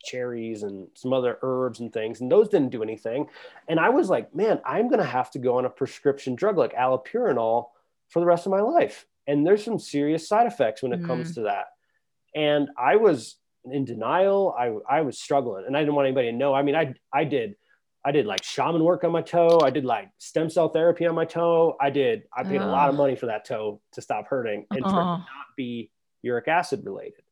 cherries 0.02 0.64
and 0.64 0.88
some 0.94 1.12
other 1.12 1.38
herbs 1.42 1.80
and 1.80 1.92
things, 1.92 2.20
and 2.20 2.30
those 2.30 2.48
didn't 2.48 2.70
do 2.70 2.82
anything. 2.82 3.28
And 3.68 3.78
I 3.78 3.88
was 3.88 4.10
like, 4.10 4.34
man, 4.34 4.60
I'm 4.66 4.90
gonna 4.90 5.04
have 5.04 5.30
to 5.32 5.38
go 5.38 5.56
on 5.56 5.64
a 5.64 5.70
prescription 5.70 6.34
drug 6.34 6.58
like 6.58 6.74
allopurinol 6.74 7.68
for 8.08 8.20
the 8.20 8.26
rest 8.26 8.46
of 8.46 8.50
my 8.50 8.60
life. 8.60 9.06
And 9.26 9.46
there's 9.46 9.64
some 9.64 9.78
serious 9.78 10.28
side 10.28 10.46
effects 10.46 10.82
when 10.82 10.92
it 10.92 11.00
mm. 11.00 11.06
comes 11.06 11.34
to 11.36 11.42
that. 11.42 11.68
And 12.34 12.68
I 12.76 12.96
was 12.96 13.36
in 13.64 13.84
denial. 13.84 14.54
I 14.58 14.76
I 14.88 15.00
was 15.02 15.18
struggling, 15.18 15.64
and 15.66 15.76
I 15.76 15.80
didn't 15.80 15.94
want 15.94 16.06
anybody 16.06 16.30
to 16.30 16.36
know. 16.36 16.54
I 16.54 16.62
mean, 16.62 16.74
I 16.74 16.94
I 17.12 17.24
did 17.24 17.56
I 18.04 18.12
did 18.12 18.26
like 18.26 18.42
shaman 18.44 18.84
work 18.84 19.02
on 19.02 19.12
my 19.12 19.22
toe. 19.22 19.60
I 19.62 19.70
did 19.70 19.84
like 19.84 20.10
stem 20.18 20.50
cell 20.50 20.68
therapy 20.68 21.06
on 21.06 21.14
my 21.14 21.24
toe. 21.24 21.76
I 21.80 21.88
did, 21.88 22.24
I 22.36 22.42
paid 22.42 22.60
a 22.60 22.66
lot 22.66 22.90
of 22.90 22.96
money 22.96 23.16
for 23.16 23.26
that 23.26 23.46
toe 23.46 23.80
to 23.92 24.02
stop 24.02 24.26
hurting 24.26 24.66
and 24.70 24.80
for 24.80 24.88
it 24.88 24.92
uh-huh. 24.92 25.16
not 25.16 25.46
be 25.56 25.90
uric 26.20 26.46
acid 26.46 26.82
related. 26.84 27.22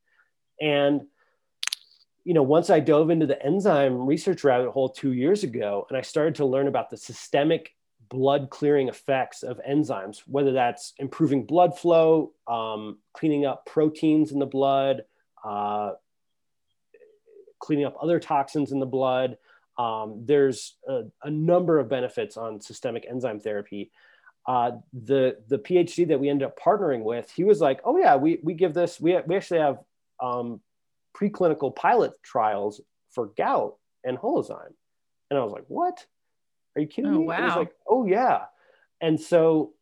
And, 0.60 1.02
you 2.24 2.32
know, 2.32 2.42
once 2.42 2.70
I 2.70 2.80
dove 2.80 3.10
into 3.10 3.26
the 3.26 3.44
enzyme 3.44 4.06
research 4.06 4.44
rabbit 4.44 4.70
hole 4.70 4.88
two 4.88 5.12
years 5.12 5.44
ago, 5.44 5.86
and 5.90 5.98
I 5.98 6.00
started 6.00 6.36
to 6.36 6.46
learn 6.46 6.68
about 6.68 6.88
the 6.88 6.96
systemic 6.96 7.74
blood 8.12 8.50
clearing 8.50 8.88
effects 8.88 9.42
of 9.42 9.58
enzymes, 9.66 10.18
whether 10.26 10.52
that's 10.52 10.92
improving 10.98 11.46
blood 11.46 11.78
flow, 11.78 12.32
um, 12.46 12.98
cleaning 13.14 13.46
up 13.46 13.64
proteins 13.64 14.32
in 14.32 14.38
the 14.38 14.44
blood, 14.44 15.00
uh, 15.42 15.92
cleaning 17.58 17.86
up 17.86 17.96
other 18.02 18.20
toxins 18.20 18.70
in 18.70 18.80
the 18.80 18.86
blood, 18.86 19.38
um, 19.78 20.20
there's 20.26 20.76
a, 20.86 21.04
a, 21.22 21.30
number 21.30 21.78
of 21.78 21.88
benefits 21.88 22.36
on 22.36 22.60
systemic 22.60 23.06
enzyme 23.08 23.40
therapy. 23.40 23.90
Uh, 24.46 24.72
the 24.92 25.38
the 25.48 25.58
PhD 25.58 26.06
that 26.08 26.20
we 26.20 26.28
ended 26.28 26.46
up 26.46 26.58
partnering 26.60 27.02
with, 27.02 27.30
he 27.30 27.44
was 27.44 27.60
like, 27.60 27.80
"Oh 27.84 27.96
yeah, 27.96 28.16
we 28.16 28.40
we 28.42 28.52
give 28.52 28.74
this. 28.74 29.00
We 29.00 29.18
we 29.26 29.36
actually 29.36 29.60
have 29.60 29.78
um, 30.20 30.60
preclinical 31.16 31.74
pilot 31.74 32.12
trials 32.22 32.82
for 33.12 33.28
gout 33.38 33.76
and 34.04 34.18
holozyme," 34.18 34.74
and 35.30 35.38
I 35.38 35.42
was 35.42 35.52
like, 35.52 35.64
"What? 35.68 36.04
Are 36.76 36.80
you 36.80 36.88
kidding 36.88 37.14
oh, 37.14 37.18
me?" 37.18 37.26
Wow. 37.26 37.46
Was 37.46 37.56
like, 37.56 37.72
"Oh 37.88 38.06
yeah," 38.06 38.44
and 39.00 39.20
so 39.20 39.74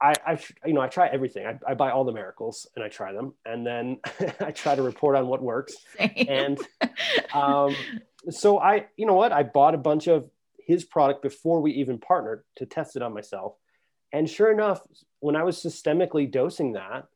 I, 0.00 0.14
I, 0.26 0.38
you 0.64 0.74
know, 0.74 0.80
I 0.80 0.88
try 0.88 1.08
everything. 1.08 1.46
I, 1.46 1.58
I, 1.66 1.74
buy 1.74 1.90
all 1.90 2.04
the 2.04 2.12
miracles 2.12 2.66
and 2.76 2.84
I 2.84 2.88
try 2.88 3.12
them, 3.12 3.34
and 3.44 3.66
then 3.66 3.98
I 4.40 4.50
try 4.50 4.74
to 4.74 4.82
report 4.82 5.16
on 5.16 5.26
what 5.26 5.42
works. 5.42 5.74
Same. 5.96 6.26
And 6.28 6.58
um, 7.34 7.74
so 8.30 8.58
I, 8.58 8.86
you 8.96 9.06
know 9.06 9.14
what, 9.14 9.32
I 9.32 9.42
bought 9.42 9.74
a 9.74 9.78
bunch 9.78 10.06
of 10.06 10.28
his 10.58 10.84
product 10.84 11.22
before 11.22 11.60
we 11.60 11.72
even 11.72 11.98
partnered 11.98 12.44
to 12.56 12.66
test 12.66 12.96
it 12.96 13.02
on 13.02 13.14
myself. 13.14 13.54
And 14.12 14.28
sure 14.28 14.52
enough, 14.52 14.80
when 15.20 15.36
I 15.36 15.44
was 15.44 15.62
systemically 15.62 16.30
dosing 16.30 16.72
that 16.74 17.06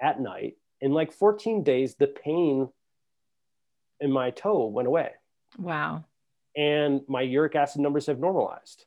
at 0.00 0.20
night, 0.20 0.56
in 0.80 0.92
like 0.92 1.12
14 1.12 1.62
days, 1.62 1.94
the 1.94 2.06
pain 2.06 2.68
in 4.00 4.12
my 4.12 4.30
toe 4.30 4.66
went 4.66 4.88
away. 4.88 5.10
Wow. 5.56 6.04
And 6.58 7.02
my 7.08 7.22
uric 7.22 7.54
acid 7.54 7.80
numbers 7.80 8.06
have 8.06 8.18
normalized. 8.18 8.84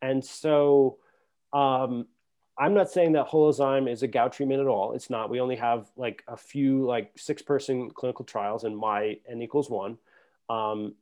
And 0.00 0.24
so 0.24 0.98
um, 1.52 2.06
I'm 2.56 2.74
not 2.74 2.90
saying 2.90 3.12
that 3.12 3.28
Holozyme 3.28 3.90
is 3.90 4.04
a 4.04 4.06
gout 4.06 4.32
treatment 4.32 4.60
at 4.60 4.68
all. 4.68 4.92
It's 4.92 5.10
not. 5.10 5.28
We 5.28 5.40
only 5.40 5.56
have 5.56 5.90
like 5.96 6.22
a 6.28 6.36
few 6.36 6.86
like 6.86 7.12
six 7.16 7.42
person 7.42 7.90
clinical 7.90 8.24
trials 8.24 8.62
and 8.62 8.76
my 8.76 9.18
n 9.28 9.42
equals 9.42 9.68
one. 9.68 9.98
Um, 10.48 10.94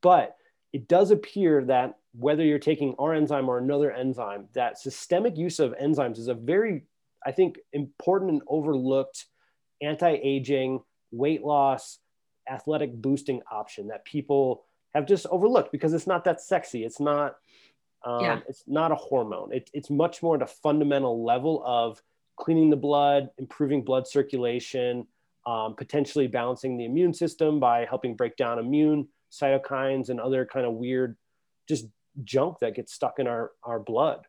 but 0.00 0.36
it 0.72 0.88
does 0.88 1.10
appear 1.10 1.62
that 1.66 1.98
whether 2.18 2.42
you're 2.42 2.58
taking 2.58 2.94
our 2.98 3.14
enzyme 3.14 3.48
or 3.48 3.58
another 3.58 3.92
enzyme, 3.92 4.48
that 4.54 4.78
systemic 4.78 5.36
use 5.36 5.60
of 5.60 5.74
enzymes 5.76 6.18
is 6.18 6.28
a 6.28 6.34
very, 6.34 6.84
I 7.24 7.32
think, 7.32 7.58
important 7.72 8.30
and 8.30 8.42
overlooked 8.48 9.26
anti-aging, 9.82 10.80
weight 11.10 11.42
loss, 11.42 11.98
athletic 12.50 12.94
boosting 12.94 13.42
option 13.50 13.88
that 13.88 14.04
people 14.04 14.64
have 14.94 15.06
just 15.06 15.26
overlooked 15.26 15.72
because 15.72 15.92
it's 15.92 16.06
not 16.06 16.24
that 16.24 16.40
sexy. 16.40 16.84
It's 16.84 17.00
not 17.00 17.36
um, 18.04 18.20
yeah. 18.20 18.40
It's 18.48 18.64
not 18.66 18.92
a 18.92 18.96
hormone. 18.96 19.52
It, 19.52 19.70
it's 19.72 19.90
much 19.90 20.22
more 20.22 20.36
at 20.36 20.42
a 20.42 20.46
fundamental 20.46 21.24
level 21.24 21.62
of 21.64 22.02
cleaning 22.36 22.70
the 22.70 22.76
blood, 22.76 23.30
improving 23.38 23.82
blood 23.82 24.06
circulation, 24.06 25.06
um, 25.46 25.74
potentially 25.74 26.26
balancing 26.26 26.76
the 26.76 26.84
immune 26.84 27.14
system 27.14 27.60
by 27.60 27.86
helping 27.86 28.14
break 28.14 28.36
down 28.36 28.58
immune 28.58 29.08
cytokines 29.32 30.10
and 30.10 30.20
other 30.20 30.44
kind 30.44 30.66
of 30.66 30.74
weird, 30.74 31.16
just 31.68 31.86
junk 32.22 32.58
that 32.60 32.74
gets 32.74 32.92
stuck 32.92 33.18
in 33.18 33.26
our, 33.26 33.52
our 33.62 33.80
blood. 33.80 34.26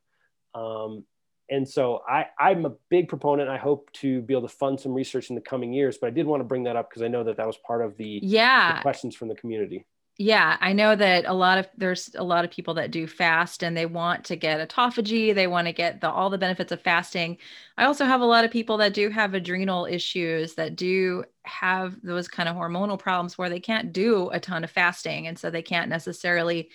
Um, 0.53 1.05
and 1.49 1.67
so 1.67 2.01
I, 2.07 2.27
I'm 2.39 2.65
a 2.65 2.73
big 2.89 3.07
proponent. 3.07 3.49
I 3.49 3.57
hope 3.57 3.91
to 3.93 4.21
be 4.21 4.33
able 4.33 4.47
to 4.47 4.55
fund 4.55 4.79
some 4.79 4.93
research 4.93 5.29
in 5.29 5.35
the 5.35 5.41
coming 5.41 5.73
years, 5.73 5.97
but 5.99 6.07
I 6.07 6.09
did 6.11 6.25
want 6.25 6.39
to 6.39 6.45
bring 6.45 6.63
that 6.63 6.75
up 6.75 6.89
because 6.89 7.03
I 7.03 7.07
know 7.07 7.23
that 7.25 7.37
that 7.37 7.45
was 7.45 7.57
part 7.57 7.83
of 7.83 7.97
the, 7.97 8.19
yeah. 8.23 8.77
The 8.77 8.81
questions 8.81 9.15
from 9.15 9.27
the 9.27 9.35
community 9.35 9.85
yeah 10.17 10.55
i 10.61 10.71
know 10.71 10.95
that 10.95 11.25
a 11.25 11.33
lot 11.33 11.57
of 11.57 11.67
there's 11.77 12.09
a 12.15 12.23
lot 12.23 12.45
of 12.45 12.51
people 12.51 12.73
that 12.75 12.89
do 12.91 13.05
fast 13.05 13.63
and 13.63 13.75
they 13.75 13.85
want 13.85 14.23
to 14.23 14.35
get 14.37 14.65
autophagy 14.65 15.35
they 15.35 15.47
want 15.47 15.67
to 15.67 15.73
get 15.73 15.99
the 15.99 16.09
all 16.09 16.29
the 16.29 16.37
benefits 16.37 16.71
of 16.71 16.81
fasting. 16.81 17.37
I 17.77 17.83
also 17.85 18.05
have 18.05 18.21
a 18.21 18.25
lot 18.25 18.45
of 18.45 18.51
people 18.51 18.77
that 18.77 18.93
do 18.93 19.09
have 19.09 19.33
adrenal 19.33 19.85
issues 19.85 20.55
that 20.55 20.77
do 20.77 21.25
have 21.43 22.01
those 22.01 22.27
kind 22.29 22.47
of 22.47 22.55
hormonal 22.55 22.97
problems 22.97 23.37
where 23.37 23.49
they 23.49 23.59
can't 23.59 23.91
do 23.91 24.29
a 24.31 24.39
ton 24.39 24.63
of 24.63 24.71
fasting 24.71 25.27
and 25.27 25.37
so 25.37 25.49
they 25.49 25.61
can't 25.61 25.89
necessarily 25.89 26.69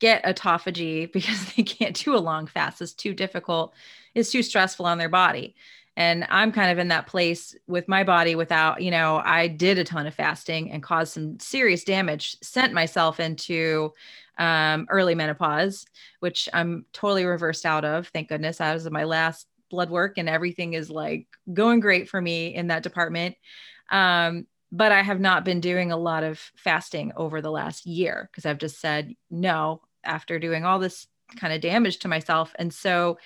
get 0.00 0.24
autophagy 0.24 1.10
because 1.14 1.54
they 1.54 1.62
can't 1.62 1.96
do 2.04 2.16
a 2.16 2.18
long 2.18 2.46
fast. 2.46 2.82
It's 2.82 2.92
too 2.92 3.14
difficult 3.14 3.74
it's 4.14 4.30
too 4.30 4.42
stressful 4.42 4.86
on 4.86 4.98
their 4.98 5.08
body 5.08 5.54
and 5.96 6.26
i'm 6.30 6.52
kind 6.52 6.70
of 6.70 6.78
in 6.78 6.88
that 6.88 7.06
place 7.06 7.54
with 7.66 7.88
my 7.88 8.02
body 8.04 8.34
without 8.34 8.82
you 8.82 8.90
know 8.90 9.20
i 9.24 9.46
did 9.46 9.78
a 9.78 9.84
ton 9.84 10.06
of 10.06 10.14
fasting 10.14 10.70
and 10.70 10.82
caused 10.82 11.12
some 11.12 11.38
serious 11.38 11.84
damage 11.84 12.36
sent 12.42 12.72
myself 12.72 13.20
into 13.20 13.90
um, 14.38 14.86
early 14.90 15.14
menopause 15.14 15.84
which 16.20 16.48
i'm 16.52 16.84
totally 16.92 17.24
reversed 17.24 17.66
out 17.66 17.84
of 17.84 18.08
thank 18.08 18.28
goodness. 18.28 18.60
I 18.60 18.72
was 18.72 18.88
my 18.90 19.04
last 19.04 19.46
blood 19.70 19.90
work 19.90 20.18
and 20.18 20.28
everything 20.28 20.74
is 20.74 20.90
like 20.90 21.26
going 21.52 21.80
great 21.80 22.08
for 22.08 22.20
me 22.20 22.54
in 22.54 22.66
that 22.68 22.82
department. 22.82 23.36
Um, 23.90 24.46
but 24.74 24.90
i 24.90 25.02
have 25.02 25.20
not 25.20 25.44
been 25.44 25.60
doing 25.60 25.92
a 25.92 25.96
lot 25.98 26.24
of 26.24 26.38
fasting 26.56 27.12
over 27.14 27.42
the 27.42 27.50
last 27.50 27.84
year 27.84 28.30
because 28.30 28.46
i've 28.46 28.56
just 28.56 28.80
said 28.80 29.14
no 29.30 29.82
after 30.02 30.38
doing 30.38 30.64
all 30.64 30.78
this 30.78 31.06
kind 31.36 31.52
of 31.52 31.60
damage 31.60 31.98
to 32.00 32.08
myself. 32.08 32.54
And 32.58 32.72
so 32.72 33.18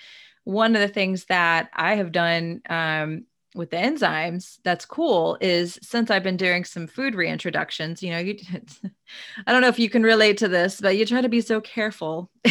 one 0.47 0.75
of 0.75 0.81
the 0.81 0.87
things 0.87 1.25
that 1.25 1.69
I 1.73 1.95
have 1.95 2.13
done 2.13 2.61
um, 2.69 3.25
with 3.53 3.69
the 3.69 3.75
enzymes 3.75 4.59
that's 4.63 4.85
cool 4.85 5.37
is 5.41 5.77
since 5.81 6.09
I've 6.09 6.23
been 6.23 6.37
doing 6.37 6.63
some 6.63 6.87
food 6.87 7.15
reintroductions, 7.15 8.01
you 8.01 8.11
know, 8.11 8.19
you 8.19 8.37
I 9.45 9.51
don't 9.51 9.61
know 9.61 9.67
if 9.67 9.77
you 9.77 9.89
can 9.89 10.03
relate 10.03 10.37
to 10.37 10.47
this, 10.47 10.79
but 10.79 10.95
you 10.95 11.05
try 11.05 11.19
to 11.19 11.27
be 11.27 11.41
so 11.41 11.59
careful. 11.59 12.31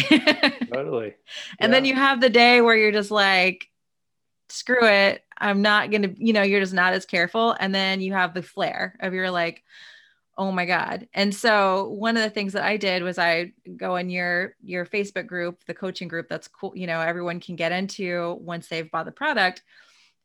totally. 0.71 1.15
And 1.59 1.73
then 1.73 1.85
you 1.85 1.95
have 1.95 2.21
the 2.21 2.29
day 2.29 2.61
where 2.61 2.77
you're 2.77 2.91
just 2.91 3.09
like, 3.09 3.67
screw 4.49 4.85
it. 4.85 5.23
I'm 5.35 5.63
not 5.63 5.89
going 5.89 6.03
to, 6.03 6.13
you 6.23 6.33
know, 6.33 6.43
you're 6.43 6.61
just 6.61 6.75
not 6.75 6.93
as 6.93 7.07
careful. 7.07 7.55
And 7.59 7.73
then 7.73 7.99
you 7.99 8.13
have 8.13 8.35
the 8.35 8.43
flare 8.43 8.95
of 8.99 9.15
you're 9.15 9.31
like, 9.31 9.63
oh 10.37 10.51
my 10.51 10.65
god 10.65 11.07
and 11.13 11.33
so 11.33 11.89
one 11.89 12.15
of 12.15 12.23
the 12.23 12.29
things 12.29 12.53
that 12.53 12.63
i 12.63 12.77
did 12.77 13.03
was 13.03 13.17
i 13.17 13.51
go 13.75 13.95
in 13.95 14.09
your 14.09 14.55
your 14.63 14.85
facebook 14.85 15.27
group 15.27 15.63
the 15.65 15.73
coaching 15.73 16.07
group 16.07 16.27
that's 16.29 16.47
cool 16.47 16.73
you 16.75 16.87
know 16.87 17.01
everyone 17.01 17.39
can 17.39 17.55
get 17.55 17.71
into 17.71 18.37
once 18.41 18.67
they've 18.67 18.91
bought 18.91 19.05
the 19.05 19.11
product 19.11 19.63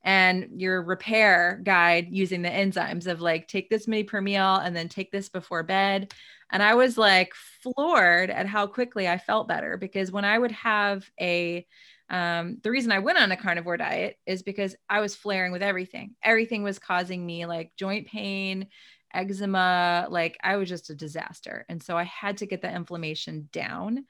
and 0.05 0.61
your 0.61 0.83
repair 0.83 1.61
guide 1.63 2.09
using 2.11 2.43
the 2.43 2.49
enzymes 2.49 3.07
of 3.07 3.21
like 3.21 3.47
take 3.47 3.71
this 3.71 3.87
many 3.87 4.03
per 4.03 4.21
meal 4.21 4.57
and 4.57 4.75
then 4.75 4.89
take 4.89 5.11
this 5.13 5.29
before 5.29 5.63
bed 5.63 6.13
and 6.51 6.63
i 6.63 6.75
was 6.75 6.99
like 6.99 7.33
floored 7.63 8.31
at 8.31 8.47
how 8.47 8.67
quickly 8.67 9.09
i 9.09 9.17
felt 9.17 9.49
better 9.49 9.77
because 9.77 10.13
when 10.13 10.25
i 10.25 10.39
would 10.39 10.53
have 10.53 11.09
a 11.21 11.67
um, 12.13 12.59
the 12.63 12.71
reason 12.71 12.93
I 12.93 12.99
went 12.99 13.19
on 13.19 13.33
a 13.33 13.39
carnivore 13.39 13.79
diet 13.79 14.19
is 14.27 14.43
because 14.43 14.77
I 14.89 15.01
was 15.01 15.17
flaring 15.17 15.51
with 15.51 15.63
everything. 15.63 16.15
Everything 16.23 16.63
was 16.63 16.79
causing 16.79 17.25
me 17.25 17.47
like 17.47 17.73
joint 17.79 18.07
pain, 18.07 18.67
eczema. 19.15 20.07
Like 20.11 20.39
I 20.43 20.57
was 20.57 20.69
just 20.69 20.91
a 20.91 20.95
disaster. 20.95 21.65
And 21.69 21.83
so 21.83 21.97
I 21.97 22.05
had 22.05 22.39
to 22.39 22.47
get 22.47 22.63
the 22.63 22.75
inflammation 22.75 23.49
down. 23.53 24.07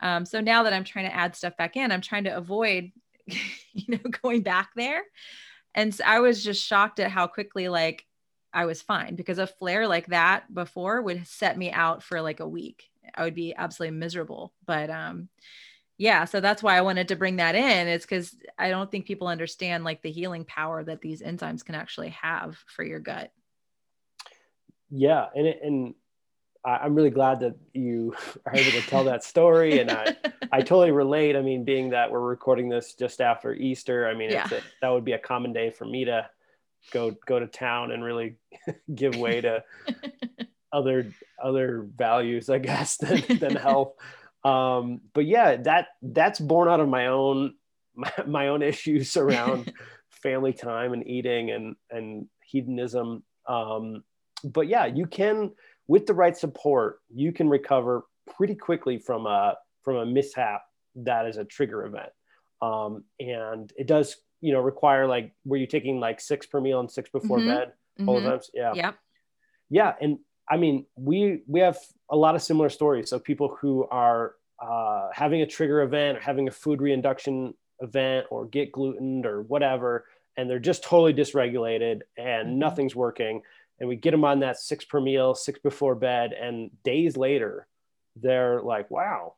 Um, 0.00 0.26
so 0.26 0.40
now 0.40 0.64
that 0.64 0.72
I'm 0.72 0.84
trying 0.84 1.08
to 1.08 1.14
add 1.14 1.36
stuff 1.36 1.56
back 1.56 1.76
in, 1.76 1.90
I'm 1.90 2.00
trying 2.00 2.24
to 2.24 2.36
avoid, 2.36 2.92
you 3.26 3.84
know, 3.88 4.10
going 4.22 4.42
back 4.42 4.70
there. 4.76 5.02
And 5.74 5.94
so 5.94 6.04
I 6.06 6.20
was 6.20 6.42
just 6.42 6.64
shocked 6.64 7.00
at 7.00 7.10
how 7.10 7.26
quickly, 7.26 7.68
like, 7.68 8.04
I 8.52 8.64
was 8.64 8.80
fine 8.80 9.16
because 9.16 9.38
a 9.38 9.46
flare 9.46 9.86
like 9.86 10.06
that 10.06 10.52
before 10.52 11.02
would 11.02 11.26
set 11.26 11.58
me 11.58 11.70
out 11.70 12.02
for 12.02 12.22
like 12.22 12.40
a 12.40 12.48
week. 12.48 12.88
I 13.14 13.24
would 13.24 13.34
be 13.34 13.54
absolutely 13.54 13.98
miserable. 13.98 14.54
But 14.64 14.88
um, 14.88 15.28
yeah, 15.98 16.24
so 16.24 16.40
that's 16.40 16.62
why 16.62 16.76
I 16.76 16.80
wanted 16.80 17.08
to 17.08 17.16
bring 17.16 17.36
that 17.36 17.54
in. 17.54 17.86
It's 17.86 18.06
because 18.06 18.34
I 18.58 18.70
don't 18.70 18.90
think 18.90 19.04
people 19.04 19.28
understand 19.28 19.84
like 19.84 20.00
the 20.00 20.10
healing 20.10 20.46
power 20.46 20.82
that 20.84 21.02
these 21.02 21.20
enzymes 21.20 21.64
can 21.64 21.74
actually 21.74 22.10
have 22.10 22.56
for 22.66 22.82
your 22.82 22.98
gut 22.98 23.30
yeah 24.90 25.26
and 25.34 25.46
and 25.46 25.94
i'm 26.64 26.94
really 26.94 27.10
glad 27.10 27.40
that 27.40 27.54
you 27.72 28.14
are 28.46 28.54
able 28.54 28.70
to 28.70 28.86
tell 28.88 29.04
that 29.04 29.24
story 29.24 29.80
and 29.80 29.90
i 29.90 30.16
i 30.52 30.60
totally 30.60 30.90
relate. 30.90 31.36
I 31.36 31.42
mean 31.42 31.64
being 31.64 31.90
that 31.90 32.10
we're 32.10 32.20
recording 32.20 32.68
this 32.68 32.94
just 32.94 33.20
after 33.20 33.52
easter 33.52 34.08
i 34.08 34.14
mean 34.14 34.30
yeah. 34.30 34.48
a, 34.50 34.60
that 34.82 34.88
would 34.88 35.04
be 35.04 35.12
a 35.12 35.18
common 35.18 35.52
day 35.52 35.70
for 35.70 35.84
me 35.84 36.04
to 36.06 36.28
go 36.92 37.14
go 37.26 37.38
to 37.38 37.46
town 37.46 37.90
and 37.90 38.02
really 38.02 38.36
give 38.94 39.16
way 39.16 39.40
to 39.40 39.64
other 40.72 41.12
other 41.42 41.86
values 41.96 42.48
i 42.48 42.58
guess 42.58 42.96
than, 42.96 43.38
than 43.38 43.56
health. 43.56 43.94
Um 44.44 45.00
but 45.12 45.24
yeah 45.26 45.56
that 45.56 45.88
that's 46.02 46.38
born 46.38 46.68
out 46.68 46.78
of 46.78 46.88
my 46.88 47.08
own 47.08 47.54
my, 47.96 48.12
my 48.26 48.48
own 48.48 48.62
issues 48.62 49.16
around 49.16 49.72
family 50.22 50.52
time 50.52 50.92
and 50.92 51.06
eating 51.06 51.50
and 51.50 51.76
and 51.90 52.28
hedonism. 52.44 53.24
Um 53.48 54.04
but 54.44 54.68
yeah, 54.68 54.86
you 54.86 55.06
can 55.06 55.52
with 55.88 56.06
the 56.06 56.14
right 56.14 56.36
support, 56.36 57.00
you 57.14 57.32
can 57.32 57.48
recover 57.48 58.04
pretty 58.36 58.54
quickly 58.54 58.98
from 58.98 59.26
a 59.26 59.54
from 59.82 59.96
a 59.96 60.06
mishap 60.06 60.62
that 60.96 61.26
is 61.26 61.36
a 61.36 61.44
trigger 61.44 61.86
event. 61.86 62.10
Um, 62.60 63.04
and 63.20 63.72
it 63.76 63.86
does, 63.86 64.16
you 64.40 64.52
know, 64.52 64.60
require 64.60 65.06
like 65.06 65.32
were 65.44 65.56
you 65.56 65.66
taking 65.66 66.00
like 66.00 66.20
six 66.20 66.46
per 66.46 66.60
meal 66.60 66.80
and 66.80 66.90
six 66.90 67.10
before 67.10 67.38
mm-hmm. 67.38 67.48
bed 67.48 67.72
mm-hmm. 67.98 68.08
all 68.08 68.20
the 68.20 68.28
times? 68.28 68.50
Yeah. 68.52 68.72
Yeah. 68.74 68.92
Yeah. 69.70 69.94
And 70.00 70.18
I 70.48 70.56
mean, 70.56 70.86
we 70.96 71.42
we 71.46 71.60
have 71.60 71.78
a 72.10 72.16
lot 72.16 72.34
of 72.34 72.42
similar 72.42 72.68
stories 72.68 73.12
of 73.12 73.24
people 73.24 73.56
who 73.60 73.86
are 73.90 74.34
uh, 74.60 75.08
having 75.12 75.42
a 75.42 75.46
trigger 75.46 75.82
event 75.82 76.18
or 76.18 76.20
having 76.20 76.48
a 76.48 76.52
food 76.52 76.80
reinduction 76.80 77.54
event 77.80 78.26
or 78.30 78.46
get 78.46 78.72
glutened 78.72 79.26
or 79.26 79.42
whatever, 79.42 80.06
and 80.36 80.48
they're 80.48 80.58
just 80.58 80.82
totally 80.82 81.12
dysregulated 81.12 82.00
and 82.16 82.48
mm-hmm. 82.48 82.58
nothing's 82.58 82.96
working 82.96 83.42
and 83.78 83.88
we 83.88 83.96
get 83.96 84.10
them 84.10 84.24
on 84.24 84.40
that 84.40 84.58
six 84.58 84.84
per 84.84 85.00
meal, 85.00 85.34
six 85.34 85.58
before 85.58 85.94
bed, 85.94 86.32
and 86.32 86.70
days 86.82 87.16
later, 87.16 87.66
they're 88.16 88.60
like, 88.62 88.90
"Wow, 88.90 89.34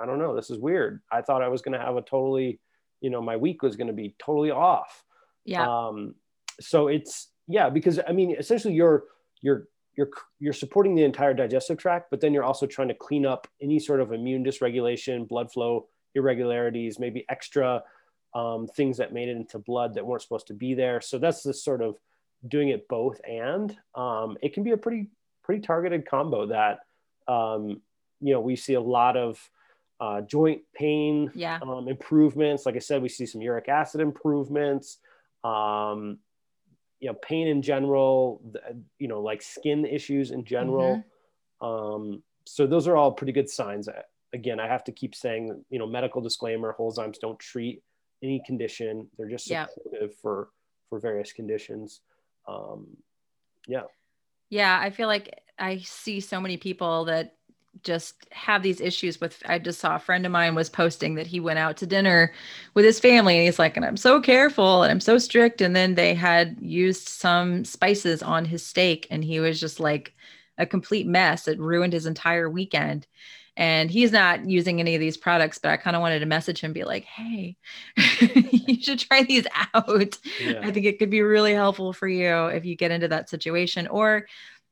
I 0.00 0.06
don't 0.06 0.18
know, 0.18 0.34
this 0.34 0.50
is 0.50 0.58
weird. 0.58 1.02
I 1.10 1.22
thought 1.22 1.42
I 1.42 1.48
was 1.48 1.62
going 1.62 1.78
to 1.78 1.84
have 1.84 1.96
a 1.96 2.02
totally, 2.02 2.60
you 3.00 3.10
know, 3.10 3.22
my 3.22 3.36
week 3.36 3.62
was 3.62 3.76
going 3.76 3.86
to 3.88 3.92
be 3.92 4.14
totally 4.18 4.50
off." 4.50 5.04
Yeah. 5.44 5.66
Um, 5.68 6.14
so 6.60 6.88
it's 6.88 7.28
yeah, 7.46 7.68
because 7.70 8.00
I 8.06 8.12
mean, 8.12 8.34
essentially, 8.38 8.74
you're 8.74 9.04
you're 9.40 9.68
you're 9.96 10.10
you're 10.40 10.52
supporting 10.52 10.94
the 10.94 11.04
entire 11.04 11.34
digestive 11.34 11.78
tract, 11.78 12.10
but 12.10 12.20
then 12.20 12.32
you're 12.32 12.44
also 12.44 12.66
trying 12.66 12.88
to 12.88 12.94
clean 12.94 13.26
up 13.26 13.46
any 13.62 13.78
sort 13.78 14.00
of 14.00 14.12
immune 14.12 14.44
dysregulation, 14.44 15.28
blood 15.28 15.52
flow 15.52 15.86
irregularities, 16.14 16.98
maybe 16.98 17.24
extra 17.28 17.82
um, 18.34 18.66
things 18.66 18.96
that 18.98 19.12
made 19.12 19.28
it 19.28 19.36
into 19.36 19.58
blood 19.58 19.94
that 19.94 20.06
weren't 20.06 20.22
supposed 20.22 20.46
to 20.48 20.54
be 20.54 20.74
there. 20.74 21.00
So 21.00 21.18
that's 21.18 21.42
the 21.42 21.54
sort 21.54 21.82
of 21.82 21.96
doing 22.48 22.68
it 22.68 22.88
both 22.88 23.20
and 23.28 23.76
um, 23.94 24.36
it 24.42 24.52
can 24.52 24.62
be 24.62 24.72
a 24.72 24.76
pretty 24.76 25.08
pretty 25.42 25.60
targeted 25.60 26.06
combo 26.06 26.46
that 26.46 26.80
um, 27.28 27.80
you 28.20 28.32
know 28.32 28.40
we 28.40 28.56
see 28.56 28.74
a 28.74 28.80
lot 28.80 29.16
of 29.16 29.38
uh, 30.00 30.20
joint 30.22 30.62
pain 30.74 31.30
yeah. 31.34 31.58
um, 31.62 31.88
improvements 31.88 32.66
like 32.66 32.76
i 32.76 32.80
said 32.80 33.00
we 33.00 33.08
see 33.08 33.26
some 33.26 33.40
uric 33.40 33.68
acid 33.68 34.00
improvements 34.00 34.98
um, 35.44 36.18
you 37.00 37.08
know 37.08 37.14
pain 37.14 37.48
in 37.48 37.62
general 37.62 38.42
you 38.98 39.08
know 39.08 39.20
like 39.20 39.42
skin 39.42 39.84
issues 39.84 40.30
in 40.30 40.44
general 40.44 41.02
mm-hmm. 41.62 41.66
um, 41.66 42.22
so 42.46 42.66
those 42.66 42.86
are 42.88 42.96
all 42.96 43.12
pretty 43.12 43.32
good 43.32 43.48
signs 43.48 43.88
again 44.32 44.58
i 44.58 44.66
have 44.66 44.84
to 44.84 44.92
keep 44.92 45.14
saying 45.14 45.64
you 45.70 45.78
know 45.78 45.86
medical 45.86 46.20
disclaimer 46.20 46.74
Holozymes 46.78 47.18
don't 47.20 47.38
treat 47.38 47.82
any 48.24 48.40
condition. 48.44 49.08
They're 49.16 49.28
just 49.28 49.48
Yeah. 49.48 49.66
supportive 49.66 50.14
for 50.16 50.50
for 50.88 50.98
various 50.98 51.32
conditions. 51.32 52.00
Um, 52.46 52.96
yeah. 53.66 53.82
Yeah, 54.50 54.78
I 54.80 54.90
feel 54.90 55.08
like 55.08 55.40
I 55.58 55.78
see 55.78 56.20
so 56.20 56.40
many 56.40 56.56
people 56.56 57.06
that 57.06 57.36
just 57.82 58.26
have 58.30 58.62
these 58.62 58.80
issues 58.80 59.20
with 59.20 59.42
I 59.46 59.58
just 59.58 59.80
saw 59.80 59.96
a 59.96 59.98
friend 59.98 60.24
of 60.24 60.32
mine 60.32 60.54
was 60.54 60.70
posting 60.70 61.16
that 61.16 61.26
he 61.26 61.40
went 61.40 61.58
out 61.58 61.76
to 61.78 61.86
dinner 61.86 62.32
with 62.74 62.84
his 62.84 63.00
family 63.00 63.36
and 63.36 63.44
he's 63.44 63.58
like 63.58 63.76
and 63.76 63.84
I'm 63.84 63.96
so 63.96 64.20
careful 64.20 64.82
and 64.82 64.92
I'm 64.92 65.00
so 65.00 65.18
strict. 65.18 65.60
And 65.60 65.74
then 65.74 65.94
they 65.94 66.14
had 66.14 66.56
used 66.60 67.08
some 67.08 67.64
spices 67.64 68.22
on 68.22 68.44
his 68.44 68.64
steak 68.64 69.06
and 69.10 69.24
he 69.24 69.40
was 69.40 69.58
just 69.60 69.80
like 69.80 70.14
a 70.56 70.66
complete 70.66 71.06
mess. 71.06 71.48
It 71.48 71.58
ruined 71.58 71.92
his 71.92 72.06
entire 72.06 72.48
weekend 72.48 73.06
and 73.56 73.90
he's 73.90 74.10
not 74.12 74.48
using 74.48 74.80
any 74.80 74.94
of 74.94 75.00
these 75.00 75.16
products 75.16 75.58
but 75.58 75.70
I 75.70 75.76
kind 75.76 75.96
of 75.96 76.02
wanted 76.02 76.20
to 76.20 76.26
message 76.26 76.60
him 76.60 76.72
be 76.72 76.84
like 76.84 77.04
hey 77.04 77.56
you 78.20 78.82
should 78.82 78.98
try 78.98 79.22
these 79.22 79.46
out 79.74 80.18
Yeah. 80.40 80.60
I 80.62 80.70
think 80.70 80.86
it 80.86 80.98
could 80.98 81.10
be 81.10 81.22
really 81.22 81.54
helpful 81.54 81.92
for 81.92 82.08
you 82.08 82.46
if 82.46 82.64
you 82.64 82.76
get 82.76 82.90
into 82.90 83.08
that 83.08 83.28
situation. 83.28 83.86
Or, 83.86 84.26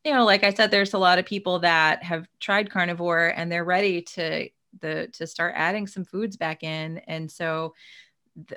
you 0.05 0.13
know, 0.13 0.25
like 0.25 0.45
I 0.45 0.53
said, 0.53 0.71
there's 0.71 0.95
a 0.95 0.99
lot 0.99 1.19
of 1.19 1.27
people 1.27 1.61
that 1.61 2.03
have 2.03 2.27
tried 2.41 2.71
carnivore 2.71 3.33
and 3.37 3.51
they're 3.51 3.65
ready 3.65 4.03
to 4.03 4.49
the 4.81 5.09
to 5.13 5.27
start 5.27 5.55
adding 5.57 5.87
some 5.87 6.05
foods 6.05 6.37
back 6.37 6.63
in. 6.63 6.99
And 7.07 7.31
so 7.31 7.75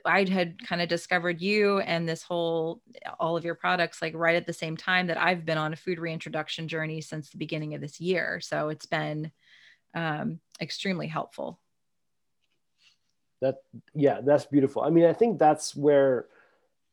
I 0.06 0.24
had 0.30 0.66
kind 0.66 0.82
of 0.82 0.88
discovered 0.88 1.42
you 1.42 1.80
and 1.80 2.08
this 2.08 2.24
whole 2.24 2.82
all 3.20 3.36
of 3.36 3.44
your 3.44 3.56
products 3.56 4.02
like 4.02 4.16
right 4.16 4.38
at 4.38 4.48
the 4.48 4.54
same 4.54 4.78
time 4.78 5.08
that 5.08 5.22
I've 5.22 5.46
been 5.46 5.58
on 5.58 5.74
a 5.74 5.78
food 5.78 6.00
reintroduction 6.00 6.70
journey 6.70 7.02
since 7.02 7.30
the 7.30 7.38
beginning 7.38 7.74
of 7.74 7.82
this 7.82 8.00
year. 8.00 8.40
So 8.40 8.70
it's 8.70 8.86
been 8.86 9.32
um, 9.96 10.40
extremely 10.62 11.08
helpful. 11.08 11.60
that 13.42 13.64
yeah 13.94 14.22
that's 14.22 14.46
beautiful. 14.46 14.82
I 14.82 14.90
mean 14.90 15.06
i 15.06 15.14
think 15.14 15.40
that's 15.40 15.76
where 15.76 16.26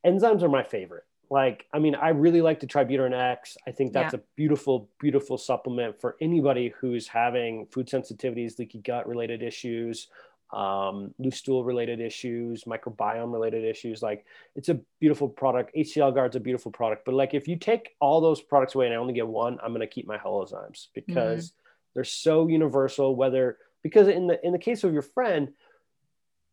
enzymes 0.05 0.41
are 0.41 0.49
my 0.49 0.63
favorite. 0.63 1.05
Like 1.29 1.65
i 1.73 1.79
mean 1.79 1.95
i 1.95 2.09
really 2.09 2.41
like 2.41 2.59
the 2.59 2.67
Tributyrin-X. 2.67 3.57
I 3.67 3.71
think 3.71 3.93
that's 3.93 4.13
a 4.13 4.21
beautiful 4.35 4.89
beautiful 4.99 5.37
supplement 5.37 5.99
for 5.99 6.15
anybody 6.21 6.73
who's 6.79 7.07
having 7.07 7.65
food 7.67 7.87
sensitivities 7.87 8.59
leaky 8.59 8.79
gut 8.79 9.07
related 9.07 9.41
issues 9.43 10.07
um, 10.51 11.15
loose 11.17 11.37
stool 11.37 11.63
related 11.63 11.99
issues 11.99 12.65
microbiome 12.65 13.33
related 13.33 13.63
issues. 13.65 14.03
Like 14.03 14.25
it's 14.55 14.69
a 14.69 14.79
beautiful 14.99 15.27
product. 15.27 15.75
Hcl 15.75 16.13
guard's 16.13 16.35
a 16.35 16.39
beautiful 16.39 16.71
product. 16.71 17.05
But 17.05 17.15
like 17.15 17.33
if 17.33 17.47
you 17.47 17.57
take 17.57 17.95
all 17.99 18.21
those 18.21 18.39
products 18.41 18.75
away 18.75 18.85
and 18.85 18.93
i 18.93 18.97
only 18.97 19.13
get 19.13 19.27
one 19.27 19.57
i'm 19.63 19.71
going 19.71 19.81
to 19.81 19.87
keep 19.87 20.07
my 20.07 20.17
holozymes 20.17 20.89
because 20.93 21.53
they're 21.93 22.03
so 22.03 22.47
universal 22.47 23.15
whether 23.15 23.57
because 23.81 24.07
in 24.07 24.27
the 24.27 24.45
in 24.45 24.51
the 24.51 24.59
case 24.59 24.83
of 24.83 24.93
your 24.93 25.01
friend 25.01 25.53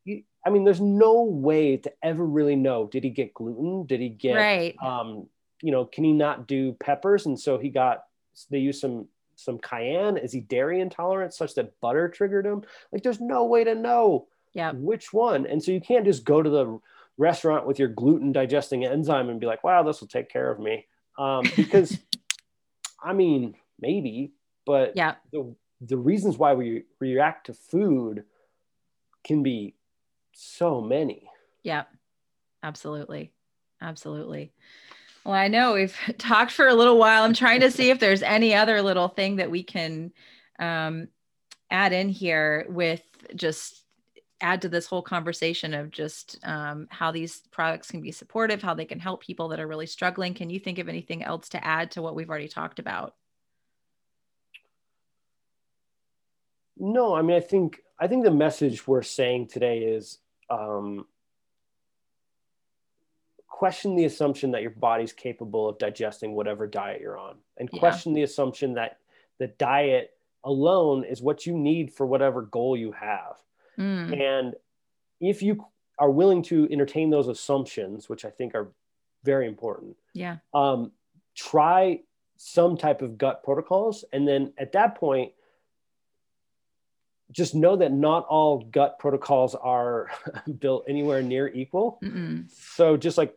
you, 0.05 0.23
I 0.45 0.51
mean, 0.51 0.65
there's 0.65 0.81
no 0.81 1.23
way 1.25 1.77
to 1.79 1.93
ever 2.03 2.25
really 2.25 2.57
know. 2.57 2.87
Did 2.87 3.05
he 3.05 3.11
get 3.11 3.35
gluten? 3.35 3.87
Did 3.87 4.01
he 4.01 4.09
get, 4.09 4.37
right. 4.37 4.75
um, 4.83 5.27
you 5.61 5.71
know, 5.73 5.85
can 5.85 6.05
he 6.05 6.13
not 6.13 6.47
do 6.49 6.73
peppers? 6.73 7.27
And 7.27 7.39
so 7.39 7.59
he 7.59 7.69
got, 7.69 8.05
they 8.51 8.59
used 8.59 8.81
some, 8.81 9.07
some 9.37 9.59
cayenne. 9.59 10.17
Is 10.17 10.33
he 10.33 10.41
dairy 10.41 10.81
intolerant 10.81 11.35
such 11.35 11.55
that 11.57 11.79
butter 11.81 12.09
triggered 12.09 12.47
him? 12.47 12.63
Like, 12.93 13.03
there's 13.03 13.21
no 13.21 13.45
way 13.45 13.65
to 13.65 13.75
know 13.75 14.29
Yeah. 14.55 14.73
which 14.73 15.13
one. 15.13 15.47
And 15.47 15.63
so 15.63 15.73
you 15.73 15.81
can't 15.81 16.07
just 16.07 16.25
go 16.25 16.43
to 16.43 16.49
the 16.51 16.81
restaurant 17.19 17.67
with 17.67 17.79
your 17.79 17.89
gluten 17.89 18.33
digesting 18.33 18.85
enzyme 18.87 19.29
and 19.29 19.41
be 19.41 19.47
like, 19.47 19.63
wow, 19.63 19.83
this 19.83 20.01
will 20.01 20.09
take 20.09 20.31
care 20.31 20.51
of 20.51 20.59
me. 20.59 20.87
Um, 21.19 21.45
because, 21.55 21.99
I 23.03 23.13
mean, 23.13 23.57
maybe, 23.79 24.33
but 24.71 24.97
Yeah. 24.97 25.17
the, 25.33 25.53
the 25.81 25.97
reasons 25.97 26.39
why 26.39 26.55
we 26.55 26.85
react 27.01 27.47
to 27.47 27.55
food 27.55 28.25
can 29.25 29.43
be 29.43 29.75
so 30.33 30.81
many. 30.81 31.29
Yeah, 31.65 31.85
absolutely. 32.63 33.33
Absolutely. 33.83 34.53
Well, 35.25 35.35
I 35.35 35.49
know 35.49 35.73
we've 35.73 35.97
talked 36.19 36.53
for 36.53 36.69
a 36.69 36.75
little 36.75 36.99
while. 36.99 37.25
I'm 37.25 37.35
trying 37.35 37.61
to 37.63 37.71
see 37.71 37.91
if 37.91 37.99
there's 37.99 38.23
any 38.23 38.55
other 38.55 38.81
little 38.81 39.09
thing 39.09 39.37
that 39.37 39.51
we 39.51 39.65
can 39.65 40.13
um, 40.61 41.09
add 41.69 41.93
in 41.93 42.09
here 42.09 42.67
with 42.69 43.03
just 43.35 43.83
add 44.41 44.63
to 44.63 44.69
this 44.69 44.87
whole 44.87 45.03
conversation 45.03 45.75
of 45.75 45.91
just 45.91 46.39
um, 46.45 46.87
how 46.91 47.11
these 47.11 47.41
products 47.51 47.91
can 47.91 48.01
be 48.01 48.13
supportive, 48.13 48.63
how 48.63 48.75
they 48.75 48.85
can 48.85 49.01
help 49.01 49.21
people 49.21 49.49
that 49.49 49.59
are 49.59 49.67
really 49.67 49.87
struggling. 49.87 50.33
Can 50.33 50.49
you 50.49 50.61
think 50.61 50.79
of 50.79 50.89
anything 50.89 51.25
else 51.25 51.49
to 51.49 51.67
add 51.67 51.91
to 51.91 52.03
what 52.03 52.15
we've 52.15 52.31
already 52.31 52.49
talked 52.49 52.79
about? 52.79 53.17
No, 56.81 57.15
I 57.15 57.23
mean, 57.23 57.37
I 57.37 57.41
think 57.41 57.83
I 57.99 58.09
think 58.09 58.25
the 58.25 58.31
message 58.31 58.89
we're 58.89 59.03
saying 59.03 59.49
today 59.49 59.81
is 59.81 60.19
um, 60.49 61.07
question 63.47 63.95
the 63.95 64.07
assumption 64.07 64.51
that 64.53 64.63
your 64.63 64.71
body's 64.71 65.13
capable 65.13 65.69
of 65.69 65.79
digesting 65.79 66.33
whatever 66.33 66.67
diet 66.67 67.01
you're 67.01 67.19
on, 67.19 67.37
and 67.59 67.69
Yeah. 67.73 67.79
question 67.79 68.15
the 68.15 68.23
assumption 68.23 68.75
that 68.75 68.99
the 69.39 69.49
diet 69.49 70.17
alone 70.45 71.05
is 71.05 71.21
what 71.21 71.45
you 71.47 71.55
need 71.57 71.93
for 71.93 72.07
whatever 72.07 72.41
goal 72.43 72.75
you 72.77 72.93
have. 72.93 73.37
Mm, 73.79 74.21
And 74.21 74.55
if 75.21 75.43
you 75.43 75.67
are 75.99 76.11
willing 76.11 76.41
to 76.45 76.67
entertain 76.71 77.11
those 77.11 77.29
assumptions, 77.29 78.09
which 78.09 78.25
I 78.25 78.31
think 78.31 78.55
are 78.55 78.73
very 79.23 79.47
important, 79.47 79.99
yeah. 80.15 80.39
um, 80.55 80.93
try 81.35 82.03
some 82.37 82.79
type 82.79 83.03
of 83.03 83.19
gut 83.19 83.43
protocols. 83.45 84.03
And 84.15 84.27
then 84.27 84.55
at 84.57 84.73
that 84.73 84.95
point, 84.95 85.33
just 87.31 87.55
know 87.55 87.77
that 87.77 87.93
not 87.93 88.27
all 88.27 88.65
gut 88.65 88.99
protocols 88.99 89.55
are 89.55 90.09
built 90.59 90.85
anywhere 90.89 91.23
near 91.23 91.49
equal. 91.49 91.99
Mm-mm. 92.03 92.51
So 92.51 92.97
just 92.97 93.17
like 93.19 93.35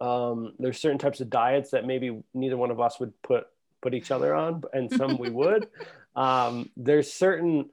um, 0.00 0.52
there's 0.58 0.78
certain 0.80 0.98
types 0.98 1.20
of 1.20 1.30
diets 1.30 1.70
that 1.70 1.86
maybe 1.86 2.22
neither 2.34 2.56
one 2.56 2.70
of 2.70 2.80
us 2.80 3.00
would 3.00 3.12
put 3.22 3.46
put 3.82 3.94
each 3.94 4.10
other 4.10 4.34
on, 4.34 4.62
and 4.72 4.90
some 4.90 5.18
we 5.18 5.30
would. 5.40 5.68
Um, 6.14 6.70
there's 6.76 7.12
certain 7.12 7.70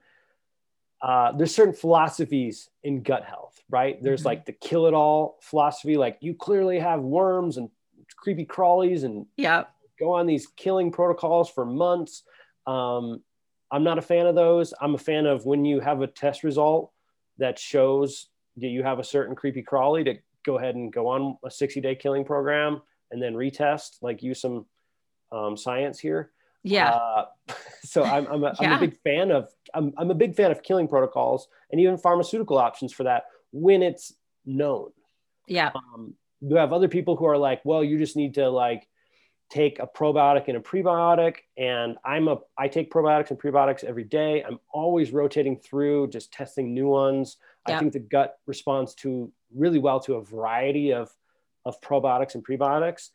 uh, 1.02 1.34
there's 1.34 1.54
certain 1.54 1.74
philosophies 1.74 2.70
in 2.84 3.04
gut 3.04 3.26
health, 3.26 3.62
right? 3.70 4.02
There's 4.02 4.22
Mhm. 4.22 4.26
like 4.26 4.46
the 4.46 4.54
kill 4.54 4.88
it 4.88 4.94
all 4.94 5.38
philosophy, 5.42 5.98
like 5.98 6.18
you 6.22 6.34
clearly 6.34 6.80
have 6.80 7.02
worms 7.02 7.58
and 7.58 7.70
creepy 8.16 8.46
crawlies 8.46 9.04
and 9.04 9.26
Yeah. 9.36 9.66
go 10.00 10.14
on 10.14 10.28
these 10.28 10.48
killing 10.56 10.92
protocols 10.92 11.50
for 11.50 11.66
months. 11.66 12.24
Um, 12.66 13.22
I'm 13.74 13.84
not 13.84 13.98
a 13.98 14.02
fan 14.02 14.28
of 14.28 14.36
those. 14.36 14.74
I'm 14.80 14.96
a 14.96 15.00
fan 15.00 15.26
of 15.26 15.46
when 15.46 15.66
you 15.66 15.80
have 15.82 16.02
a 16.02 16.08
test 16.08 16.44
result 16.44 16.92
that 17.40 17.60
shows 17.60 18.28
that 18.58 18.68
you 18.68 18.84
have 18.84 19.00
a 19.00 19.04
certain 19.04 19.36
creepy 19.36 19.64
crawly 19.64 20.04
to 20.06 20.16
go 20.46 20.58
ahead 20.58 20.76
and 20.76 20.94
go 20.94 21.08
on 21.08 21.38
a 21.44 21.52
60 21.52 21.82
day 21.82 21.96
killing 21.96 22.24
program 22.24 22.82
and 23.12 23.22
then 23.22 23.34
retest, 23.34 23.98
like 24.02 24.24
use 24.24 24.40
some 24.40 24.66
um, 25.32 25.58
science 25.58 26.00
here. 26.00 26.32
Yeah. 26.64 26.92
Uh, 26.92 27.26
so 27.84 28.04
I'm, 28.04 28.28
I'm, 28.28 28.44
a, 28.44 28.56
I'm 28.60 28.72
a 28.74 28.80
big 28.80 28.98
fan 29.02 29.32
of 29.32 29.50
I'm, 29.74 29.94
I'm 29.98 30.12
a 30.12 30.16
big 30.16 30.36
fan 30.36 30.52
of 30.52 30.64
killing 30.64 30.88
protocols 30.88 31.48
and 31.72 31.82
even 31.82 31.98
pharmaceutical 31.98 32.58
options 32.58 32.94
for 32.94 33.04
that 33.04 33.24
when 33.52 33.82
it's 33.82 34.14
known 34.46 34.92
yeah. 35.48 35.72
um, 35.76 36.14
you 36.42 36.56
have 36.56 36.74
other 36.74 36.88
people 36.88 37.16
who 37.16 37.26
are 37.26 37.38
like, 37.38 37.62
well, 37.64 37.84
you 37.84 37.98
just 37.98 38.16
need 38.16 38.36
to 38.36 38.50
like 38.50 38.88
take 39.50 39.80
a 39.80 39.88
probiotic 39.88 40.48
and 40.48 40.58
a 40.58 40.60
prebiotic. 40.60 41.38
And 41.58 41.98
I'm 42.04 42.28
a, 42.28 42.38
I 42.58 42.68
take 42.68 42.92
probiotics 42.92 43.30
and 43.30 43.40
prebiotics 43.40 43.84
every 43.84 44.04
day. 44.04 44.44
I'm 44.44 44.60
always 44.72 45.12
rotating 45.12 45.58
through, 45.58 46.08
just 46.08 46.34
testing 46.34 46.74
new 46.74 46.88
ones. 46.88 47.38
I 47.66 47.80
think 47.80 47.94
the 47.94 48.00
gut 48.00 48.40
responds 48.46 48.94
to 48.96 49.32
really 49.56 49.80
well 49.80 50.00
to 50.02 50.16
a 50.16 50.24
variety 50.24 50.92
of, 50.92 51.12
of 51.66 51.80
probiotics 51.82 52.36
and 52.36 52.46
prebiotics. 52.46 53.10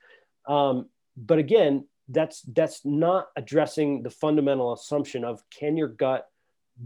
Um, 0.46 0.88
but 1.16 1.38
again, 1.38 1.86
that's, 2.08 2.42
that's 2.42 2.84
not 2.84 3.28
addressing 3.36 4.02
the 4.02 4.10
fundamental 4.10 4.72
assumption 4.72 5.24
of 5.24 5.42
can 5.50 5.76
your 5.76 5.88
gut 5.88 6.28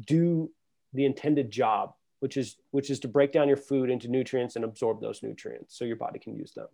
do 0.06 0.50
the 0.92 1.04
intended 1.04 1.50
job 1.50 1.94
which 2.22 2.36
is 2.36 2.54
which 2.70 2.88
is 2.88 3.00
to 3.00 3.08
break 3.08 3.32
down 3.32 3.48
your 3.48 3.56
food 3.56 3.90
into 3.90 4.06
nutrients 4.06 4.54
and 4.54 4.64
absorb 4.64 5.00
those 5.00 5.24
nutrients 5.24 5.76
so 5.76 5.84
your 5.84 5.96
body 5.96 6.20
can 6.20 6.36
use 6.36 6.52
them. 6.52 6.68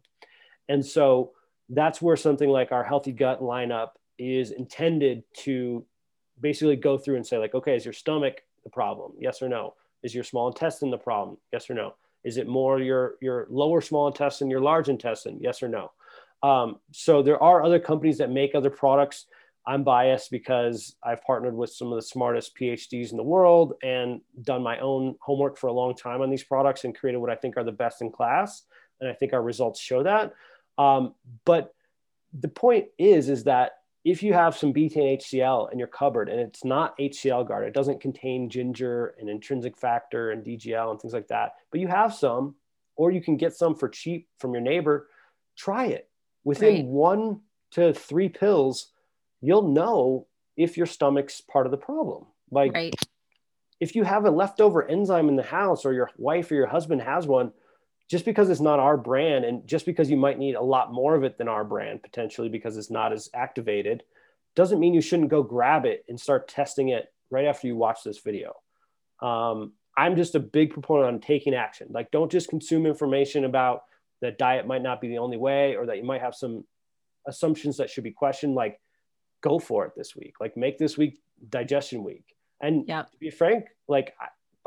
And 0.68 0.84
so 0.84 1.32
that's 1.70 2.01
where 2.01 2.16
something 2.16 2.49
like 2.49 2.73
our 2.73 2.85
healthy 2.85 3.12
gut 3.12 3.40
lineup 3.40 3.90
is 4.19 4.51
intended 4.51 5.23
to 5.32 5.85
basically 6.40 6.77
go 6.77 6.97
through 6.97 7.16
and 7.16 7.27
say 7.27 7.39
like 7.39 7.55
okay 7.55 7.77
is 7.77 7.85
your 7.85 7.95
stomach 7.95 8.43
the 8.65 8.70
problem? 8.70 9.12
Yes 9.19 9.43
or 9.43 9.49
no. 9.49 9.74
Is 10.03 10.15
your 10.15 10.24
small 10.24 10.49
intestine 10.49 10.90
the 10.90 10.99
problem? 10.99 11.39
Yes 11.53 11.69
or 11.70 11.74
no. 11.74 11.95
Is 12.24 12.36
it 12.36 12.47
more 12.47 12.81
your 12.81 13.15
your 13.20 13.47
lower 13.51 13.81
small 13.81 14.07
intestine 14.07 14.51
your 14.51 14.61
large 14.61 14.89
intestine? 14.89 15.39
Yes 15.40 15.62
or 15.62 15.69
no. 15.69 15.90
Um, 16.43 16.78
so 16.93 17.23
there 17.23 17.43
are 17.43 17.65
other 17.65 17.81
companies 17.81 18.19
that 18.19 18.31
make 18.31 18.55
other 18.55 18.70
products. 18.70 19.27
I'm 19.66 19.85
biased 19.85 20.31
because 20.31 20.97
I've 21.03 21.23
partnered 21.23 21.55
with 21.55 21.70
some 21.70 21.93
of 21.93 21.97
the 21.97 22.03
smartest 22.03 22.57
PhDs 22.57 23.11
in 23.11 23.16
the 23.16 23.23
world 23.23 23.74
and 23.82 24.20
done 24.43 24.62
my 24.62 24.78
own 24.78 25.16
homework 25.20 25.59
for 25.59 25.66
a 25.66 25.73
long 25.73 25.95
time 25.95 26.23
on 26.23 26.31
these 26.31 26.45
products 26.45 26.85
and 26.85 26.97
created 26.97 27.19
what 27.19 27.31
I 27.31 27.35
think 27.35 27.57
are 27.57 27.65
the 27.65 27.73
best 27.73 28.01
in 28.01 28.11
class. 28.11 28.62
And 29.01 29.11
I 29.11 29.12
think 29.12 29.32
our 29.32 29.43
results 29.43 29.81
show 29.81 30.03
that. 30.05 30.32
Um, 30.78 31.14
but 31.44 31.74
the 32.32 32.48
point 32.48 32.86
is, 32.98 33.28
is 33.28 33.44
that 33.44 33.72
if 34.05 34.22
you 34.22 34.32
have 34.32 34.56
some 34.56 34.72
betaine 34.72 35.18
HCl 35.18 35.72
in 35.72 35.78
your 35.78 35.88
cupboard 35.88 36.28
and 36.28 36.40
it's 36.40 36.64
not 36.64 36.96
HCl 36.98 37.46
guard, 37.46 37.66
it 37.66 37.74
doesn't 37.74 38.00
contain 38.00 38.48
ginger 38.48 39.14
and 39.18 39.28
intrinsic 39.28 39.76
factor 39.76 40.30
and 40.30 40.44
DGL 40.44 40.90
and 40.90 41.00
things 41.00 41.12
like 41.12 41.28
that, 41.28 41.55
but 41.70 41.80
you 41.80 41.88
have 41.88 42.14
some, 42.14 42.55
or 42.96 43.10
you 43.10 43.20
can 43.20 43.36
get 43.36 43.55
some 43.55 43.74
for 43.74 43.88
cheap 43.88 44.28
from 44.38 44.52
your 44.52 44.62
neighbor, 44.62 45.09
try 45.56 45.86
it. 45.86 46.09
Within 46.44 46.74
right. 46.74 46.84
one 46.86 47.40
to 47.72 47.92
three 47.92 48.28
pills, 48.28 48.92
you'll 49.40 49.68
know 49.68 50.26
if 50.56 50.76
your 50.76 50.86
stomach's 50.86 51.40
part 51.40 51.66
of 51.66 51.70
the 51.70 51.76
problem. 51.76 52.24
Like, 52.50 52.72
right. 52.72 52.94
if 53.80 53.94
you 53.94 54.05
have 54.05 54.24
a 54.24 54.30
leftover 54.30 54.88
enzyme 54.88 55.28
in 55.28 55.36
the 55.36 55.42
house 55.42 55.84
or 55.84 55.92
your 55.92 56.10
wife 56.16 56.50
or 56.50 56.55
your 56.55 56.66
husband 56.66 57.02
has 57.02 57.26
one, 57.26 57.52
just 58.09 58.24
because 58.24 58.48
it's 58.48 58.60
not 58.60 58.80
our 58.80 58.97
brand 58.97 59.44
and 59.44 59.66
just 59.66 59.86
because 59.86 60.10
you 60.10 60.16
might 60.16 60.39
need 60.39 60.55
a 60.55 60.62
lot 60.62 60.93
more 60.93 61.14
of 61.14 61.24
it 61.24 61.36
than 61.39 61.48
our 61.48 61.64
brand 61.64 62.02
potentially 62.02 62.48
because 62.48 62.76
it's 62.76 62.90
not 62.90 63.12
as 63.12 63.28
activated 63.35 64.02
doesn't 64.56 64.80
mean 64.80 64.94
you 64.94 65.01
shouldn't 65.01 65.28
go 65.28 65.43
grab 65.43 65.85
it 65.85 66.05
and 66.09 66.18
start 66.18 66.48
testing 66.48 66.89
it 66.89 67.12
right 67.30 67.47
after 67.47 67.66
you 67.66 67.76
watch 67.76 68.02
this 68.05 68.18
video. 68.18 68.55
Um, 69.20 69.72
i'm 69.97 70.14
just 70.16 70.36
a 70.36 70.40
big 70.40 70.70
proponent 70.70 71.09
on 71.09 71.20
taking 71.20 71.55
action. 71.55 71.89
Like 71.90 72.10
don't 72.10 72.30
just 72.30 72.48
consume 72.48 72.86
information 72.86 73.44
about 73.44 73.82
that 74.20 74.39
diet 74.39 74.66
might 74.66 74.82
not 74.82 75.01
be 75.01 75.09
the 75.09 75.18
only 75.18 75.36
way 75.36 75.76
or 75.76 75.86
that 75.86 75.97
you 75.97 76.05
might 76.05 76.20
have 76.20 76.35
some 76.35 76.64
assumptions 77.26 77.76
that 77.76 77.90
should 77.90 78.05
be 78.05 78.10
questioned. 78.10 78.55
Like 78.55 78.80
go 79.43 79.59
for 79.59 79.86
it 79.86 79.93
this 79.97 80.16
week. 80.16 80.35
Like 80.40 80.56
make 80.56 80.78
this 80.78 80.97
week 80.97 81.20
digestion 81.51 82.05
week. 82.05 82.35
And 82.60 82.85
yeah. 82.89 83.02
to 83.02 83.16
be 83.18 83.30
frank 83.30 83.66
like 83.86 84.14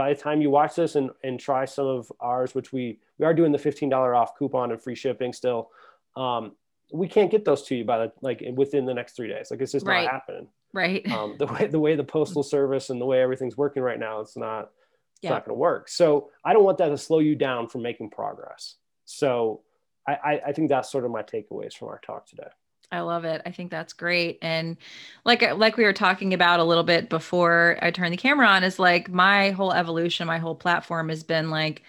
by 0.01 0.11
the 0.11 0.19
time 0.19 0.41
you 0.41 0.49
watch 0.49 0.73
this 0.73 0.95
and, 0.95 1.11
and 1.23 1.39
try 1.39 1.63
some 1.63 1.85
of 1.85 2.11
ours, 2.19 2.55
which 2.55 2.73
we, 2.73 2.97
we 3.19 3.25
are 3.27 3.35
doing 3.35 3.51
the 3.51 3.59
$15 3.59 4.17
off 4.17 4.35
coupon 4.35 4.71
and 4.71 4.81
free 4.81 4.95
shipping 4.95 5.31
still. 5.31 5.69
Um, 6.15 6.53
we 6.91 7.07
can't 7.07 7.29
get 7.29 7.45
those 7.45 7.61
to 7.67 7.75
you 7.75 7.85
by 7.85 7.99
the, 7.99 8.11
like 8.23 8.43
within 8.55 8.85
the 8.85 8.95
next 8.95 9.15
three 9.15 9.27
days. 9.27 9.51
Like 9.51 9.61
it's 9.61 9.73
just 9.73 9.85
right. 9.85 10.05
not 10.05 10.11
happening. 10.11 10.47
Right. 10.73 11.07
Um, 11.11 11.35
the 11.37 11.45
way, 11.45 11.67
the 11.67 11.79
way 11.79 11.95
the 11.95 12.03
postal 12.03 12.41
service 12.41 12.89
and 12.89 12.99
the 12.99 13.05
way 13.05 13.21
everything's 13.21 13.55
working 13.55 13.83
right 13.83 13.99
now, 13.99 14.21
it's 14.21 14.35
not, 14.35 14.71
it's 15.17 15.21
yeah. 15.21 15.29
not 15.29 15.45
going 15.45 15.55
to 15.55 15.59
work. 15.59 15.87
So 15.87 16.31
I 16.43 16.53
don't 16.53 16.63
want 16.63 16.79
that 16.79 16.89
to 16.89 16.97
slow 16.97 17.19
you 17.19 17.35
down 17.35 17.69
from 17.69 17.83
making 17.83 18.09
progress. 18.09 18.77
So 19.05 19.61
I, 20.07 20.13
I, 20.13 20.41
I 20.47 20.51
think 20.53 20.69
that's 20.69 20.91
sort 20.91 21.05
of 21.05 21.11
my 21.11 21.21
takeaways 21.21 21.75
from 21.75 21.89
our 21.89 21.99
talk 22.03 22.25
today. 22.25 22.49
I 22.91 22.99
love 23.01 23.23
it. 23.23 23.41
I 23.45 23.51
think 23.51 23.71
that's 23.71 23.93
great. 23.93 24.37
And 24.41 24.75
like 25.23 25.41
uh, 25.43 25.55
like 25.55 25.77
we 25.77 25.85
were 25.85 25.93
talking 25.93 26.33
about 26.33 26.59
a 26.59 26.63
little 26.63 26.83
bit 26.83 27.09
before 27.09 27.77
I 27.81 27.89
turned 27.91 28.11
the 28.13 28.17
camera 28.17 28.47
on 28.47 28.63
is 28.65 28.79
like 28.79 29.09
my 29.09 29.51
whole 29.51 29.71
evolution, 29.71 30.27
my 30.27 30.39
whole 30.39 30.55
platform 30.55 31.09
has 31.09 31.23
been 31.23 31.49
like 31.49 31.83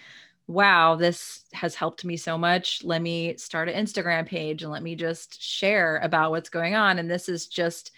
wow, 0.47 0.95
this 0.95 1.45
has 1.53 1.73
helped 1.73 2.03
me 2.03 2.17
so 2.17 2.37
much. 2.37 2.83
Let 2.83 3.01
me 3.01 3.37
start 3.37 3.69
an 3.69 3.85
Instagram 3.85 4.25
page 4.25 4.61
and 4.61 4.71
let 4.71 4.83
me 4.83 4.93
just 4.95 5.41
share 5.41 5.99
about 6.03 6.31
what's 6.31 6.49
going 6.49 6.75
on 6.75 6.99
and 6.99 7.09
this 7.09 7.29
is 7.29 7.47
just 7.47 7.91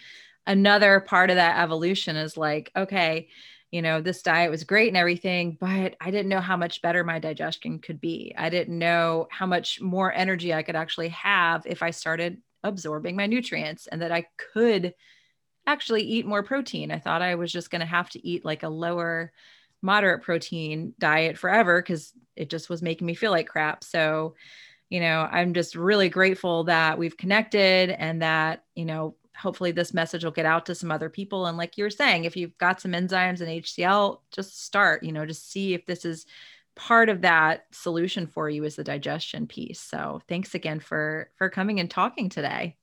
another 0.48 0.99
part 0.99 1.30
of 1.32 1.38
that 1.38 1.60
evolution 1.61 2.15
is 2.15 2.38
like 2.38 2.72
okay, 2.76 3.27
you 3.72 3.82
know, 3.84 4.02
this 4.02 4.22
diet 4.23 4.49
was 4.52 4.64
great 4.64 4.88
and 4.88 4.98
everything, 4.98 5.57
but 5.60 5.95
I 6.02 6.11
didn't 6.11 6.30
know 6.30 6.40
how 6.40 6.57
much 6.57 6.82
better 6.82 7.03
my 7.03 7.19
digestion 7.19 7.80
could 7.80 7.99
be. 8.02 8.34
I 8.38 8.49
didn't 8.49 8.77
know 8.80 9.27
how 9.32 9.45
much 9.45 9.82
more 9.82 10.14
energy 10.14 10.53
I 10.53 10.64
could 10.64 10.76
actually 10.76 11.10
have 11.10 11.64
if 11.65 11.84
I 11.84 11.91
started 11.91 12.41
absorbing 12.66 13.16
my 13.16 13.28
nutrients 13.28 13.88
and 13.88 14.02
that 14.02 14.12
I 14.12 14.26
could 14.54 14.94
actually 15.68 16.04
eat 16.04 16.26
more 16.26 16.44
protein. 16.44 16.92
I 16.92 17.00
thought 17.00 17.22
I 17.22 17.36
was 17.36 17.52
just 17.52 17.72
going 17.72 17.80
to 17.80 17.86
have 17.86 18.10
to 18.12 18.28
eat 18.28 18.44
like 18.46 18.64
a 18.64 18.70
lower 18.70 19.32
moderate 19.82 20.24
protein 20.24 20.94
diet 21.00 21.38
forever 21.38 21.82
because 21.82 22.12
it 22.36 22.50
just 22.50 22.70
was 22.70 22.82
making 22.82 23.08
me 23.08 23.14
feel 23.14 23.32
like 23.32 23.48
crap. 23.48 23.84
So, 23.84 24.36
you 24.90 25.00
know, 25.00 25.28
I'm 25.32 25.54
just 25.54 25.76
really 25.76 26.10
grateful 26.10 26.66
that 26.66 26.98
we've 26.98 27.18
connected 27.18 27.90
and 27.90 28.22
that, 28.22 28.64
you 28.76 28.86
know, 28.86 29.16
hopefully 29.36 29.72
this 29.72 29.94
message 29.94 30.24
will 30.24 30.32
get 30.32 30.46
out 30.46 30.66
to 30.66 30.76
some 30.76 30.92
other 30.92 31.10
people. 31.10 31.46
And 31.46 31.58
like 31.58 31.78
you 31.78 31.84
were 31.84 31.90
saying, 31.90 32.26
if 32.26 32.36
you've 32.38 32.58
got 32.58 32.82
some 32.82 32.92
enzymes 32.92 33.42
and 33.42 33.50
HCl, 33.50 34.20
just 34.32 34.64
start, 34.64 35.04
you 35.04 35.12
know, 35.12 35.26
just 35.26 35.52
see 35.52 35.74
if 35.74 35.86
this 35.86 36.06
is 36.06 36.26
part 36.76 37.10
of 37.10 37.22
that 37.22 37.65
solution 37.72 38.27
for 38.27 38.49
you 38.49 38.64
is 38.64 38.76
the 38.76 38.84
digestion 38.84 39.47
piece. 39.47 39.80
So 39.80 40.22
thanks 40.27 40.56
again 40.56 40.80
for 40.80 41.30
for 41.38 41.49
coming 41.49 41.80
and 41.80 41.89
talking 41.89 42.30
today. 42.30 42.76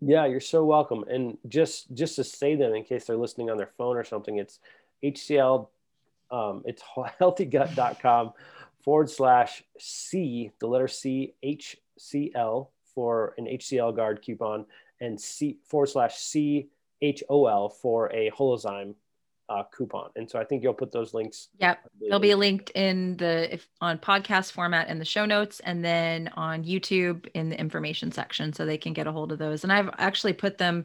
Yeah, 0.00 0.26
you're 0.26 0.40
so 0.40 0.64
welcome. 0.64 1.04
And 1.08 1.36
just 1.48 1.92
just 1.94 2.16
to 2.16 2.24
say 2.24 2.56
them 2.56 2.74
in 2.74 2.84
case 2.84 3.04
they're 3.06 3.16
listening 3.16 3.50
on 3.50 3.56
their 3.56 3.70
phone 3.78 3.96
or 3.96 4.04
something, 4.04 4.38
it's 4.38 4.58
HCL, 5.02 5.68
um, 6.30 6.62
it's 6.64 6.82
healthygut.com 7.20 8.32
forward 8.82 9.10
slash 9.10 9.62
C, 9.78 10.50
the 10.58 10.66
letter 10.66 10.88
C, 10.88 11.34
HCL 11.44 12.68
for 12.94 13.34
an 13.38 13.46
HCL 13.46 13.94
guard 13.94 14.22
coupon, 14.22 14.66
and 15.00 15.20
C 15.20 15.58
forward 15.64 15.88
slash 15.88 16.16
C 16.16 16.68
H 17.02 17.22
O 17.28 17.46
L 17.46 17.68
for 17.68 18.12
a 18.12 18.30
holozyme 18.30 18.94
uh, 19.50 19.64
coupon. 19.76 20.10
And 20.14 20.30
so 20.30 20.38
I 20.38 20.44
think 20.44 20.62
you'll 20.62 20.72
put 20.72 20.92
those 20.92 21.12
links. 21.12 21.48
Yep. 21.58 21.80
They'll 22.08 22.20
be 22.20 22.34
linked 22.34 22.70
in 22.70 23.16
the 23.16 23.52
if 23.52 23.68
on 23.80 23.98
podcast 23.98 24.52
format 24.52 24.88
in 24.88 24.98
the 24.98 25.04
show 25.04 25.26
notes 25.26 25.60
and 25.60 25.84
then 25.84 26.28
on 26.36 26.64
YouTube 26.64 27.26
in 27.34 27.50
the 27.50 27.58
information 27.58 28.12
section 28.12 28.52
so 28.52 28.64
they 28.64 28.78
can 28.78 28.92
get 28.92 29.08
a 29.08 29.12
hold 29.12 29.32
of 29.32 29.38
those. 29.38 29.64
And 29.64 29.72
I've 29.72 29.90
actually 29.98 30.34
put 30.34 30.56
them 30.56 30.84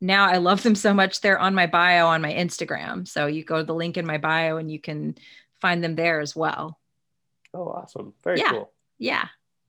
now 0.00 0.26
I 0.26 0.36
love 0.38 0.62
them 0.62 0.74
so 0.74 0.92
much 0.92 1.20
they're 1.20 1.38
on 1.38 1.54
my 1.54 1.66
bio 1.66 2.06
on 2.06 2.20
my 2.20 2.32
Instagram. 2.32 3.08
So 3.08 3.26
you 3.26 3.44
go 3.44 3.58
to 3.58 3.64
the 3.64 3.74
link 3.74 3.96
in 3.96 4.04
my 4.04 4.18
bio 4.18 4.58
and 4.58 4.70
you 4.70 4.78
can 4.78 5.16
find 5.60 5.82
them 5.82 5.94
there 5.94 6.20
as 6.20 6.36
well. 6.36 6.78
Oh, 7.54 7.68
awesome. 7.68 8.12
Very 8.22 8.40
yeah. 8.40 8.50
cool. 8.50 8.72
Yeah. 8.98 9.28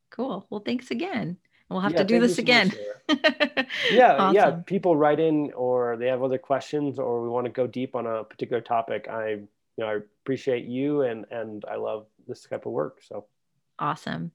Cool. 0.10 0.45
Well, 0.49 0.64
thanks 0.65 0.91
again. 0.91 1.38
We'll 1.69 1.80
have 1.81 1.94
yeah, 1.94 1.99
to 1.99 2.03
do 2.03 2.19
this 2.19 2.38
again. 2.38 2.72
yeah, 3.91 4.15
awesome. 4.18 4.35
yeah. 4.35 4.52
People 4.65 4.95
write 4.95 5.19
in 5.19 5.52
or 5.53 5.98
they 5.98 6.07
have 6.07 6.23
other 6.23 6.38
questions 6.38 6.99
or 6.99 7.23
we 7.23 7.30
want 7.30 7.45
to 7.45 7.52
go 7.52 7.68
deep 7.68 7.95
on 7.95 8.06
a 8.06 8.23
particular 8.23 8.61
topic. 8.61 9.07
I 9.10 9.30
you 9.30 9.48
know 9.77 9.88
I 9.88 9.95
appreciate 9.95 10.65
you 10.65 11.02
and 11.02 11.26
and 11.31 11.64
I 11.69 11.76
love 11.76 12.06
this 12.27 12.44
type 12.44 12.65
of 12.65 12.72
work. 12.72 13.02
So 13.02 13.26
awesome. 13.80 14.31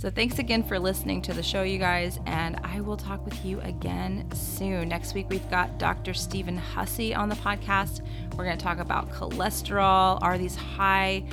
So 0.00 0.08
thanks 0.08 0.38
again 0.38 0.62
for 0.62 0.78
listening 0.78 1.20
to 1.22 1.34
the 1.34 1.42
show, 1.42 1.62
you 1.62 1.78
guys, 1.78 2.18
and 2.24 2.58
I 2.64 2.80
will 2.80 2.96
talk 2.96 3.22
with 3.22 3.44
you 3.44 3.60
again 3.60 4.26
soon. 4.32 4.88
Next 4.88 5.12
week, 5.12 5.28
we've 5.28 5.50
got 5.50 5.76
Dr. 5.78 6.14
Stephen 6.14 6.56
Hussey 6.56 7.14
on 7.14 7.28
the 7.28 7.34
podcast. 7.34 8.00
We're 8.34 8.46
going 8.46 8.56
to 8.56 8.64
talk 8.64 8.78
about 8.78 9.10
cholesterol. 9.12 10.18
Are 10.22 10.38
these 10.38 10.56
high 10.56 11.24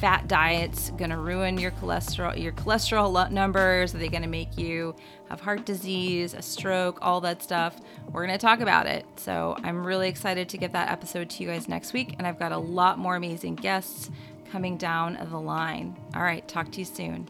fat 0.00 0.26
diets 0.26 0.90
going 0.96 1.10
to 1.10 1.16
ruin 1.16 1.56
your 1.56 1.70
cholesterol 1.70 2.38
your 2.38 2.52
cholesterol 2.52 3.30
numbers 3.30 3.94
are 3.94 3.98
they 3.98 4.10
going 4.10 4.22
to 4.22 4.28
make 4.28 4.58
you 4.58 4.94
have 5.30 5.40
heart 5.40 5.64
disease 5.64 6.34
a 6.34 6.42
stroke 6.42 6.98
all 7.00 7.18
that 7.18 7.42
stuff 7.42 7.80
we're 8.12 8.26
going 8.26 8.38
to 8.38 8.46
talk 8.46 8.60
about 8.60 8.86
it 8.86 9.06
so 9.16 9.56
i'm 9.64 9.86
really 9.86 10.06
excited 10.06 10.50
to 10.50 10.58
get 10.58 10.70
that 10.70 10.90
episode 10.90 11.30
to 11.30 11.42
you 11.42 11.48
guys 11.48 11.66
next 11.66 11.94
week 11.94 12.14
and 12.18 12.26
i've 12.26 12.38
got 12.38 12.52
a 12.52 12.58
lot 12.58 12.98
more 12.98 13.16
amazing 13.16 13.54
guests 13.54 14.10
coming 14.52 14.76
down 14.76 15.16
the 15.30 15.40
line 15.40 15.96
all 16.14 16.22
right 16.22 16.46
talk 16.46 16.70
to 16.70 16.80
you 16.80 16.84
soon 16.84 17.26